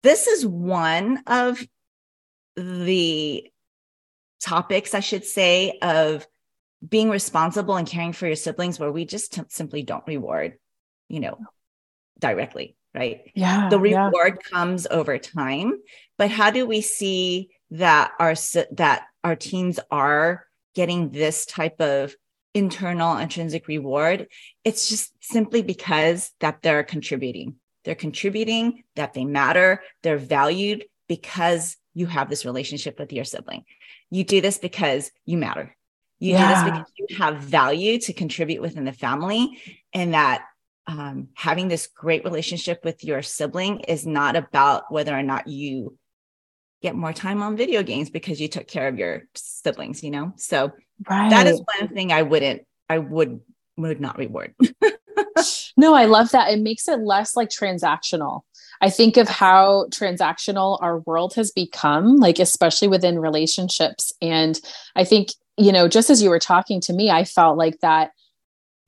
This 0.03 0.29
is 0.29 0.47
one 0.47 1.23
of 1.27 1.63
the 2.57 3.51
topics, 4.41 4.95
I 4.95 5.01
should 5.01 5.27
say, 5.27 5.79
of 5.83 6.27
being 6.89 7.11
responsible 7.11 7.77
and 7.77 7.87
caring 7.87 8.15
for 8.15 8.27
your 8.27 8.37
siblings 8.37 8.81
where 8.81 8.91
we 8.91 9.05
just 9.05 9.35
t- 9.35 9.43
simply 9.49 9.83
don't 9.83 10.07
reward, 10.07 10.55
you 11.11 11.21
know, 11.21 11.37
directly, 12.19 12.77
right? 12.95 13.31
Yeah. 13.35 13.69
The 13.69 13.79
yeah. 13.83 14.07
reward 14.07 14.43
comes 14.51 14.87
over 14.91 15.19
time, 15.19 15.75
but 16.19 16.31
how 16.31 16.51
do 16.51 16.67
we 16.67 16.81
see 16.81 17.51
that 17.71 18.13
our 18.19 18.35
that 18.73 19.07
our 19.23 19.37
teens 19.37 19.81
are 19.91 20.47
getting 20.75 21.11
this 21.11 21.47
type 21.47 21.81
of 21.81 22.15
internal 22.55 23.17
intrinsic 23.17 23.67
reward? 23.69 24.29
It's 24.65 24.89
just 24.89 25.13
simply 25.21 25.63
because 25.63 26.33
that 26.41 26.63
they're 26.63 26.85
contributing. 26.85 27.57
They're 27.85 27.95
contributing, 27.95 28.85
that 28.97 29.13
they 29.13 29.25
matter, 29.25 29.83
they're 30.03 30.17
valued 30.19 30.85
because 31.09 31.77
you 31.93 32.07
have 32.07 32.31
this 32.31 32.45
relationship 32.45 32.99
with 32.99 33.13
your 33.13 33.25
sibling. 33.25 33.65
You 34.11 34.25
do 34.25 34.41
this 34.41 34.59
because 34.59 35.11
you 35.27 35.37
matter. 35.37 35.77
You 36.19 36.39
do 36.39 36.47
this 36.47 36.63
because 36.63 36.93
you 36.97 37.17
have 37.19 37.39
value 37.39 37.99
to 37.99 38.13
contribute 38.13 38.63
within 38.63 38.85
the 38.85 38.93
family, 38.93 39.61
and 39.93 40.15
that 40.15 40.45
um, 40.87 41.29
having 41.35 41.69
this 41.69 41.87
great 41.87 42.25
relationship 42.25 42.81
with 42.85 43.05
your 43.05 43.21
sibling 43.21 43.81
is 43.81 44.07
not 44.07 44.37
about 44.37 44.91
whether 44.91 45.17
or 45.17 45.23
not 45.23 45.49
you 45.49 45.99
get 46.85 46.95
more 46.95 47.15
time 47.15 47.43
on 47.43 47.57
video 47.57 47.83
games 47.83 48.11
because 48.11 48.39
you 48.41 48.47
took 48.47 48.69
care 48.69 48.87
of 48.89 48.99
your 48.99 49.23
siblings, 49.35 50.05
you 50.05 50.11
know? 50.11 50.33
So 50.37 50.71
Right. 51.09 51.31
that 51.31 51.47
is 51.47 51.61
one 51.79 51.89
thing 51.89 52.13
I 52.13 52.23
wouldn't, 52.23 52.63
I 52.89 52.99
would, 52.99 53.41
would 53.77 54.01
not 54.01 54.19
reward. 54.19 54.55
No, 55.77 55.95
I 55.95 56.05
love 56.05 56.31
that. 56.31 56.53
It 56.53 56.61
makes 56.61 56.87
it 56.87 57.01
less 57.01 57.35
like 57.35 57.49
transactional. 57.49 58.43
I 58.81 58.91
think 58.91 59.17
of 59.17 59.29
how 59.29 59.87
transactional 59.91 60.81
our 60.81 61.01
world 61.01 61.35
has 61.35 61.51
become, 61.51 62.19
like, 62.19 62.39
especially 62.39 62.87
within 62.89 63.19
relationships. 63.19 64.13
And 64.23 64.61
I 64.95 65.05
think, 65.05 65.31
you 65.57 65.73
know, 65.73 65.89
just 65.89 66.11
as 66.11 66.23
you 66.23 66.31
were 66.31 66.39
talking 66.39 66.81
to 66.83 66.93
me, 66.93 67.11
I 67.11 67.25
felt 67.25 67.59
like 67.59 67.81
that, 67.81 68.13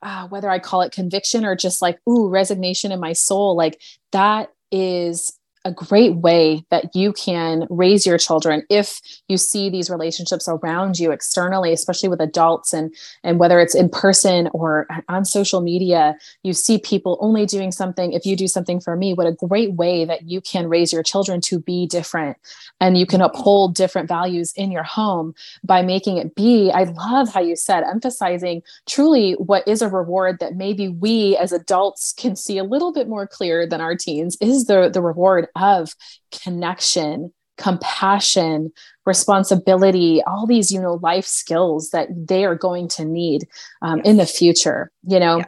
uh, 0.03 0.29
whether 0.29 0.49
I 0.49 0.61
call 0.61 0.83
it 0.83 0.93
conviction 0.93 1.45
or 1.45 1.57
just 1.57 1.83
like, 1.83 1.99
ooh, 2.09 2.29
resignation 2.29 2.93
in 2.93 3.01
my 3.01 3.13
soul, 3.13 3.57
like 3.57 3.81
that 4.13 4.53
is 4.71 5.36
a 5.66 5.72
great 5.72 6.14
way 6.16 6.64
that 6.70 6.94
you 6.94 7.12
can 7.12 7.66
raise 7.68 8.07
your 8.07 8.18
children 8.18 8.62
if 8.70 9.00
you 9.29 9.37
see 9.37 9.68
these 9.68 9.90
relationships 9.90 10.48
around 10.48 10.96
you 10.98 11.11
externally 11.11 11.72
especially 11.72 12.09
with 12.09 12.20
adults 12.20 12.72
and 12.72 12.94
and 13.24 13.40
whether 13.40 13.59
it's 13.59 13.74
in 13.74 13.88
person 13.88 14.48
or 14.52 14.87
on 15.09 15.24
social 15.24 15.61
media 15.61 16.16
you 16.44 16.52
see 16.52 16.79
people 16.79 17.18
only 17.20 17.44
doing 17.46 17.72
something. 17.72 18.12
If 18.12 18.24
you 18.24 18.37
do 18.37 18.46
something 18.46 18.81
for 18.81 18.96
me 18.96 19.12
what 19.12 19.26
a 19.26 19.33
great 19.33 19.72
way 19.72 20.05
that 20.05 20.22
you 20.29 20.40
can 20.40 20.68
raise 20.68 20.92
your 20.92 21.02
children 21.02 21.40
to 21.42 21.59
be 21.59 21.87
different. 21.87 22.37
And 22.81 22.96
you 22.96 23.05
can 23.05 23.20
uphold 23.20 23.74
different 23.74 24.09
values 24.09 24.52
in 24.55 24.70
your 24.70 24.85
home 24.85 25.35
by 25.64 25.83
making 25.83 26.18
it 26.18 26.35
be 26.35 26.70
i 26.70 26.85
love 26.85 27.33
how 27.33 27.40
you 27.40 27.57
said 27.57 27.83
emphasizing 27.83 28.62
truly 28.87 29.33
what 29.35 29.66
is 29.66 29.83
a 29.83 29.88
reward 29.88 30.38
that 30.38 30.55
maybe 30.55 30.88
we 30.88 31.37
as 31.38 31.52
adults 31.52 32.12
can 32.12 32.37
see 32.37 32.59
a 32.59 32.64
little 32.64 32.92
bit 32.92 33.09
more 33.09 33.26
clear 33.26 33.66
than 33.66 33.81
our 33.81 33.96
teens 33.96 34.37
is 34.40 34.66
the 34.66 34.88
the 34.88 35.02
reward 35.02 35.48
of 35.57 35.95
connection 36.42 37.33
compassion 37.59 38.71
responsibility 39.07 40.23
all 40.27 40.47
these 40.47 40.71
you 40.71 40.81
know 40.81 40.99
life 41.03 41.25
skills 41.25 41.88
that 41.90 42.09
they 42.14 42.45
are 42.45 42.55
going 42.55 42.87
to 42.87 43.05
need 43.05 43.49
um, 43.83 44.01
in 44.01 44.19
the 44.19 44.27
future 44.27 44.90
you 45.07 45.19
know 45.19 45.38
Yeah. 45.38 45.45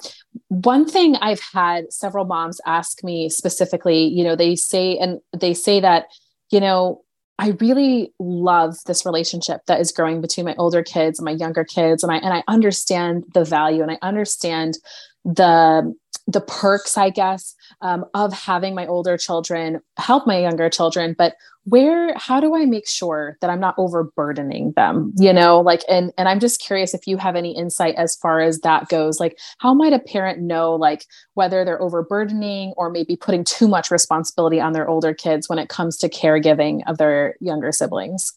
one 0.48 0.88
thing 0.88 1.16
i've 1.16 1.42
had 1.52 1.92
several 1.92 2.24
moms 2.24 2.60
ask 2.66 3.04
me 3.04 3.28
specifically 3.28 4.04
you 4.06 4.24
know 4.24 4.36
they 4.36 4.56
say 4.56 4.96
and 4.96 5.20
they 5.38 5.52
say 5.54 5.80
that 5.80 6.06
you 6.50 6.60
know 6.60 7.02
I 7.40 7.50
really 7.60 8.12
love 8.18 8.74
this 8.86 9.06
relationship 9.06 9.60
that 9.68 9.80
is 9.80 9.92
growing 9.92 10.20
between 10.20 10.44
my 10.44 10.56
older 10.58 10.82
kids 10.82 11.20
and 11.20 11.24
my 11.24 11.30
younger 11.30 11.62
kids 11.62 12.02
and 12.02 12.10
I 12.10 12.16
and 12.16 12.34
I 12.34 12.42
understand 12.48 13.22
the 13.32 13.44
value 13.44 13.80
and 13.80 13.92
I 13.92 13.98
understand 14.02 14.78
the 15.24 15.94
the 16.28 16.40
perks 16.40 16.96
I 16.96 17.10
guess 17.10 17.56
um, 17.80 18.04
of 18.14 18.32
having 18.32 18.74
my 18.74 18.86
older 18.86 19.16
children 19.18 19.80
help 19.96 20.26
my 20.26 20.38
younger 20.38 20.70
children 20.70 21.16
but 21.18 21.34
where 21.64 22.14
how 22.16 22.40
do 22.40 22.54
I 22.54 22.64
make 22.64 22.88
sure 22.88 23.36
that 23.40 23.50
I'm 23.50 23.60
not 23.60 23.74
overburdening 23.78 24.72
them 24.72 25.12
you 25.16 25.32
know? 25.32 25.60
Like 25.60 25.82
and 25.88 26.12
and 26.16 26.28
I'm 26.28 26.40
just 26.40 26.60
curious 26.60 26.94
if 26.94 27.06
you 27.06 27.16
have 27.16 27.36
any 27.36 27.56
insight 27.56 27.94
as 27.96 28.16
far 28.16 28.40
as 28.40 28.60
that 28.60 28.88
goes. 28.88 29.20
Like 29.20 29.38
how 29.58 29.74
might 29.74 29.92
a 29.92 29.98
parent 29.98 30.40
know 30.40 30.74
like 30.74 31.04
whether 31.34 31.64
they're 31.64 31.82
overburdening 31.82 32.72
or 32.76 32.90
maybe 32.90 33.16
putting 33.16 33.44
too 33.44 33.68
much 33.68 33.90
responsibility 33.90 34.60
on 34.60 34.72
their 34.72 34.88
older 34.88 35.12
kids 35.12 35.48
when 35.48 35.58
it 35.58 35.68
comes 35.68 35.96
to 35.98 36.08
caregiving 36.08 36.80
of 36.86 36.98
their 36.98 37.36
younger 37.40 37.72
siblings? 37.72 38.32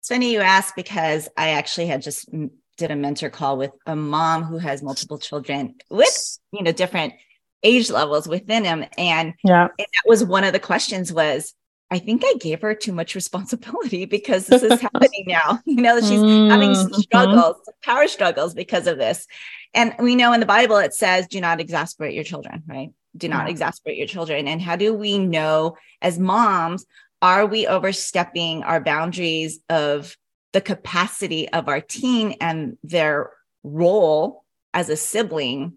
It's 0.00 0.08
funny 0.08 0.32
you 0.32 0.40
ask 0.40 0.76
because 0.76 1.28
I 1.36 1.50
actually 1.50 1.86
had 1.86 2.02
just 2.02 2.28
did 2.76 2.90
a 2.90 2.96
mentor 2.96 3.30
call 3.30 3.56
with 3.56 3.72
a 3.86 3.96
mom 3.96 4.44
who 4.44 4.58
has 4.58 4.82
multiple 4.82 5.18
children 5.18 5.74
with 5.90 6.38
you 6.52 6.62
know 6.62 6.72
different 6.72 7.14
age 7.62 7.90
levels 7.90 8.28
within 8.28 8.62
them, 8.62 8.84
and, 8.98 9.34
yeah 9.44 9.68
and 9.78 9.86
that 9.86 10.06
was 10.06 10.22
one 10.24 10.44
of 10.44 10.52
the 10.52 10.58
questions 10.60 11.12
was 11.12 11.54
I 11.90 11.98
think 11.98 12.22
I 12.24 12.34
gave 12.40 12.62
her 12.62 12.74
too 12.74 12.92
much 12.92 13.14
responsibility 13.20 14.04
because 14.04 14.46
this 14.46 14.62
is 14.62 14.80
happening 14.80 15.24
now. 15.26 15.60
You 15.66 15.82
know, 15.82 16.00
she's 16.00 16.24
having 16.48 16.74
some 16.74 16.90
Mhm. 16.90 17.02
struggles, 17.02 17.56
power 17.82 18.08
struggles 18.08 18.54
because 18.54 18.86
of 18.86 18.98
this. 18.98 19.26
And 19.74 19.94
we 19.98 20.14
know 20.16 20.32
in 20.32 20.40
the 20.40 20.46
Bible 20.46 20.76
it 20.76 20.94
says, 20.94 21.26
do 21.26 21.40
not 21.40 21.60
exasperate 21.60 22.14
your 22.14 22.24
children, 22.24 22.62
right? 22.66 22.90
Do 23.16 23.28
not 23.28 23.46
Yeah. 23.46 23.50
exasperate 23.50 23.96
your 23.96 24.06
children. 24.06 24.48
And 24.48 24.60
how 24.60 24.76
do 24.76 24.92
we 24.94 25.18
know 25.18 25.76
as 26.02 26.18
moms, 26.18 26.84
are 27.22 27.46
we 27.46 27.66
overstepping 27.66 28.62
our 28.62 28.80
boundaries 28.80 29.60
of 29.68 30.16
the 30.54 30.62
capacity 30.62 31.48
of 31.50 31.68
our 31.68 31.80
teen 31.80 32.36
and 32.40 32.78
their 32.82 33.30
role 33.62 34.44
as 34.72 34.88
a 34.88 34.96
sibling? 34.96 35.74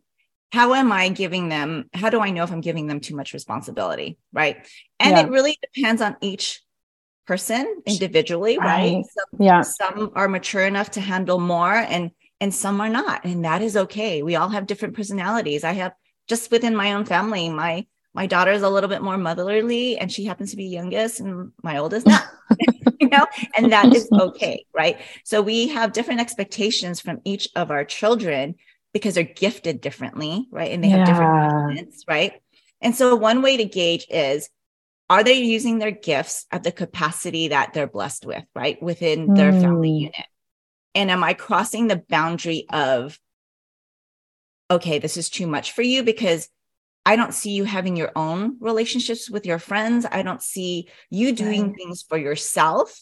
How 0.53 0.73
am 0.75 0.93
I 0.93 1.09
giving 1.09 1.49
them? 1.49 1.89
How 1.93 2.09
do 2.09 2.21
I 2.21 2.29
know 2.29 2.43
if 2.43 2.51
I'm 2.51 2.61
giving 2.61 2.87
them 2.87 3.01
too 3.01 3.15
much 3.15 3.33
responsibility? 3.33 4.17
Right. 4.31 4.65
And 4.99 5.17
Yeah. 5.17 5.25
it 5.25 5.29
really 5.29 5.57
depends 5.73 6.01
on 6.01 6.15
each 6.21 6.61
person 7.25 7.81
individually, 7.85 8.57
right? 8.57 8.93
Right. 8.95 9.05
Some, 9.05 9.45
yeah 9.45 9.61
some 9.61 10.11
are 10.15 10.29
mature 10.29 10.65
enough 10.65 10.91
to 10.91 11.01
handle 11.01 11.39
more 11.39 11.73
and 11.73 12.11
and 12.39 12.53
some 12.53 12.79
are 12.79 12.87
not. 12.87 13.25
And 13.25 13.43
that 13.43 13.61
is 13.63 13.75
okay. 13.75 14.21
We 14.21 14.35
all 14.35 14.49
have 14.49 14.67
different 14.67 14.95
personalities. 14.95 15.63
I 15.63 15.73
have 15.73 15.93
just 16.27 16.51
within 16.51 16.75
my 16.75 16.93
own 16.93 17.03
family, 17.03 17.49
my 17.49 17.87
my 18.17 18.25
daughter 18.25 18.51
is 18.51 18.63
a 18.63 18.69
little 18.69 18.89
bit 18.89 19.03
more 19.03 19.15
motherly 19.19 19.95
and 19.99 20.11
she 20.11 20.25
happens 20.25 20.49
to 20.49 20.57
be 20.57 20.65
youngest 20.65 21.19
and 21.19 21.51
my 21.61 21.77
oldest 21.77 22.07
not. 22.07 22.27
you 22.99 23.09
know, 23.09 23.27
and 23.55 23.71
that 23.71 23.93
is 23.93 24.11
okay, 24.17 24.65
right? 24.75 24.97
So 25.23 25.43
we 25.43 25.67
have 25.67 25.93
different 25.93 26.19
expectations 26.19 26.99
from 26.99 27.21
each 27.25 27.47
of 27.55 27.69
our 27.69 27.85
children 27.85 28.55
because 28.91 29.13
they're 29.13 29.23
gifted 29.23 29.81
differently, 29.81 30.47
right? 30.51 30.71
And 30.71 30.83
they 30.83 30.89
have 30.89 31.03
different 31.03 31.35
Yeah. 31.35 31.47
talents, 31.75 32.05
right? 32.07 32.33
And 32.81 32.95
so 32.95 33.15
one 33.15 33.43
way 33.43 33.57
to 33.57 33.65
gauge 33.65 34.07
is 34.09 34.49
are 35.11 35.23
they 35.23 35.35
using 35.35 35.77
their 35.77 35.91
gifts 35.91 36.47
at 36.51 36.63
the 36.63 36.71
capacity 36.71 37.49
that 37.49 37.73
they're 37.75 37.85
blessed 37.85 38.25
with, 38.25 38.45
right? 38.55 38.81
Within 38.81 39.31
their 39.35 39.53
family 39.53 39.89
Mm. 39.91 39.99
unit. 39.99 40.25
And 40.95 41.11
am 41.11 41.23
I 41.23 41.35
crossing 41.35 41.85
the 41.85 42.03
boundary 42.09 42.65
of, 42.71 43.19
okay, 44.71 44.97
this 44.97 45.17
is 45.17 45.29
too 45.29 45.45
much 45.45 45.73
for 45.73 45.83
you 45.83 46.01
because 46.01 46.49
I 47.07 47.15
don't 47.15 47.33
see 47.33 47.51
you 47.51 47.63
having 47.63 47.95
your 47.95 48.11
own 48.17 48.57
relationships 48.59 49.29
with 49.29 49.45
your 49.45 49.59
friends. 49.59 50.05
I 50.11 50.23
don't 50.23 50.41
see 50.43 50.89
you 51.09 51.31
doing 51.31 51.73
things 51.73 52.01
for 52.01 52.17
yourself 52.17 53.01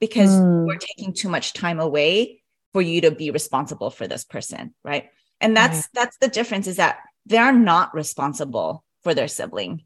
because 0.00 0.30
Mm. 0.30 0.66
we're 0.66 0.78
taking 0.78 1.12
too 1.12 1.28
much 1.28 1.52
time 1.52 1.78
away 1.78 2.42
for 2.72 2.80
you 2.80 3.02
to 3.02 3.10
be 3.10 3.30
responsible 3.30 3.90
for 3.90 4.08
this 4.08 4.24
person, 4.24 4.74
right? 4.82 5.10
And 5.42 5.54
that's 5.54 5.80
Right. 5.80 5.86
that's 5.92 6.16
the 6.16 6.28
difference 6.28 6.66
is 6.66 6.76
that 6.76 7.00
they're 7.26 7.52
not 7.52 7.92
responsible 7.94 8.82
for 9.02 9.12
their 9.12 9.28
sibling. 9.28 9.84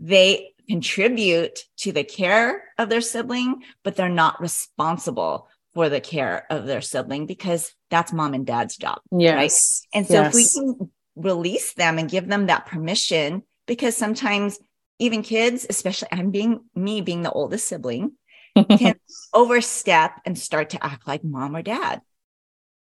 They 0.00 0.50
contribute 0.68 1.60
to 1.82 1.92
the 1.92 2.02
care 2.02 2.64
of 2.78 2.88
their 2.88 3.00
sibling, 3.00 3.62
but 3.84 3.94
they're 3.94 4.08
not 4.24 4.40
responsible 4.40 5.46
for 5.72 5.88
the 5.88 6.00
care 6.00 6.46
of 6.50 6.66
their 6.66 6.80
sibling 6.80 7.26
because 7.26 7.72
that's 7.90 8.12
mom 8.12 8.34
and 8.34 8.44
dad's 8.44 8.76
job. 8.76 8.98
yes 9.12 9.86
And 9.94 10.04
so 10.04 10.24
if 10.24 10.34
we 10.34 10.48
can 10.48 10.90
release 11.16 11.74
them 11.74 11.98
and 11.98 12.10
give 12.10 12.26
them 12.28 12.46
that 12.46 12.66
permission, 12.66 13.42
because 13.66 13.96
sometimes 13.96 14.58
even 14.98 15.22
kids, 15.22 15.66
especially 15.68 16.08
I'm 16.12 16.30
being 16.30 16.60
me 16.74 17.00
being 17.00 17.22
the 17.22 17.32
oldest 17.32 17.68
sibling, 17.68 18.12
can 18.78 18.94
overstep 19.32 20.20
and 20.24 20.38
start 20.38 20.70
to 20.70 20.84
act 20.84 21.06
like 21.06 21.24
mom 21.24 21.56
or 21.56 21.62
dad. 21.62 22.00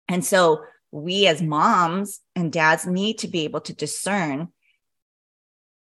And 0.08 0.24
so 0.24 0.62
we 0.90 1.26
as 1.26 1.40
moms 1.40 2.20
and 2.34 2.52
dads 2.52 2.86
need 2.86 3.18
to 3.18 3.28
be 3.28 3.44
able 3.44 3.60
to 3.62 3.74
discern 3.74 4.48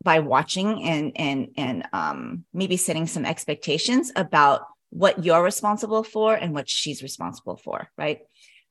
by 0.03 0.19
watching 0.19 0.83
and 0.83 1.13
and 1.17 1.49
and 1.57 1.89
um, 1.93 2.45
maybe 2.53 2.77
setting 2.77 3.07
some 3.07 3.25
expectations 3.25 4.13
about 4.17 4.63
what 4.91 5.25
you're 5.25 5.43
responsible 5.43 6.03
for 6.03 6.35
and 6.35 6.53
what 6.53 6.69
she's 6.69 7.03
responsible 7.03 7.57
for, 7.57 7.89
right? 7.97 8.21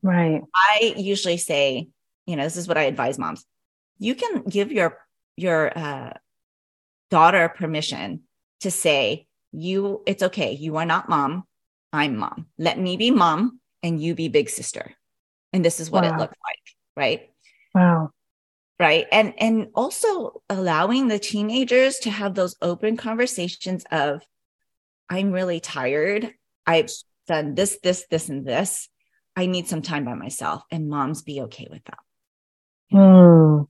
Right. 0.03 0.41
I 0.53 0.93
usually 0.97 1.37
say, 1.37 1.87
you 2.31 2.37
know, 2.37 2.43
this 2.43 2.55
is 2.55 2.67
what 2.67 2.77
I 2.77 2.83
advise 2.83 3.19
moms. 3.19 3.45
You 3.99 4.15
can 4.15 4.43
give 4.43 4.71
your 4.71 4.97
your 5.35 5.77
uh, 5.77 6.13
daughter 7.09 7.49
permission 7.49 8.21
to 8.61 8.71
say, 8.71 9.27
"You, 9.51 10.01
it's 10.07 10.23
okay. 10.23 10.53
You 10.53 10.77
are 10.77 10.85
not 10.85 11.09
mom. 11.09 11.43
I'm 11.91 12.15
mom. 12.15 12.47
Let 12.57 12.79
me 12.79 12.95
be 12.95 13.11
mom, 13.11 13.59
and 13.83 14.01
you 14.01 14.15
be 14.15 14.29
big 14.29 14.49
sister." 14.49 14.93
And 15.51 15.65
this 15.65 15.81
is 15.81 15.91
what 15.91 16.05
wow. 16.05 16.15
it 16.15 16.17
looks 16.17 16.37
like, 16.45 16.75
right? 16.95 17.29
Wow 17.75 18.13
right 18.79 19.05
and 19.11 19.33
and 19.37 19.67
also 19.75 20.41
allowing 20.49 21.07
the 21.07 21.19
teenagers 21.19 21.99
to 21.99 22.09
have 22.09 22.33
those 22.33 22.55
open 22.63 22.97
conversations 22.97 23.85
of 23.91 24.23
i'm 25.07 25.31
really 25.31 25.59
tired 25.59 26.33
i've 26.65 26.89
done 27.27 27.53
this 27.53 27.77
this 27.83 28.07
this 28.09 28.27
and 28.27 28.43
this 28.43 28.89
i 29.35 29.45
need 29.45 29.67
some 29.67 29.83
time 29.83 30.03
by 30.03 30.15
myself 30.15 30.63
and 30.71 30.89
moms 30.89 31.21
be 31.21 31.41
okay 31.41 31.67
with 31.69 31.83
that 31.83 31.99
mm. 32.91 33.67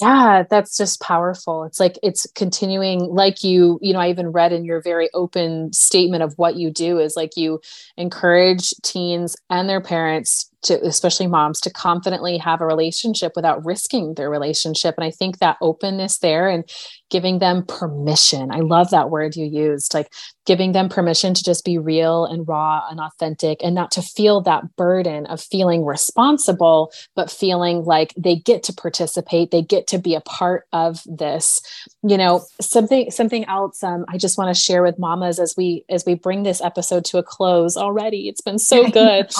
yeah 0.00 0.44
that's 0.48 0.76
just 0.76 1.00
powerful 1.00 1.64
it's 1.64 1.80
like 1.80 1.98
it's 2.02 2.26
continuing 2.34 3.00
like 3.00 3.42
you 3.42 3.78
you 3.82 3.92
know 3.92 3.98
i 4.00 4.08
even 4.08 4.28
read 4.28 4.52
in 4.52 4.64
your 4.64 4.80
very 4.80 5.08
open 5.14 5.72
statement 5.72 6.22
of 6.22 6.32
what 6.36 6.56
you 6.56 6.70
do 6.70 6.98
is 6.98 7.16
like 7.16 7.36
you 7.36 7.60
encourage 7.96 8.70
teens 8.82 9.36
and 9.50 9.68
their 9.68 9.80
parents 9.80 10.51
to 10.62 10.80
especially 10.84 11.26
moms 11.26 11.60
to 11.60 11.70
confidently 11.70 12.38
have 12.38 12.60
a 12.60 12.66
relationship 12.66 13.32
without 13.36 13.64
risking 13.64 14.14
their 14.14 14.30
relationship. 14.30 14.94
And 14.96 15.04
i 15.04 15.10
think 15.10 15.38
that 15.38 15.56
openness 15.60 16.18
there 16.18 16.48
and 16.48 16.64
giving 17.10 17.38
them 17.38 17.64
permission 17.66 18.50
i 18.50 18.60
love 18.60 18.90
that 18.90 19.10
word 19.10 19.36
you 19.36 19.44
used 19.44 19.94
like 19.94 20.10
giving 20.46 20.72
them 20.72 20.88
permission 20.88 21.34
to 21.34 21.44
just 21.44 21.64
be 21.64 21.78
real 21.78 22.24
and 22.24 22.48
raw 22.48 22.82
and 22.90 23.00
authentic 23.00 23.62
and 23.62 23.74
not 23.74 23.90
to 23.92 24.02
feel 24.02 24.40
that 24.40 24.76
burden 24.76 25.26
of 25.26 25.40
feeling 25.40 25.84
responsible 25.84 26.92
but 27.14 27.30
feeling 27.30 27.84
like 27.84 28.14
they 28.16 28.36
get 28.36 28.62
to 28.62 28.72
participate 28.72 29.50
they 29.50 29.62
get 29.62 29.86
to 29.86 29.98
be 29.98 30.14
a 30.14 30.20
part 30.22 30.66
of 30.72 31.02
this. 31.06 31.60
You 32.02 32.16
know 32.16 32.44
something 32.60 33.10
something 33.10 33.44
else 33.44 33.82
um, 33.84 34.04
i 34.08 34.18
just 34.18 34.36
want 34.36 34.54
to 34.54 34.60
share 34.60 34.82
with 34.82 34.98
mamas 34.98 35.38
as 35.38 35.54
we 35.56 35.84
as 35.88 36.04
we 36.04 36.14
bring 36.14 36.42
this 36.42 36.60
episode 36.60 37.04
to 37.06 37.18
a 37.18 37.22
close. 37.22 37.76
Already 37.76 38.28
it's 38.28 38.40
been 38.40 38.58
so 38.58 38.88
good. 38.90 39.30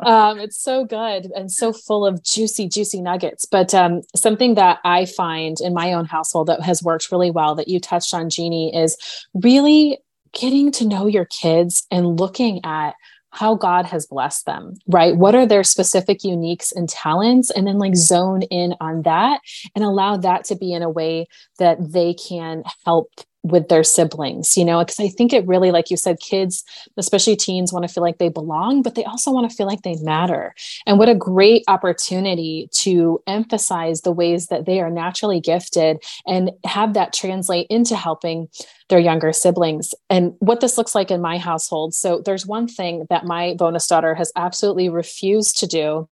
um, 0.00 0.38
it's 0.38 0.60
so 0.68 0.84
good 0.84 1.32
and 1.34 1.50
so 1.50 1.72
full 1.72 2.04
of 2.04 2.22
juicy, 2.22 2.68
juicy 2.68 3.00
nuggets. 3.00 3.46
But 3.46 3.72
um, 3.72 4.02
something 4.14 4.54
that 4.56 4.80
I 4.84 5.06
find 5.06 5.56
in 5.62 5.72
my 5.72 5.94
own 5.94 6.04
household 6.04 6.48
that 6.48 6.60
has 6.60 6.82
worked 6.82 7.10
really 7.10 7.30
well 7.30 7.54
that 7.54 7.68
you 7.68 7.80
touched 7.80 8.12
on, 8.12 8.28
Jeannie, 8.28 8.76
is 8.76 8.98
really 9.32 9.96
getting 10.34 10.70
to 10.72 10.86
know 10.86 11.06
your 11.06 11.24
kids 11.24 11.86
and 11.90 12.20
looking 12.20 12.60
at 12.64 12.96
how 13.30 13.54
God 13.54 13.86
has 13.86 14.04
blessed 14.04 14.44
them, 14.44 14.74
right? 14.86 15.16
What 15.16 15.34
are 15.34 15.46
their 15.46 15.64
specific 15.64 16.18
uniques 16.18 16.70
and 16.76 16.86
talents? 16.86 17.50
And 17.50 17.66
then 17.66 17.78
like 17.78 17.96
zone 17.96 18.42
in 18.42 18.74
on 18.78 19.02
that 19.02 19.40
and 19.74 19.82
allow 19.82 20.18
that 20.18 20.44
to 20.44 20.54
be 20.54 20.74
in 20.74 20.82
a 20.82 20.90
way 20.90 21.28
that 21.58 21.78
they 21.80 22.12
can 22.12 22.62
help 22.84 23.08
with 23.50 23.68
their 23.68 23.84
siblings, 23.84 24.56
you 24.56 24.64
know, 24.64 24.78
because 24.80 25.00
I 25.00 25.08
think 25.08 25.32
it 25.32 25.46
really, 25.46 25.70
like 25.70 25.90
you 25.90 25.96
said, 25.96 26.20
kids, 26.20 26.64
especially 26.96 27.36
teens, 27.36 27.72
want 27.72 27.86
to 27.86 27.92
feel 27.92 28.02
like 28.02 28.18
they 28.18 28.28
belong, 28.28 28.82
but 28.82 28.94
they 28.94 29.04
also 29.04 29.30
want 29.30 29.50
to 29.50 29.56
feel 29.56 29.66
like 29.66 29.82
they 29.82 29.96
matter. 29.96 30.54
And 30.86 30.98
what 30.98 31.08
a 31.08 31.14
great 31.14 31.64
opportunity 31.68 32.68
to 32.72 33.20
emphasize 33.26 34.02
the 34.02 34.12
ways 34.12 34.46
that 34.46 34.66
they 34.66 34.80
are 34.80 34.90
naturally 34.90 35.40
gifted 35.40 36.02
and 36.26 36.50
have 36.64 36.94
that 36.94 37.12
translate 37.12 37.66
into 37.70 37.96
helping 37.96 38.48
their 38.88 38.98
younger 38.98 39.32
siblings. 39.32 39.94
And 40.08 40.34
what 40.38 40.60
this 40.60 40.78
looks 40.78 40.94
like 40.94 41.10
in 41.10 41.20
my 41.20 41.38
household. 41.38 41.94
So 41.94 42.22
there's 42.24 42.46
one 42.46 42.68
thing 42.68 43.06
that 43.10 43.24
my 43.24 43.54
bonus 43.54 43.86
daughter 43.86 44.14
has 44.14 44.32
absolutely 44.36 44.88
refused 44.88 45.58
to 45.58 45.66
do 45.66 46.08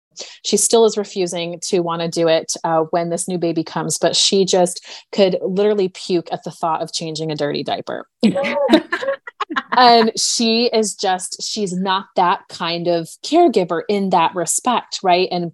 she 0.44 0.58
still 0.58 0.86
is 0.86 0.98
refusing 0.98 1.60
to 1.62 1.80
want 1.80 2.02
to 2.02 2.08
do 2.08 2.28
it 2.28 2.56
uh, 2.64 2.82
when 2.92 3.10
this 3.10 3.28
new 3.28 3.38
baby 3.38 3.64
comes, 3.64 3.98
but 3.98 4.16
she 4.16 4.46
just 4.46 4.86
could 5.12 5.38
literally 5.42 5.90
puke 5.90 6.32
at 6.32 6.44
the 6.44 6.52
thought 6.52 6.82
of 6.82 6.94
changing 6.94 7.32
a 7.32 7.36
dirty 7.36 7.64
diaper. 7.64 8.08
and 9.78 10.12
she 10.20 10.66
is 10.68 10.96
just, 10.96 11.42
she's 11.42 11.74
not 11.74 12.08
that 12.16 12.42
kind 12.50 12.88
of 12.88 13.10
caregiver 13.24 13.82
in 13.90 14.10
that 14.12 14.34
respect, 14.36 15.00
right? 15.04 15.28
And 15.32 15.52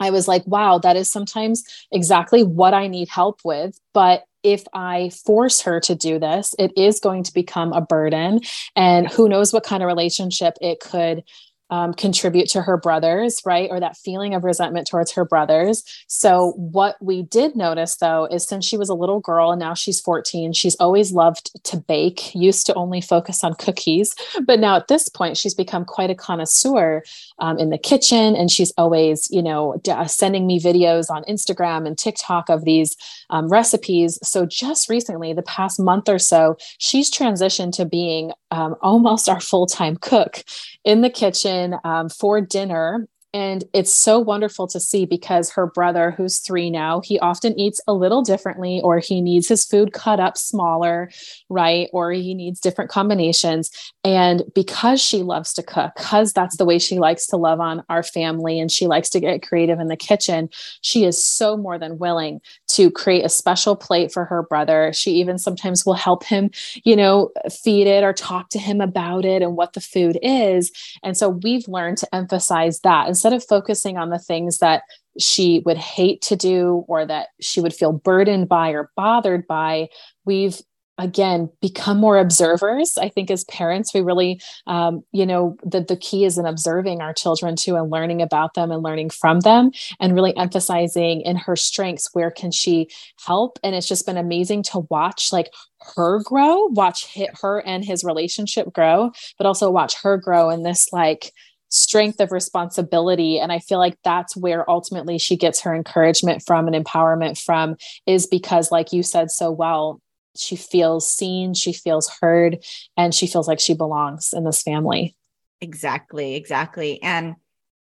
I 0.00 0.10
was 0.10 0.28
like, 0.28 0.46
wow, 0.46 0.78
that 0.78 0.96
is 0.96 1.10
sometimes 1.10 1.64
exactly 1.90 2.42
what 2.42 2.74
I 2.74 2.86
need 2.86 3.08
help 3.08 3.40
with. 3.44 3.78
But 3.94 4.24
if 4.42 4.64
I 4.72 5.10
force 5.24 5.62
her 5.62 5.80
to 5.80 5.94
do 5.94 6.18
this, 6.20 6.54
it 6.58 6.72
is 6.76 7.00
going 7.00 7.24
to 7.24 7.34
become 7.34 7.72
a 7.72 7.80
burden. 7.80 8.40
And 8.76 9.10
who 9.10 9.28
knows 9.28 9.52
what 9.52 9.64
kind 9.64 9.82
of 9.82 9.88
relationship 9.88 10.54
it 10.60 10.78
could 10.80 11.24
um, 11.70 11.94
contribute 11.94 12.48
to 12.50 12.62
her 12.62 12.76
brothers, 12.76 13.42
right? 13.44 13.68
Or 13.70 13.80
that 13.80 13.96
feeling 13.96 14.34
of 14.34 14.44
resentment 14.44 14.86
towards 14.86 15.12
her 15.12 15.24
brothers. 15.24 15.82
So, 16.06 16.52
what 16.52 16.96
we 17.00 17.22
did 17.22 17.56
notice 17.56 17.96
though 17.96 18.26
is 18.26 18.46
since 18.46 18.64
she 18.64 18.76
was 18.76 18.88
a 18.88 18.94
little 18.94 19.20
girl 19.20 19.50
and 19.50 19.58
now 19.58 19.74
she's 19.74 20.00
14, 20.00 20.52
she's 20.52 20.76
always 20.76 21.12
loved 21.12 21.50
to 21.64 21.76
bake, 21.76 22.34
used 22.34 22.66
to 22.66 22.74
only 22.74 23.00
focus 23.00 23.42
on 23.42 23.54
cookies. 23.54 24.14
But 24.44 24.60
now 24.60 24.76
at 24.76 24.88
this 24.88 25.08
point, 25.08 25.36
she's 25.36 25.54
become 25.54 25.84
quite 25.84 26.10
a 26.10 26.14
connoisseur 26.14 27.02
um, 27.40 27.58
in 27.58 27.70
the 27.70 27.78
kitchen. 27.78 28.36
And 28.36 28.50
she's 28.50 28.72
always, 28.78 29.28
you 29.30 29.42
know, 29.42 29.80
d- 29.82 29.90
uh, 29.90 30.06
sending 30.06 30.46
me 30.46 30.60
videos 30.60 31.10
on 31.10 31.24
Instagram 31.24 31.86
and 31.86 31.98
TikTok 31.98 32.48
of 32.48 32.64
these 32.64 32.96
um, 33.30 33.48
recipes. 33.48 34.18
So, 34.22 34.46
just 34.46 34.88
recently, 34.88 35.32
the 35.32 35.42
past 35.42 35.80
month 35.80 36.08
or 36.08 36.18
so, 36.18 36.56
she's 36.78 37.10
transitioned 37.10 37.72
to 37.72 37.84
being 37.84 38.32
um, 38.52 38.76
almost 38.80 39.28
our 39.28 39.40
full 39.40 39.66
time 39.66 39.96
cook 39.96 40.44
in 40.84 41.00
the 41.00 41.10
kitchen 41.10 41.55
um, 41.84 42.08
for 42.08 42.40
dinner 42.40 43.08
and 43.36 43.64
it's 43.74 43.92
so 43.92 44.18
wonderful 44.18 44.66
to 44.68 44.80
see 44.80 45.04
because 45.04 45.50
her 45.50 45.66
brother, 45.66 46.10
who's 46.10 46.38
three 46.38 46.70
now, 46.70 47.02
he 47.02 47.18
often 47.18 47.52
eats 47.60 47.82
a 47.86 47.92
little 47.92 48.22
differently, 48.22 48.80
or 48.82 48.98
he 48.98 49.20
needs 49.20 49.46
his 49.46 49.62
food 49.62 49.92
cut 49.92 50.18
up 50.18 50.38
smaller, 50.38 51.10
right? 51.50 51.90
Or 51.92 52.12
he 52.12 52.32
needs 52.32 52.60
different 52.60 52.90
combinations. 52.90 53.70
And 54.04 54.42
because 54.54 55.02
she 55.02 55.22
loves 55.22 55.52
to 55.52 55.62
cook, 55.62 55.92
because 55.96 56.32
that's 56.32 56.56
the 56.56 56.64
way 56.64 56.78
she 56.78 56.98
likes 56.98 57.26
to 57.26 57.36
love 57.36 57.60
on 57.60 57.84
our 57.90 58.02
family 58.02 58.58
and 58.58 58.72
she 58.72 58.86
likes 58.86 59.10
to 59.10 59.20
get 59.20 59.46
creative 59.46 59.80
in 59.80 59.88
the 59.88 59.98
kitchen, 59.98 60.48
she 60.80 61.04
is 61.04 61.22
so 61.22 61.58
more 61.58 61.78
than 61.78 61.98
willing 61.98 62.40
to 62.68 62.90
create 62.90 63.26
a 63.26 63.28
special 63.28 63.76
plate 63.76 64.10
for 64.10 64.24
her 64.24 64.44
brother. 64.44 64.92
She 64.94 65.10
even 65.10 65.36
sometimes 65.36 65.84
will 65.84 65.92
help 65.92 66.24
him, 66.24 66.50
you 66.84 66.96
know, 66.96 67.32
feed 67.50 67.86
it 67.86 68.02
or 68.02 68.14
talk 68.14 68.48
to 68.50 68.58
him 68.58 68.80
about 68.80 69.26
it 69.26 69.42
and 69.42 69.58
what 69.58 69.74
the 69.74 69.82
food 69.82 70.18
is. 70.22 70.72
And 71.02 71.18
so 71.18 71.28
we've 71.28 71.68
learned 71.68 71.98
to 71.98 72.14
emphasize 72.14 72.80
that. 72.80 73.08
And 73.08 73.25
instead 73.26 73.36
of 73.36 73.48
focusing 73.48 73.96
on 73.96 74.10
the 74.10 74.18
things 74.20 74.58
that 74.58 74.82
she 75.18 75.60
would 75.64 75.76
hate 75.76 76.22
to 76.22 76.36
do 76.36 76.84
or 76.86 77.04
that 77.04 77.28
she 77.40 77.60
would 77.60 77.74
feel 77.74 77.92
burdened 77.92 78.48
by 78.48 78.70
or 78.70 78.90
bothered 78.94 79.46
by, 79.48 79.88
we've 80.24 80.60
again 80.98 81.50
become 81.60 81.98
more 81.98 82.18
observers. 82.18 82.96
I 82.96 83.08
think 83.08 83.30
as 83.30 83.44
parents 83.44 83.92
we 83.92 84.00
really 84.00 84.40
um, 84.68 85.02
you 85.10 85.26
know 85.26 85.56
the, 85.64 85.80
the 85.80 85.96
key 85.96 86.24
is 86.24 86.38
in 86.38 86.46
observing 86.46 87.00
our 87.00 87.12
children 87.12 87.56
too 87.56 87.74
and 87.74 87.90
learning 87.90 88.22
about 88.22 88.54
them 88.54 88.70
and 88.70 88.82
learning 88.82 89.10
from 89.10 89.40
them 89.40 89.72
and 89.98 90.14
really 90.14 90.34
emphasizing 90.36 91.20
in 91.22 91.36
her 91.36 91.56
strengths 91.56 92.08
where 92.12 92.30
can 92.30 92.52
she 92.52 92.88
help? 93.26 93.58
And 93.64 93.74
it's 93.74 93.88
just 93.88 94.06
been 94.06 94.16
amazing 94.16 94.62
to 94.70 94.86
watch 94.88 95.32
like 95.32 95.52
her 95.96 96.22
grow 96.22 96.66
watch 96.68 97.12
her 97.42 97.58
and 97.66 97.84
his 97.84 98.04
relationship 98.04 98.72
grow 98.72 99.10
but 99.36 99.46
also 99.46 99.70
watch 99.70 99.94
her 100.02 100.16
grow 100.16 100.48
in 100.48 100.62
this 100.62 100.92
like 100.92 101.32
strength 101.68 102.20
of 102.20 102.32
responsibility. 102.32 103.38
And 103.38 103.52
i 103.52 103.58
feel 103.58 103.78
like 103.78 103.98
that's 104.04 104.36
where 104.36 104.68
ultimately 104.70 105.18
she 105.18 105.36
gets 105.36 105.60
her 105.60 105.74
encouragement 105.74 106.42
from 106.46 106.68
and 106.68 106.84
empowerment 106.84 107.42
from 107.42 107.76
is 108.06 108.26
because 108.26 108.70
like 108.70 108.92
you 108.92 109.02
said 109.02 109.30
so 109.30 109.50
well 109.50 110.00
she 110.36 110.56
feels 110.56 111.10
seen 111.10 111.54
she 111.54 111.72
feels 111.72 112.10
heard 112.20 112.64
and 112.96 113.14
she 113.14 113.26
feels 113.26 113.48
like 113.48 113.60
she 113.60 113.74
belongs 113.74 114.32
in 114.32 114.44
this 114.44 114.62
family. 114.62 115.16
Exactly 115.60 116.34
exactly. 116.34 117.02
And 117.02 117.36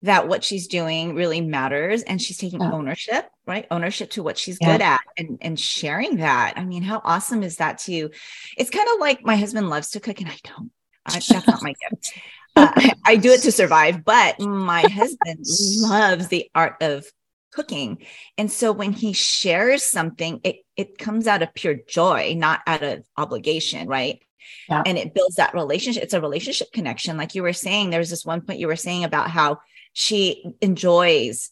that 0.01 0.29
what 0.29 0.45
she's 0.45 0.67
doing 0.67 1.13
really 1.13 1.41
matters 1.41 2.03
and 2.03 2.21
she's 2.21 2.37
taking 2.37 2.61
yeah. 2.61 2.71
ownership 2.71 3.29
right? 3.45 3.65
Ownership 3.71 4.11
to 4.11 4.21
what 4.21 4.37
she's 4.37 4.59
yeah. 4.61 4.73
good 4.73 4.81
at 4.81 5.01
and 5.17 5.37
and 5.41 5.59
sharing 5.59 6.17
that. 6.17 6.53
I 6.55 6.65
mean 6.65 6.83
how 6.83 7.01
awesome 7.03 7.43
is 7.43 7.57
that 7.57 7.79
too 7.79 8.11
it's 8.57 8.69
kind 8.69 8.87
of 8.93 8.99
like 8.99 9.23
my 9.23 9.35
husband 9.35 9.69
loves 9.69 9.91
to 9.91 9.99
cook 9.99 10.19
and 10.19 10.29
i 10.29 10.37
don't. 10.43 10.71
I, 11.05 11.13
that's 11.13 11.47
not 11.47 11.63
my 11.63 11.73
gift 11.89 12.13
uh, 12.59 12.89
I 13.05 13.15
do 13.15 13.31
it 13.31 13.41
to 13.41 13.51
survive, 13.51 14.03
but 14.03 14.39
my 14.39 14.81
husband 14.81 15.39
loves 15.79 16.27
the 16.27 16.49
art 16.53 16.75
of 16.81 17.05
cooking. 17.51 18.05
And 18.37 18.51
so 18.51 18.71
when 18.71 18.93
he 18.93 19.13
shares 19.13 19.83
something, 19.83 20.39
it, 20.43 20.57
it 20.75 20.97
comes 20.97 21.27
out 21.27 21.41
of 21.41 21.53
pure 21.53 21.75
joy, 21.87 22.35
not 22.37 22.61
out 22.67 22.83
of 22.83 23.03
obligation, 23.17 23.87
right? 23.87 24.21
Yeah. 24.67 24.83
And 24.85 24.97
it 24.97 25.13
builds 25.13 25.35
that 25.35 25.53
relationship. 25.53 26.03
It's 26.03 26.13
a 26.13 26.21
relationship 26.21 26.71
connection. 26.71 27.17
Like 27.17 27.35
you 27.35 27.43
were 27.43 27.53
saying, 27.53 27.89
there 27.89 27.99
was 27.99 28.09
this 28.09 28.25
one 28.25 28.41
point 28.41 28.59
you 28.59 28.67
were 28.67 28.75
saying 28.75 29.03
about 29.03 29.29
how 29.29 29.59
she 29.93 30.45
enjoys 30.61 31.51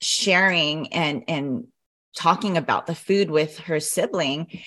sharing 0.00 0.92
and 0.92 1.24
and 1.28 1.66
talking 2.16 2.56
about 2.56 2.86
the 2.86 2.94
food 2.94 3.30
with 3.30 3.58
her 3.60 3.80
sibling 3.80 4.60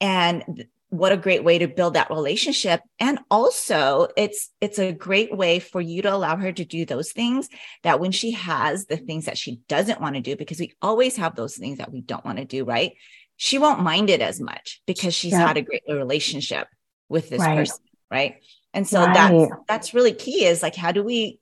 and 0.00 0.66
what 0.92 1.10
a 1.10 1.16
great 1.16 1.42
way 1.42 1.58
to 1.58 1.66
build 1.66 1.94
that 1.94 2.10
relationship 2.10 2.82
and 3.00 3.18
also 3.30 4.08
it's 4.14 4.50
it's 4.60 4.78
a 4.78 4.92
great 4.92 5.34
way 5.34 5.58
for 5.58 5.80
you 5.80 6.02
to 6.02 6.12
allow 6.12 6.36
her 6.36 6.52
to 6.52 6.66
do 6.66 6.84
those 6.84 7.12
things 7.12 7.48
that 7.82 7.98
when 7.98 8.12
she 8.12 8.32
has 8.32 8.84
the 8.84 8.98
things 8.98 9.24
that 9.24 9.38
she 9.38 9.62
doesn't 9.68 10.02
want 10.02 10.16
to 10.16 10.20
do 10.20 10.36
because 10.36 10.60
we 10.60 10.74
always 10.82 11.16
have 11.16 11.34
those 11.34 11.56
things 11.56 11.78
that 11.78 11.90
we 11.90 12.02
don't 12.02 12.26
want 12.26 12.36
to 12.36 12.44
do 12.44 12.66
right 12.66 12.92
she 13.38 13.56
won't 13.56 13.80
mind 13.80 14.10
it 14.10 14.20
as 14.20 14.38
much 14.38 14.82
because 14.86 15.14
she's 15.14 15.32
yeah. 15.32 15.46
had 15.46 15.56
a 15.56 15.62
great 15.62 15.82
relationship 15.88 16.68
with 17.08 17.30
this 17.30 17.40
right. 17.40 17.56
person 17.56 17.78
right 18.10 18.44
and 18.74 18.86
so 18.86 19.02
right. 19.02 19.14
that's 19.14 19.52
that's 19.66 19.94
really 19.94 20.12
key 20.12 20.44
is 20.44 20.62
like 20.62 20.76
how 20.76 20.92
do 20.92 21.02
we 21.02 21.40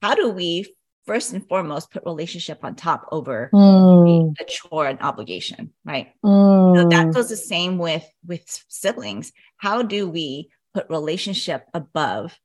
how 0.00 0.14
do 0.14 0.30
we 0.30 0.74
first 1.06 1.32
and 1.32 1.46
foremost 1.48 1.90
put 1.90 2.04
relationship 2.04 2.64
on 2.64 2.74
top 2.74 3.06
over 3.12 3.50
mm. 3.52 4.36
the 4.36 4.44
chore 4.44 4.86
and 4.86 5.00
obligation 5.00 5.72
right 5.84 6.08
mm. 6.24 6.76
so 6.76 6.88
that 6.88 7.12
goes 7.12 7.28
the 7.28 7.36
same 7.36 7.78
with 7.78 8.06
with 8.26 8.42
siblings 8.68 9.32
how 9.56 9.82
do 9.82 10.08
we 10.08 10.50
put 10.74 10.88
relationship 10.90 11.64
above 11.72 12.38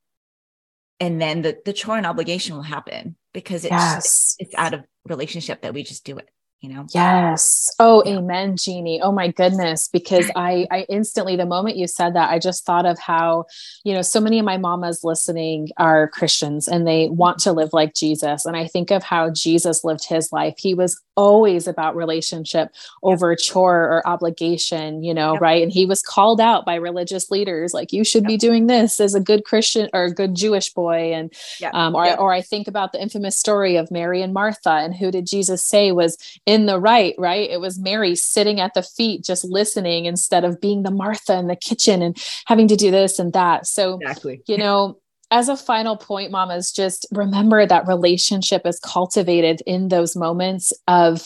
and 1.00 1.19
then 1.19 1.41
the, 1.41 1.58
the 1.65 1.74
chore 1.74 1.97
and 1.97 2.06
obligation 2.06 2.56
will 2.56 2.62
happen 2.62 3.15
because 3.34 3.65
it's, 3.65 3.71
yes. 3.71 4.36
it's 4.38 4.54
out 4.56 4.74
of 4.74 4.84
relationship 5.08 5.63
that 5.63 5.74
we 5.74 5.84
just 5.84 6.06
do 6.06 6.17
it 6.17 6.30
you 6.62 6.69
know? 6.69 6.86
Yes. 6.93 7.74
Oh 7.80 8.04
yeah. 8.06 8.17
amen 8.17 8.56
jeannie. 8.56 9.02
Oh 9.02 9.12
my 9.12 9.30
goodness 9.30 9.89
because 9.91 10.30
i 10.36 10.67
i 10.69 10.86
instantly 10.89 11.36
the 11.36 11.45
moment 11.45 11.76
you 11.76 11.88
said 11.88 12.13
that 12.13 12.30
i 12.30 12.38
just 12.38 12.65
thought 12.65 12.86
of 12.86 13.00
how 13.00 13.45
you 13.84 13.93
know 13.93 14.02
so 14.02 14.19
many 14.19 14.38
of 14.38 14.45
my 14.45 14.58
mamas 14.58 15.04
listening 15.04 15.69
are 15.78 16.08
christians 16.10 16.67
and 16.67 16.88
they 16.88 17.10
want 17.10 17.39
to 17.39 17.52
live 17.52 17.74
like 17.74 17.95
jesus. 17.95 18.45
And 18.45 18.56
i 18.56 18.67
think 18.67 18.91
of 18.91 19.04
how 19.04 19.32
jesus 19.32 19.84
lived 19.84 20.06
his 20.08 20.32
life. 20.32 20.56
He 20.58 20.74
was 20.74 21.02
always 21.17 21.67
about 21.67 21.95
relationship 21.95 22.74
over 23.04 23.36
chore 23.36 23.84
or 23.84 24.08
obligation 24.08 25.04
you 25.04 25.13
know 25.13 25.34
yep. 25.34 25.41
right? 25.41 25.63
And 25.63 25.71
he 25.71 25.86
was 25.86 26.02
called 26.02 26.39
out 26.39 26.65
by 26.65 26.76
religious 26.76 27.32
leaders 27.32 27.74
like 27.74 27.91
you 27.91 28.04
should 28.04 28.24
yep. 28.24 28.30
be 28.30 28.38
doing 28.38 28.67
this 28.67 29.00
as 29.00 29.15
a 29.15 29.19
good 29.19 29.45
christian 29.45 29.89
or 29.93 30.06
a 30.06 30.13
good 30.13 30.36
jewish 30.36 30.74
boy. 30.74 31.13
And 31.13 31.34
um, 31.74 31.95
or, 31.95 32.15
or 32.19 32.32
i 32.32 32.41
think 32.41 32.67
about 32.67 32.91
the 32.91 33.02
infamous 33.02 33.38
story 33.38 33.78
of 33.78 33.89
mary 33.89 34.21
and 34.21 34.34
martha 34.34 34.71
and 34.71 34.95
who 34.95 35.10
did 35.10 35.26
jesus 35.26 35.63
say 35.63 35.91
was 35.91 36.17
in 36.52 36.66
the 36.66 36.82
right, 36.82 37.16
right? 37.18 37.50
It 37.50 37.62
was 37.62 37.80
Mary 37.80 38.14
sitting 38.14 38.60
at 38.60 38.74
the 38.74 38.84
feet, 38.84 39.24
just 39.24 39.46
listening 39.46 40.04
instead 40.04 40.44
of 40.44 40.60
being 40.60 40.84
the 40.84 40.92
Martha 40.92 41.40
in 41.40 41.48
the 41.48 41.56
kitchen 41.56 42.02
and 42.02 42.22
having 42.46 42.68
to 42.68 42.76
do 42.76 42.92
this 42.92 43.20
and 43.20 43.32
that. 43.32 43.66
So, 43.66 44.00
exactly. 44.02 44.42
you 44.48 44.58
know, 44.58 45.00
as 45.32 45.48
a 45.48 45.56
final 45.56 45.96
point, 45.96 46.30
mamas, 46.30 46.74
just 46.74 47.08
remember 47.10 47.66
that 47.66 47.88
relationship 47.88 48.64
is 48.66 48.82
cultivated 48.82 49.62
in 49.66 49.88
those 49.88 50.14
moments 50.14 50.74
of 50.90 51.26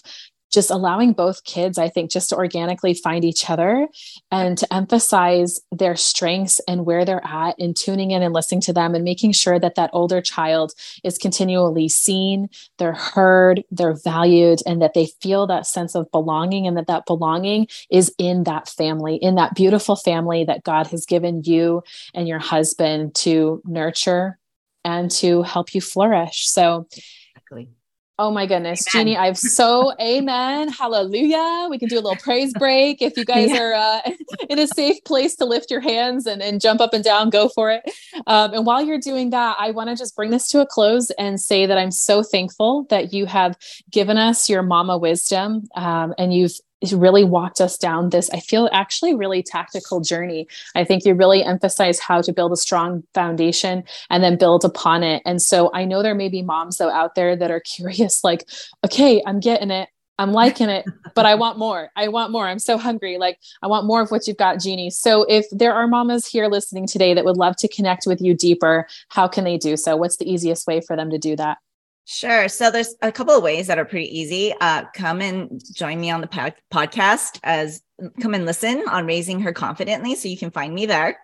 just 0.56 0.72
allowing 0.72 1.14
both 1.14 1.44
kids, 1.44 1.78
I 1.78 1.90
think, 1.90 2.10
just 2.10 2.30
to 2.30 2.36
organically 2.36 2.94
find 2.94 3.24
each 3.24 3.50
other 3.50 3.88
and 4.32 4.58
to 4.58 4.74
emphasize 4.74 5.60
their 5.72 5.96
strengths 5.96 6.60
and 6.68 6.86
where 6.86 7.06
they're 7.06 7.26
at 7.26 7.60
and 7.60 7.76
tuning 7.76 8.12
in 8.12 8.24
and 8.24 8.34
listening 8.34 8.62
to 8.62 8.74
them 8.74 8.96
and 8.96 9.04
making 9.04 9.34
sure 9.34 9.60
that 9.60 9.76
that 9.76 9.90
older 9.94 10.22
child 10.22 10.74
is 11.04 11.18
continually 11.18 11.90
seen, 11.90 12.50
they're 12.80 12.94
heard, 12.94 13.64
they're 13.70 13.98
valued, 14.04 14.62
and 14.66 14.82
that 14.82 14.94
they 14.96 15.08
feel 15.22 15.46
that 15.46 15.68
sense 15.68 15.94
of 15.94 16.10
belonging 16.12 16.66
and 16.66 16.78
that 16.78 16.88
that 16.88 17.06
belonging 17.06 17.68
is 17.92 18.12
in 18.18 18.46
that 18.46 18.70
family, 18.70 19.18
in 19.18 19.36
that 19.36 19.54
beautiful 19.54 19.98
family 19.98 20.46
that 20.46 20.64
God 20.64 20.88
has 20.88 21.06
given 21.06 21.44
you 21.44 21.84
and 22.14 22.28
your 22.28 22.40
husband 22.40 23.14
to 23.16 23.62
nurture 23.66 24.40
and 24.86 25.12
to 25.12 25.42
help 25.42 25.76
you 25.76 25.82
flourish. 25.82 26.48
So, 26.48 26.88
Exactly. 27.36 27.75
Oh 28.18 28.32
my 28.32 28.46
goodness, 28.46 28.86
amen. 28.96 29.08
Jeannie, 29.08 29.18
I've 29.18 29.38
so 29.38 29.92
amen. 30.00 30.70
Hallelujah. 30.70 31.68
We 31.70 31.78
can 31.78 31.90
do 31.90 31.96
a 31.96 32.00
little 32.00 32.16
praise 32.16 32.54
break. 32.54 33.02
If 33.02 33.18
you 33.18 33.26
guys 33.26 33.50
yeah. 33.50 33.62
are 33.62 33.74
uh, 33.74 34.12
in 34.50 34.58
a 34.58 34.68
safe 34.68 35.04
place 35.04 35.36
to 35.36 35.46
lift 35.46 35.70
your 35.70 35.82
hands 35.82 36.26
and, 36.26 36.42
and 36.42 36.62
jump 36.62 36.80
up 36.80 36.94
and 36.94 37.04
down, 37.04 37.30
go 37.30 37.50
for 37.50 37.72
it. 37.72 37.84
Um, 38.26 38.54
and 38.54 38.66
while 38.66 38.82
you're 38.82 39.02
doing 39.02 39.32
that, 39.32 39.58
I 39.60 39.72
want 39.72 39.90
to 39.90 39.98
just 39.98 40.16
bring 40.16 40.32
this 40.32 40.48
to 40.50 40.62
a 40.62 40.66
close 40.66 41.12
and 41.20 41.42
say 41.42 41.66
that 41.66 41.78
I'm 41.78 41.92
so 41.92 42.24
thankful 42.24 42.86
that 42.90 43.12
you 43.12 43.26
have 43.26 43.58
given 43.92 44.18
us 44.18 44.50
your 44.50 44.64
mama 44.64 44.98
wisdom 44.98 45.64
um, 45.76 46.14
and 46.18 46.34
you've 46.34 46.54
really 46.94 47.24
walked 47.24 47.62
us 47.62 47.78
down 47.78 48.10
this, 48.10 48.30
I 48.32 48.40
feel 48.40 48.70
actually 48.72 49.16
really 49.16 49.44
tactical 49.44 50.02
journey. 50.02 50.48
I 50.76 50.84
think 50.84 51.06
you 51.06 51.14
really 51.14 51.44
emphasize 51.44 52.00
how 52.00 52.22
to 52.22 52.34
build 52.34 52.52
a 52.52 52.58
strong 52.58 53.04
foundation 53.14 53.84
and 54.10 54.24
then 54.24 54.38
build 54.38 54.66
upon 54.66 55.04
it. 55.04 55.22
And 55.26 55.42
so 55.42 55.72
I 55.74 55.86
know 55.86 56.02
there 56.02 56.16
may 56.16 56.30
be 56.30 56.42
moms 56.42 56.78
though 56.78 56.92
out 56.92 57.16
there 57.16 57.36
that 57.36 57.52
are 57.52 57.60
curious, 57.76 58.24
like, 58.24 58.48
okay, 58.86 59.22
I'm 59.26 59.40
getting 59.40 59.72
it. 59.72 59.90
I'm 60.18 60.32
liking 60.32 60.70
it, 60.70 60.86
but 61.14 61.26
I 61.26 61.36
want 61.36 61.58
more. 61.58 61.92
I 61.96 62.08
want 62.08 62.32
more. 62.32 62.48
I'm 62.48 62.60
so 62.60 62.78
hungry. 62.78 63.18
Like, 63.18 63.38
I 63.62 63.68
want 63.68 63.86
more 63.86 64.02
of 64.02 64.12
what 64.12 64.28
you've 64.28 64.38
got, 64.38 64.62
Jeannie. 64.62 64.90
So, 64.90 65.24
if 65.24 65.46
there 65.52 65.74
are 65.74 65.88
mamas 65.88 66.26
here 66.26 66.48
listening 66.48 66.88
today 66.88 67.14
that 67.14 67.26
would 67.26 67.36
love 67.36 67.58
to 67.58 67.68
connect 67.68 68.08
with 68.08 68.22
you 68.22 68.34
deeper, 68.34 68.88
how 69.10 69.28
can 69.28 69.44
they 69.44 69.58
do 69.58 69.76
so? 69.76 69.98
What's 69.98 70.16
the 70.16 70.32
easiest 70.32 70.68
way 70.68 70.80
for 70.80 70.96
them 70.96 71.10
to 71.10 71.18
do 71.18 71.36
that? 71.36 71.58
Sure. 72.08 72.48
So 72.48 72.70
there's 72.70 72.96
a 73.02 73.12
couple 73.12 73.36
of 73.36 73.42
ways 73.42 73.66
that 73.66 73.80
are 73.80 73.86
pretty 73.86 74.16
easy. 74.16 74.54
Uh, 74.62 74.86
come 74.94 75.22
and 75.22 75.60
join 75.74 76.00
me 76.00 76.12
on 76.12 76.22
the 76.22 76.28
pod- 76.28 76.54
podcast 76.72 77.40
as 77.44 77.82
come 78.22 78.36
and 78.36 78.46
listen 78.46 78.88
on 78.88 79.08
raising 79.08 79.40
her 79.40 79.52
confidently. 79.52 80.14
So 80.14 80.28
you 80.28 80.38
can 80.38 80.52
find 80.52 80.72
me 80.72 80.86
there, 80.86 81.20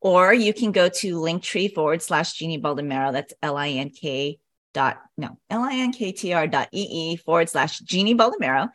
or 0.00 0.34
you 0.34 0.52
can 0.52 0.72
go 0.72 0.88
to 0.88 1.20
linktree 1.20 1.72
forward 1.72 2.02
slash 2.02 2.32
Jeannie 2.32 2.60
Baldomero. 2.60 3.12
That's 3.12 3.34
L 3.40 3.56
I 3.56 3.68
N 3.68 3.90
K 3.90 4.40
dot 4.74 5.00
no 5.16 5.38
L 5.48 5.62
I 5.62 5.74
N 5.74 5.92
K 5.92 6.10
T 6.10 6.32
R 6.32 6.48
dot 6.48 6.70
E 6.72 7.12
E 7.12 7.16
forward 7.16 7.48
slash 7.48 7.78
Jeannie 7.78 8.16
Baldomero. 8.16 8.68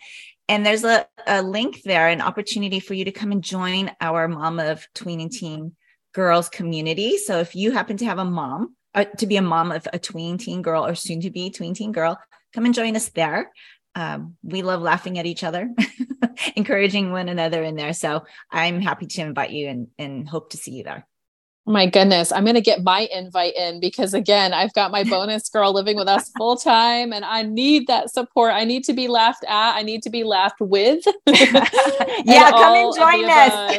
And 0.48 0.66
there's 0.66 0.86
a, 0.86 1.06
a 1.28 1.42
link 1.42 1.84
there, 1.84 2.08
an 2.08 2.22
opportunity 2.22 2.80
for 2.80 2.94
you 2.94 3.06
to 3.06 3.12
come 3.12 3.34
and 3.34 3.44
join 3.44 3.92
our 4.00 4.30
mom 4.30 4.60
of 4.60 4.88
tween 4.96 5.20
and 5.20 5.32
teen 5.32 5.76
girls 6.14 6.48
community. 6.48 7.18
So 7.18 7.40
if 7.40 7.56
you 7.56 7.72
happen 7.72 7.98
to 7.98 8.06
have 8.06 8.20
a 8.20 8.26
mom 8.26 8.76
uh, 8.94 9.06
to 9.06 9.28
be 9.28 9.38
a 9.38 9.42
mom 9.42 9.72
of 9.72 9.88
a 9.94 10.00
tween 10.00 10.38
teen 10.38 10.62
girl 10.62 10.86
or 10.86 10.96
soon 10.96 11.22
to 11.22 11.32
be 11.32 11.50
tween 11.50 11.74
teen 11.74 11.92
girl, 11.92 12.20
come 12.54 12.66
and 12.66 12.74
join 12.74 12.96
us 12.96 13.10
there. 13.10 13.52
Um, 13.94 14.38
we 14.44 14.62
love 14.62 14.82
laughing 14.82 15.20
at 15.20 15.26
each 15.26 15.44
other, 15.44 15.70
encouraging 16.56 17.12
one 17.12 17.28
another 17.28 17.62
in 17.64 17.76
there. 17.76 17.94
So 17.94 18.24
I'm 18.50 18.80
happy 18.80 19.08
to 19.08 19.22
invite 19.22 19.52
you 19.52 19.68
and, 19.68 19.88
and 19.98 20.28
hope 20.28 20.52
to 20.52 20.58
see 20.58 20.72
you 20.72 20.84
there 20.84 21.06
my 21.68 21.86
goodness, 21.86 22.32
I'm 22.32 22.44
going 22.44 22.56
to 22.56 22.62
get 22.62 22.84
my 22.84 23.08
invite 23.14 23.56
in 23.56 23.80
because 23.80 24.16
again, 24.16 24.52
I've 24.52 24.74
got 24.74 24.90
my 24.90 25.04
bonus 25.04 25.48
girl 25.48 25.72
living 25.72 25.96
with 25.96 26.08
us 26.08 26.32
full 26.36 26.56
time 26.58 27.14
and 27.14 27.24
I 27.24 27.44
need 27.44 27.86
that 27.86 28.10
support. 28.10 28.54
I 28.54 28.66
need 28.66 28.84
to 28.86 28.94
be 28.94 29.08
laughed 29.08 29.44
at. 29.48 29.76
I 29.76 29.84
need 29.84 30.02
to 30.04 30.10
be 30.10 30.24
laughed 30.24 30.60
with. 30.60 31.06
yeah, 31.28 32.50
come 32.50 32.76
and 32.76 32.96
join 32.96 33.30
us. 33.30 33.78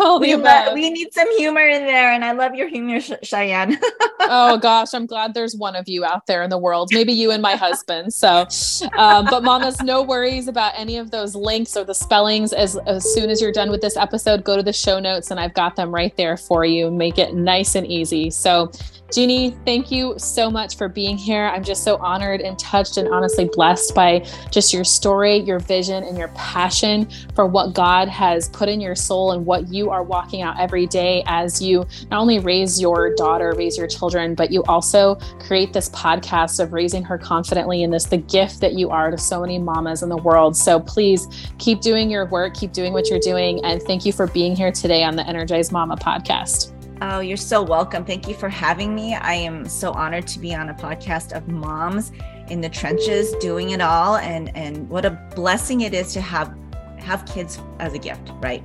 we, 0.20 0.34
lo- 0.34 0.74
we 0.74 0.90
need 0.90 1.12
some 1.12 1.30
humor 1.36 1.60
in 1.60 1.86
there 1.86 2.10
and 2.10 2.24
I 2.24 2.32
love 2.32 2.56
your 2.56 2.66
humor, 2.68 2.98
Cheyanne. 2.98 3.78
oh 4.20 4.58
gosh, 4.58 4.92
I'm 4.92 5.06
glad 5.06 5.32
there's 5.32 5.54
one 5.54 5.76
of 5.76 5.88
you 5.88 6.04
out 6.04 6.26
there 6.26 6.42
in 6.42 6.50
the 6.50 6.58
world. 6.58 6.90
Maybe 6.92 7.12
you 7.12 7.30
and 7.30 7.40
my 7.40 7.54
husband. 7.54 8.14
So, 8.14 8.48
um, 8.96 9.26
but 9.30 9.44
mamas, 9.44 9.80
no 9.80 10.02
worries 10.02 10.48
about 10.48 10.72
any 10.76 10.96
of 10.96 11.12
those 11.12 11.36
links 11.36 11.76
or 11.76 11.84
the 11.84 11.94
spellings. 11.94 12.52
As, 12.52 12.76
as 12.78 13.04
soon 13.14 13.30
as 13.30 13.40
you're 13.40 13.52
done 13.52 13.70
with 13.70 13.80
this 13.80 13.96
episode, 13.96 14.42
go 14.42 14.56
to 14.56 14.62
the 14.62 14.72
show 14.72 14.98
notes 14.98 15.30
and 15.30 15.38
I've 15.38 15.54
got 15.54 15.76
them 15.76 15.94
right 15.94 16.14
there 16.16 16.36
for 16.36 16.64
you 16.64 16.95
make 16.96 17.18
it 17.18 17.34
nice 17.34 17.74
and 17.74 17.86
easy. 17.86 18.30
So, 18.30 18.70
Jeannie, 19.12 19.56
thank 19.64 19.92
you 19.92 20.14
so 20.18 20.50
much 20.50 20.76
for 20.76 20.88
being 20.88 21.16
here. 21.16 21.46
I'm 21.46 21.62
just 21.62 21.84
so 21.84 21.96
honored 21.98 22.40
and 22.40 22.58
touched 22.58 22.96
and 22.96 23.08
honestly 23.08 23.48
blessed 23.52 23.94
by 23.94 24.26
just 24.50 24.74
your 24.74 24.82
story, 24.82 25.36
your 25.36 25.60
vision, 25.60 26.02
and 26.02 26.18
your 26.18 26.28
passion 26.28 27.08
for 27.36 27.46
what 27.46 27.72
God 27.72 28.08
has 28.08 28.48
put 28.48 28.68
in 28.68 28.80
your 28.80 28.96
soul 28.96 29.30
and 29.30 29.46
what 29.46 29.68
you 29.68 29.90
are 29.90 30.02
walking 30.02 30.42
out 30.42 30.58
every 30.58 30.86
day 30.86 31.22
as 31.26 31.62
you 31.62 31.86
not 32.10 32.20
only 32.20 32.40
raise 32.40 32.80
your 32.80 33.14
daughter, 33.14 33.54
raise 33.56 33.78
your 33.78 33.86
children, 33.86 34.34
but 34.34 34.50
you 34.50 34.64
also 34.64 35.14
create 35.38 35.72
this 35.72 35.88
podcast 35.90 36.58
of 36.58 36.72
raising 36.72 37.04
her 37.04 37.16
confidently 37.16 37.84
in 37.84 37.90
this, 37.90 38.06
the 38.06 38.16
gift 38.16 38.60
that 38.60 38.72
you 38.72 38.90
are 38.90 39.12
to 39.12 39.18
so 39.18 39.40
many 39.40 39.58
mamas 39.58 40.02
in 40.02 40.08
the 40.08 40.16
world. 40.16 40.56
So 40.56 40.80
please 40.80 41.28
keep 41.58 41.80
doing 41.80 42.10
your 42.10 42.26
work, 42.26 42.54
keep 42.54 42.72
doing 42.72 42.92
what 42.92 43.08
you're 43.08 43.20
doing. 43.20 43.64
And 43.64 43.80
thank 43.82 44.04
you 44.04 44.12
for 44.12 44.26
being 44.26 44.56
here 44.56 44.72
today 44.72 45.04
on 45.04 45.14
the 45.14 45.26
Energized 45.28 45.70
Mama 45.70 45.96
podcast. 45.96 46.72
Oh, 47.02 47.20
you're 47.20 47.36
so 47.36 47.62
welcome. 47.62 48.06
Thank 48.06 48.26
you 48.26 48.34
for 48.34 48.48
having 48.48 48.94
me. 48.94 49.14
I 49.14 49.34
am 49.34 49.68
so 49.68 49.92
honored 49.92 50.26
to 50.28 50.38
be 50.38 50.54
on 50.54 50.70
a 50.70 50.74
podcast 50.74 51.36
of 51.36 51.46
moms 51.46 52.10
in 52.48 52.62
the 52.62 52.70
trenches 52.70 53.32
doing 53.34 53.70
it 53.70 53.82
all 53.82 54.16
and 54.16 54.56
and 54.56 54.88
what 54.88 55.04
a 55.04 55.10
blessing 55.34 55.82
it 55.82 55.92
is 55.92 56.14
to 56.14 56.22
have 56.22 56.56
have 56.98 57.26
kids 57.26 57.60
as 57.80 57.92
a 57.92 57.98
gift, 57.98 58.32
right? 58.40 58.62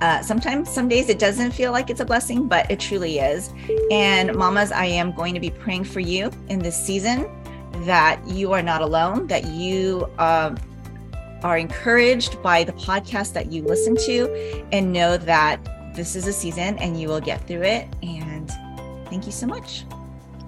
Uh, 0.00 0.20
sometimes 0.22 0.68
some 0.68 0.88
days 0.88 1.08
it 1.08 1.20
doesn't 1.20 1.52
feel 1.52 1.70
like 1.70 1.88
it's 1.88 2.00
a 2.00 2.04
blessing, 2.04 2.48
but 2.48 2.68
it 2.68 2.80
truly 2.80 3.20
is. 3.20 3.52
And 3.92 4.34
mamas, 4.34 4.72
I 4.72 4.86
am 4.86 5.12
going 5.12 5.34
to 5.34 5.40
be 5.40 5.50
praying 5.50 5.84
for 5.84 6.00
you 6.00 6.32
in 6.48 6.58
this 6.58 6.76
season 6.76 7.30
that 7.84 8.20
you 8.26 8.52
are 8.52 8.62
not 8.62 8.82
alone, 8.82 9.28
that 9.28 9.46
you 9.46 10.10
uh, 10.18 10.52
are 11.44 11.58
encouraged 11.58 12.42
by 12.42 12.64
the 12.64 12.72
podcast 12.72 13.34
that 13.34 13.52
you 13.52 13.62
listen 13.62 13.96
to, 13.98 14.64
and 14.72 14.92
know 14.92 15.16
that 15.16 15.77
this 15.98 16.14
is 16.14 16.28
a 16.28 16.32
season 16.32 16.78
and 16.78 16.98
you 16.98 17.08
will 17.08 17.20
get 17.20 17.46
through 17.46 17.62
it. 17.62 17.88
And 18.02 18.48
thank 19.10 19.26
you 19.26 19.32
so 19.32 19.46
much. 19.46 19.84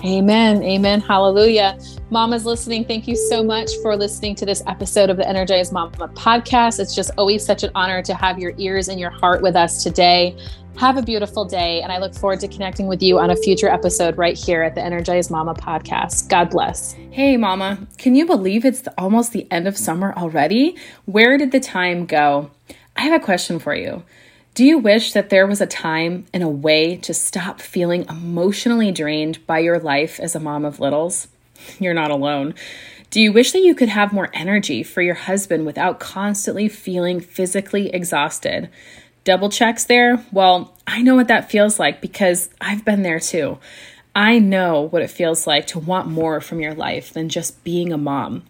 Amen. 0.03 0.63
Amen. 0.63 1.01
Hallelujah. 1.01 1.79
Mama's 2.09 2.47
listening. 2.47 2.87
Thank 2.87 3.07
you 3.07 3.17
so 3.17 3.43
much 3.43 3.69
for 3.83 3.97
listening 3.97 4.35
to 4.37 4.47
this 4.47 4.63
episode 4.67 5.11
of 5.11 5.19
the 5.19 5.29
Energized 5.29 5.75
Mama 5.75 6.09
podcast. 6.09 6.81
It's 6.81 6.95
just 6.95 7.11
always 7.19 7.45
such 7.45 7.65
an 7.65 7.71
honor 7.75 8.01
to 8.03 8.15
have 8.15 8.39
your 8.39 8.55
ears 8.57 8.89
and 8.89 8.99
your 8.99 9.11
heart 9.11 9.43
with 9.43 9.57
us 9.57 9.83
today. 9.83 10.39
Have 10.79 10.97
a 10.97 11.03
beautiful 11.03 11.45
day. 11.45 11.83
And 11.83 11.93
I 11.93 11.99
look 11.99 12.15
forward 12.15 12.41
to 12.41 12.49
connecting 12.49 12.87
with 12.87 13.03
you 13.03 13.19
on 13.19 13.29
a 13.29 13.37
future 13.37 13.69
episode 13.69 14.17
right 14.17 14.39
here 14.39 14.63
at 14.63 14.75
the 14.75 14.83
Energized 14.83 15.31
Mama 15.31 15.53
podcast. 15.53 16.31
God 16.31 16.49
bless. 16.49 16.93
Hey, 17.11 17.37
Mama. 17.37 17.87
Can 17.99 18.15
you 18.15 18.25
believe 18.25 18.65
it's 18.65 18.85
almost 18.97 19.33
the 19.33 19.51
end 19.51 19.69
of 19.69 19.77
summer 19.77 20.15
already? 20.17 20.79
Where 21.05 21.37
did 21.37 21.51
the 21.51 21.61
time 21.61 22.07
go? 22.07 22.53
I 22.97 23.03
have 23.03 23.21
a 23.21 23.25
question 23.25 23.59
for 23.59 23.75
you. 23.75 24.05
Do 24.61 24.67
you 24.67 24.77
wish 24.77 25.15
that 25.15 25.31
there 25.31 25.47
was 25.47 25.63
a 25.63 25.67
time 25.67 26.27
and 26.35 26.43
a 26.43 26.49
way 26.49 26.99
to 26.99 27.15
stop 27.15 27.63
feeling 27.63 28.05
emotionally 28.11 28.93
drained 28.93 29.47
by 29.47 29.61
your 29.61 29.79
life 29.79 30.21
as 30.21 30.35
a 30.35 30.39
mom 30.39 30.67
of 30.67 30.81
littles? 30.81 31.29
You're 31.79 31.95
not 31.95 32.11
alone. 32.11 32.55
Do 33.09 33.23
you 33.23 33.33
wish 33.33 33.53
that 33.53 33.63
you 33.63 33.75
could 33.75 33.89
have 33.89 34.13
more 34.13 34.29
energy 34.35 34.83
for 34.83 35.01
your 35.01 35.15
husband 35.15 35.65
without 35.65 35.99
constantly 35.99 36.69
feeling 36.69 37.21
physically 37.21 37.89
exhausted? 37.89 38.69
Double 39.25 39.49
checks 39.49 39.85
there? 39.85 40.23
Well, 40.31 40.77
I 40.87 41.01
know 41.01 41.15
what 41.15 41.29
that 41.29 41.51
feels 41.51 41.81
like 41.81 42.03
because 42.03 42.51
I've 42.61 42.85
been 42.85 43.01
there 43.01 43.19
too. 43.19 43.59
I 44.15 44.41
know 44.41 44.83
what 44.83 45.01
it 45.01 45.11
feels 45.11 45.47
like 45.47 45.69
to 45.69 45.79
want 45.79 46.09
more 46.09 46.39
from 46.43 46.61
your 46.61 46.75
life 46.75 47.15
than 47.15 47.31
just 47.31 47.65
being 47.65 47.95
a 47.95 47.97
mom. 47.97 48.43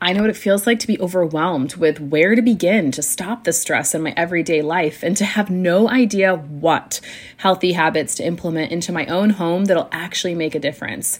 I 0.00 0.12
know 0.12 0.20
what 0.20 0.30
it 0.30 0.36
feels 0.36 0.64
like 0.64 0.78
to 0.80 0.86
be 0.86 1.00
overwhelmed 1.00 1.74
with 1.74 1.98
where 2.00 2.36
to 2.36 2.42
begin 2.42 2.92
to 2.92 3.02
stop 3.02 3.42
the 3.42 3.52
stress 3.52 3.94
in 3.96 4.02
my 4.02 4.14
everyday 4.16 4.62
life 4.62 5.02
and 5.02 5.16
to 5.16 5.24
have 5.24 5.50
no 5.50 5.88
idea 5.88 6.36
what 6.36 7.00
healthy 7.38 7.72
habits 7.72 8.14
to 8.16 8.24
implement 8.24 8.70
into 8.70 8.92
my 8.92 9.06
own 9.06 9.30
home 9.30 9.64
that'll 9.64 9.88
actually 9.90 10.36
make 10.36 10.54
a 10.54 10.60
difference. 10.60 11.18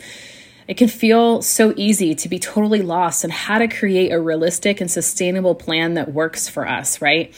It 0.68 0.76
can 0.76 0.86
feel 0.86 1.42
so 1.42 1.72
easy 1.76 2.14
to 2.14 2.28
be 2.28 2.38
totally 2.38 2.82
lost 2.82 3.24
on 3.24 3.30
how 3.30 3.58
to 3.58 3.66
create 3.66 4.12
a 4.12 4.20
realistic 4.20 4.80
and 4.80 4.90
sustainable 4.90 5.56
plan 5.56 5.94
that 5.94 6.12
works 6.12 6.48
for 6.48 6.68
us, 6.68 7.02
right? 7.02 7.34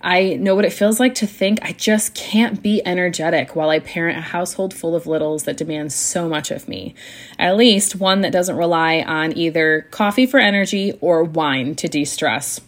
I 0.00 0.34
know 0.34 0.54
what 0.54 0.64
it 0.64 0.72
feels 0.72 1.00
like 1.00 1.14
to 1.16 1.26
think 1.26 1.58
I 1.62 1.72
just 1.72 2.14
can't 2.14 2.62
be 2.62 2.80
energetic 2.86 3.56
while 3.56 3.70
I 3.70 3.80
parent 3.80 4.18
a 4.18 4.22
household 4.22 4.72
full 4.72 4.94
of 4.94 5.06
littles 5.06 5.44
that 5.44 5.56
demands 5.56 5.94
so 5.94 6.28
much 6.28 6.50
of 6.50 6.68
me. 6.68 6.94
At 7.38 7.56
least 7.56 7.96
one 7.96 8.20
that 8.20 8.32
doesn't 8.32 8.56
rely 8.56 9.00
on 9.00 9.36
either 9.36 9.88
coffee 9.90 10.26
for 10.26 10.38
energy 10.38 10.96
or 11.00 11.24
wine 11.24 11.74
to 11.76 11.88
de 11.88 12.04
stress. 12.04 12.60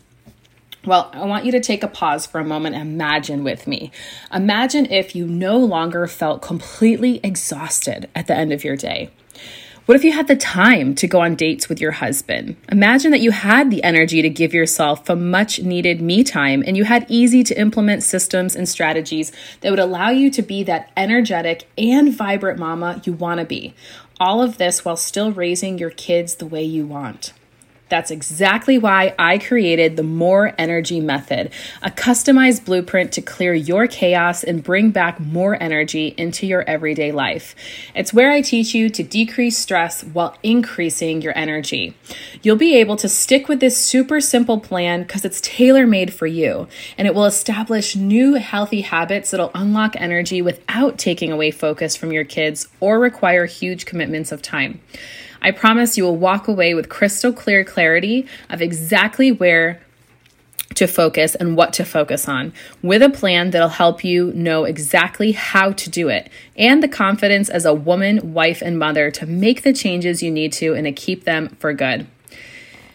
Well, 0.85 1.11
I 1.12 1.26
want 1.26 1.45
you 1.45 1.53
to 1.53 1.61
take 1.61 1.83
a 1.83 1.89
pause 1.89 2.26
for 2.26 2.41
a 2.41 2.45
moment 2.45 2.74
and 2.74 2.91
imagine 2.91 3.45
with 3.45 3.66
me. 3.66 3.93
Imagine 4.33 4.87
if 4.87 5.14
you 5.14 5.26
no 5.26 5.59
longer 5.59 6.07
felt 6.07 6.41
completely 6.41 7.20
exhausted 7.22 8.09
at 8.14 8.26
the 8.26 8.35
end 8.35 8.53
of 8.53 8.64
your 8.64 8.76
day. 8.76 9.11
What 9.91 9.97
if 9.97 10.05
you 10.05 10.12
had 10.12 10.28
the 10.28 10.36
time 10.36 10.95
to 10.95 11.09
go 11.09 11.20
on 11.20 11.34
dates 11.34 11.68
with 11.68 11.80
your 11.80 11.91
husband? 11.91 12.55
Imagine 12.70 13.11
that 13.11 13.22
you 13.22 13.32
had 13.32 13.72
the 13.72 13.82
energy 13.82 14.22
to 14.22 14.28
give 14.28 14.55
yourself 14.55 15.11
a 15.11 15.16
much 15.16 15.59
needed 15.62 16.01
me 16.01 16.22
time 16.22 16.62
and 16.64 16.76
you 16.76 16.84
had 16.84 17.07
easy 17.09 17.43
to 17.43 17.61
implement 17.61 18.05
systems 18.05 18.55
and 18.55 18.68
strategies 18.68 19.32
that 19.62 19.70
would 19.70 19.80
allow 19.80 20.11
you 20.11 20.30
to 20.30 20.43
be 20.43 20.62
that 20.62 20.93
energetic 20.97 21.66
and 21.76 22.14
vibrant 22.14 22.57
mama 22.57 23.03
you 23.05 23.12
want 23.12 23.41
to 23.41 23.45
be. 23.45 23.74
All 24.20 24.41
of 24.41 24.59
this 24.59 24.84
while 24.84 24.97
still 24.97 25.32
raising 25.32 25.76
your 25.76 25.91
kids 25.91 26.36
the 26.36 26.47
way 26.47 26.62
you 26.62 26.86
want. 26.86 27.32
That's 27.91 28.12
exactly 28.12 28.78
why 28.78 29.14
I 29.18 29.38
created 29.38 29.97
the 29.97 30.05
More 30.05 30.55
Energy 30.57 31.01
Method, 31.01 31.51
a 31.82 31.91
customized 31.91 32.64
blueprint 32.64 33.11
to 33.12 33.20
clear 33.20 33.53
your 33.53 33.88
chaos 33.88 34.45
and 34.45 34.62
bring 34.62 34.93
back 34.93 35.18
more 35.18 35.61
energy 35.61 36.14
into 36.16 36.47
your 36.47 36.62
everyday 36.62 37.11
life. 37.11 37.57
It's 37.97 38.14
where 38.14 38.30
I 38.30 38.43
teach 38.43 38.76
you 38.76 38.91
to 38.91 39.03
decrease 39.03 39.59
stress 39.59 40.05
while 40.05 40.36
increasing 40.45 41.20
your 41.20 41.36
energy. 41.36 41.97
You'll 42.43 42.55
be 42.55 42.76
able 42.76 42.95
to 42.97 43.09
stick 43.09 43.49
with 43.49 43.59
this 43.59 43.76
super 43.76 44.20
simple 44.20 44.61
plan 44.61 45.03
because 45.03 45.24
it's 45.24 45.41
tailor 45.41 45.84
made 45.84 46.14
for 46.14 46.28
you, 46.28 46.68
and 46.97 47.09
it 47.09 47.14
will 47.14 47.24
establish 47.24 47.97
new 47.97 48.34
healthy 48.34 48.82
habits 48.82 49.32
that'll 49.32 49.51
unlock 49.53 49.97
energy 49.97 50.41
without 50.41 50.97
taking 50.97 51.32
away 51.32 51.51
focus 51.51 51.97
from 51.97 52.12
your 52.12 52.24
kids 52.24 52.68
or 52.78 53.01
require 53.01 53.47
huge 53.47 53.84
commitments 53.84 54.30
of 54.30 54.41
time. 54.43 54.80
I 55.43 55.51
promise 55.51 55.97
you 55.97 56.05
will 56.05 56.16
walk 56.16 56.49
away 56.49 56.74
with 56.74 56.88
crystal 56.88 57.32
clear 57.32 57.64
clarity 57.64 58.26
of 58.49 58.61
exactly 58.61 59.32
where 59.32 59.80
to 60.74 60.86
focus 60.86 61.34
and 61.34 61.57
what 61.57 61.72
to 61.74 61.84
focus 61.84 62.28
on 62.28 62.53
with 62.82 63.03
a 63.03 63.11
plan 63.11 63.51
that'll 63.51 63.68
help 63.68 64.05
you 64.05 64.32
know 64.32 64.64
exactly 64.64 65.32
how 65.32 65.72
to 65.72 65.91
do 65.91 66.09
it 66.09 66.30
and 66.57 66.82
the 66.82 66.88
confidence 66.88 67.49
as 67.49 67.64
a 67.64 67.74
woman, 67.74 68.32
wife, 68.32 68.62
and 68.62 68.78
mother 68.78 69.11
to 69.11 69.26
make 69.26 69.62
the 69.62 69.72
changes 69.72 70.22
you 70.22 70.30
need 70.30 70.53
to 70.53 70.74
and 70.74 70.84
to 70.84 70.93
keep 70.93 71.24
them 71.24 71.49
for 71.59 71.72
good. 71.72 72.07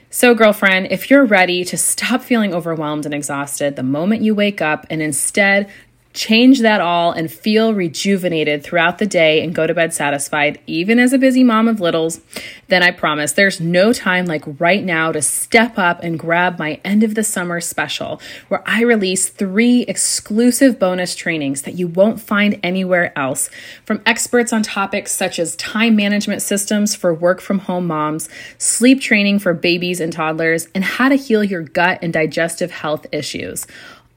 So, 0.10 0.34
girlfriend, 0.34 0.88
if 0.92 1.10
you're 1.10 1.26
ready 1.26 1.66
to 1.66 1.78
stop 1.78 2.22
feeling 2.22 2.54
overwhelmed 2.54 3.06
and 3.06 3.14
exhausted 3.14 3.76
the 3.76 3.84
moment 3.84 4.22
you 4.22 4.34
wake 4.34 4.62
up 4.62 4.86
and 4.90 5.02
instead 5.02 5.70
change 6.16 6.62
that 6.62 6.82
all 6.82 7.12
and 7.12 7.30
feel 7.30 7.74
rejuvenated 7.74 8.64
throughout 8.64 8.98
the 8.98 9.06
day 9.06 9.44
and 9.44 9.54
go 9.54 9.68
to 9.68 9.74
bed 9.74 9.94
satisfied, 9.94 10.60
even 10.66 10.98
as 10.98 11.14
a 11.14 11.18
busy 11.18 11.44
mom 11.44 11.68
of 11.68 11.82
littles, 11.82 12.22
then 12.70 12.82
I 12.82 12.92
promise 12.92 13.34
there's 13.34 13.60
no 13.60 13.92
time 13.92 14.26
like 14.26 14.44
right 14.60 14.84
now 14.84 15.12
to 15.12 15.22
step 15.22 15.78
up 15.78 16.02
and 16.02 16.18
grab 16.18 16.58
my 16.58 16.80
end 16.86 17.04
of 17.04 17.16
the 17.16 17.24
summer 17.24 17.60
special, 17.60 18.22
where 18.48 18.64
I 18.66 18.82
release 18.82 19.28
three 19.28 19.82
exclusive 19.82 20.80
bonus 20.80 21.16
trainings 21.16 21.64
that 21.64 21.76
you 21.76 21.88
won't 21.88 22.22
find 22.22 22.60
anywhere 22.64 23.18
else 23.18 23.50
from 23.84 24.02
experts 24.06 24.54
on 24.54 24.64
topics 24.64 25.12
such 25.12 25.38
as 25.38 25.56
time 25.58 25.96
management 25.96 26.42
systems 26.42 26.96
for 26.96 27.14
work 27.14 27.42
from 27.42 27.60
home 27.60 27.88
moms, 27.88 28.30
sleep 28.58 29.02
training 29.02 29.40
for 29.40 29.54
babies 29.54 30.00
and 30.00 30.14
toddlers, 30.14 30.70
and 30.74 30.84
how 30.84 31.10
to 31.10 31.16
heal 31.16 31.44
your 31.44 31.62
gut 31.62 32.00
and 32.02 32.14
digestive 32.14 32.72
health 32.72 33.06
issues 33.12 33.68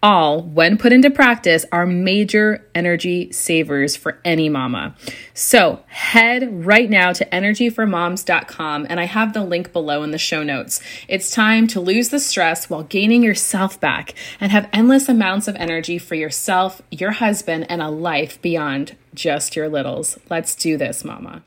all, 0.02 0.42
when 0.42 0.78
put 0.78 0.92
into 0.92 1.10
practice, 1.10 1.64
are 1.72 1.86
major 1.86 2.64
energy 2.74 3.32
savers 3.32 3.96
for 3.96 4.20
any 4.24 4.48
mama. 4.48 4.94
So 5.34 5.82
head 5.86 6.64
right 6.64 6.88
now 6.88 7.12
to 7.12 7.24
energyformoms.com 7.26 8.86
and 8.88 9.00
I 9.00 9.04
have 9.04 9.32
the 9.32 9.44
link 9.44 9.72
below 9.72 10.02
in 10.02 10.10
the 10.10 10.18
show 10.18 10.42
notes. 10.42 10.80
It's 11.08 11.30
time 11.30 11.66
to 11.68 11.80
lose 11.80 12.10
the 12.10 12.20
stress 12.20 12.70
while 12.70 12.84
gaining 12.84 13.22
yourself 13.22 13.80
back 13.80 14.14
and 14.40 14.52
have 14.52 14.68
endless 14.72 15.08
amounts 15.08 15.48
of 15.48 15.56
energy 15.56 15.98
for 15.98 16.14
yourself, 16.14 16.80
your 16.90 17.12
husband, 17.12 17.66
and 17.68 17.82
a 17.82 17.88
life 17.88 18.40
beyond 18.40 18.96
just 19.14 19.56
your 19.56 19.68
littles. 19.68 20.18
Let's 20.30 20.54
do 20.54 20.76
this, 20.76 21.04
mama. 21.04 21.42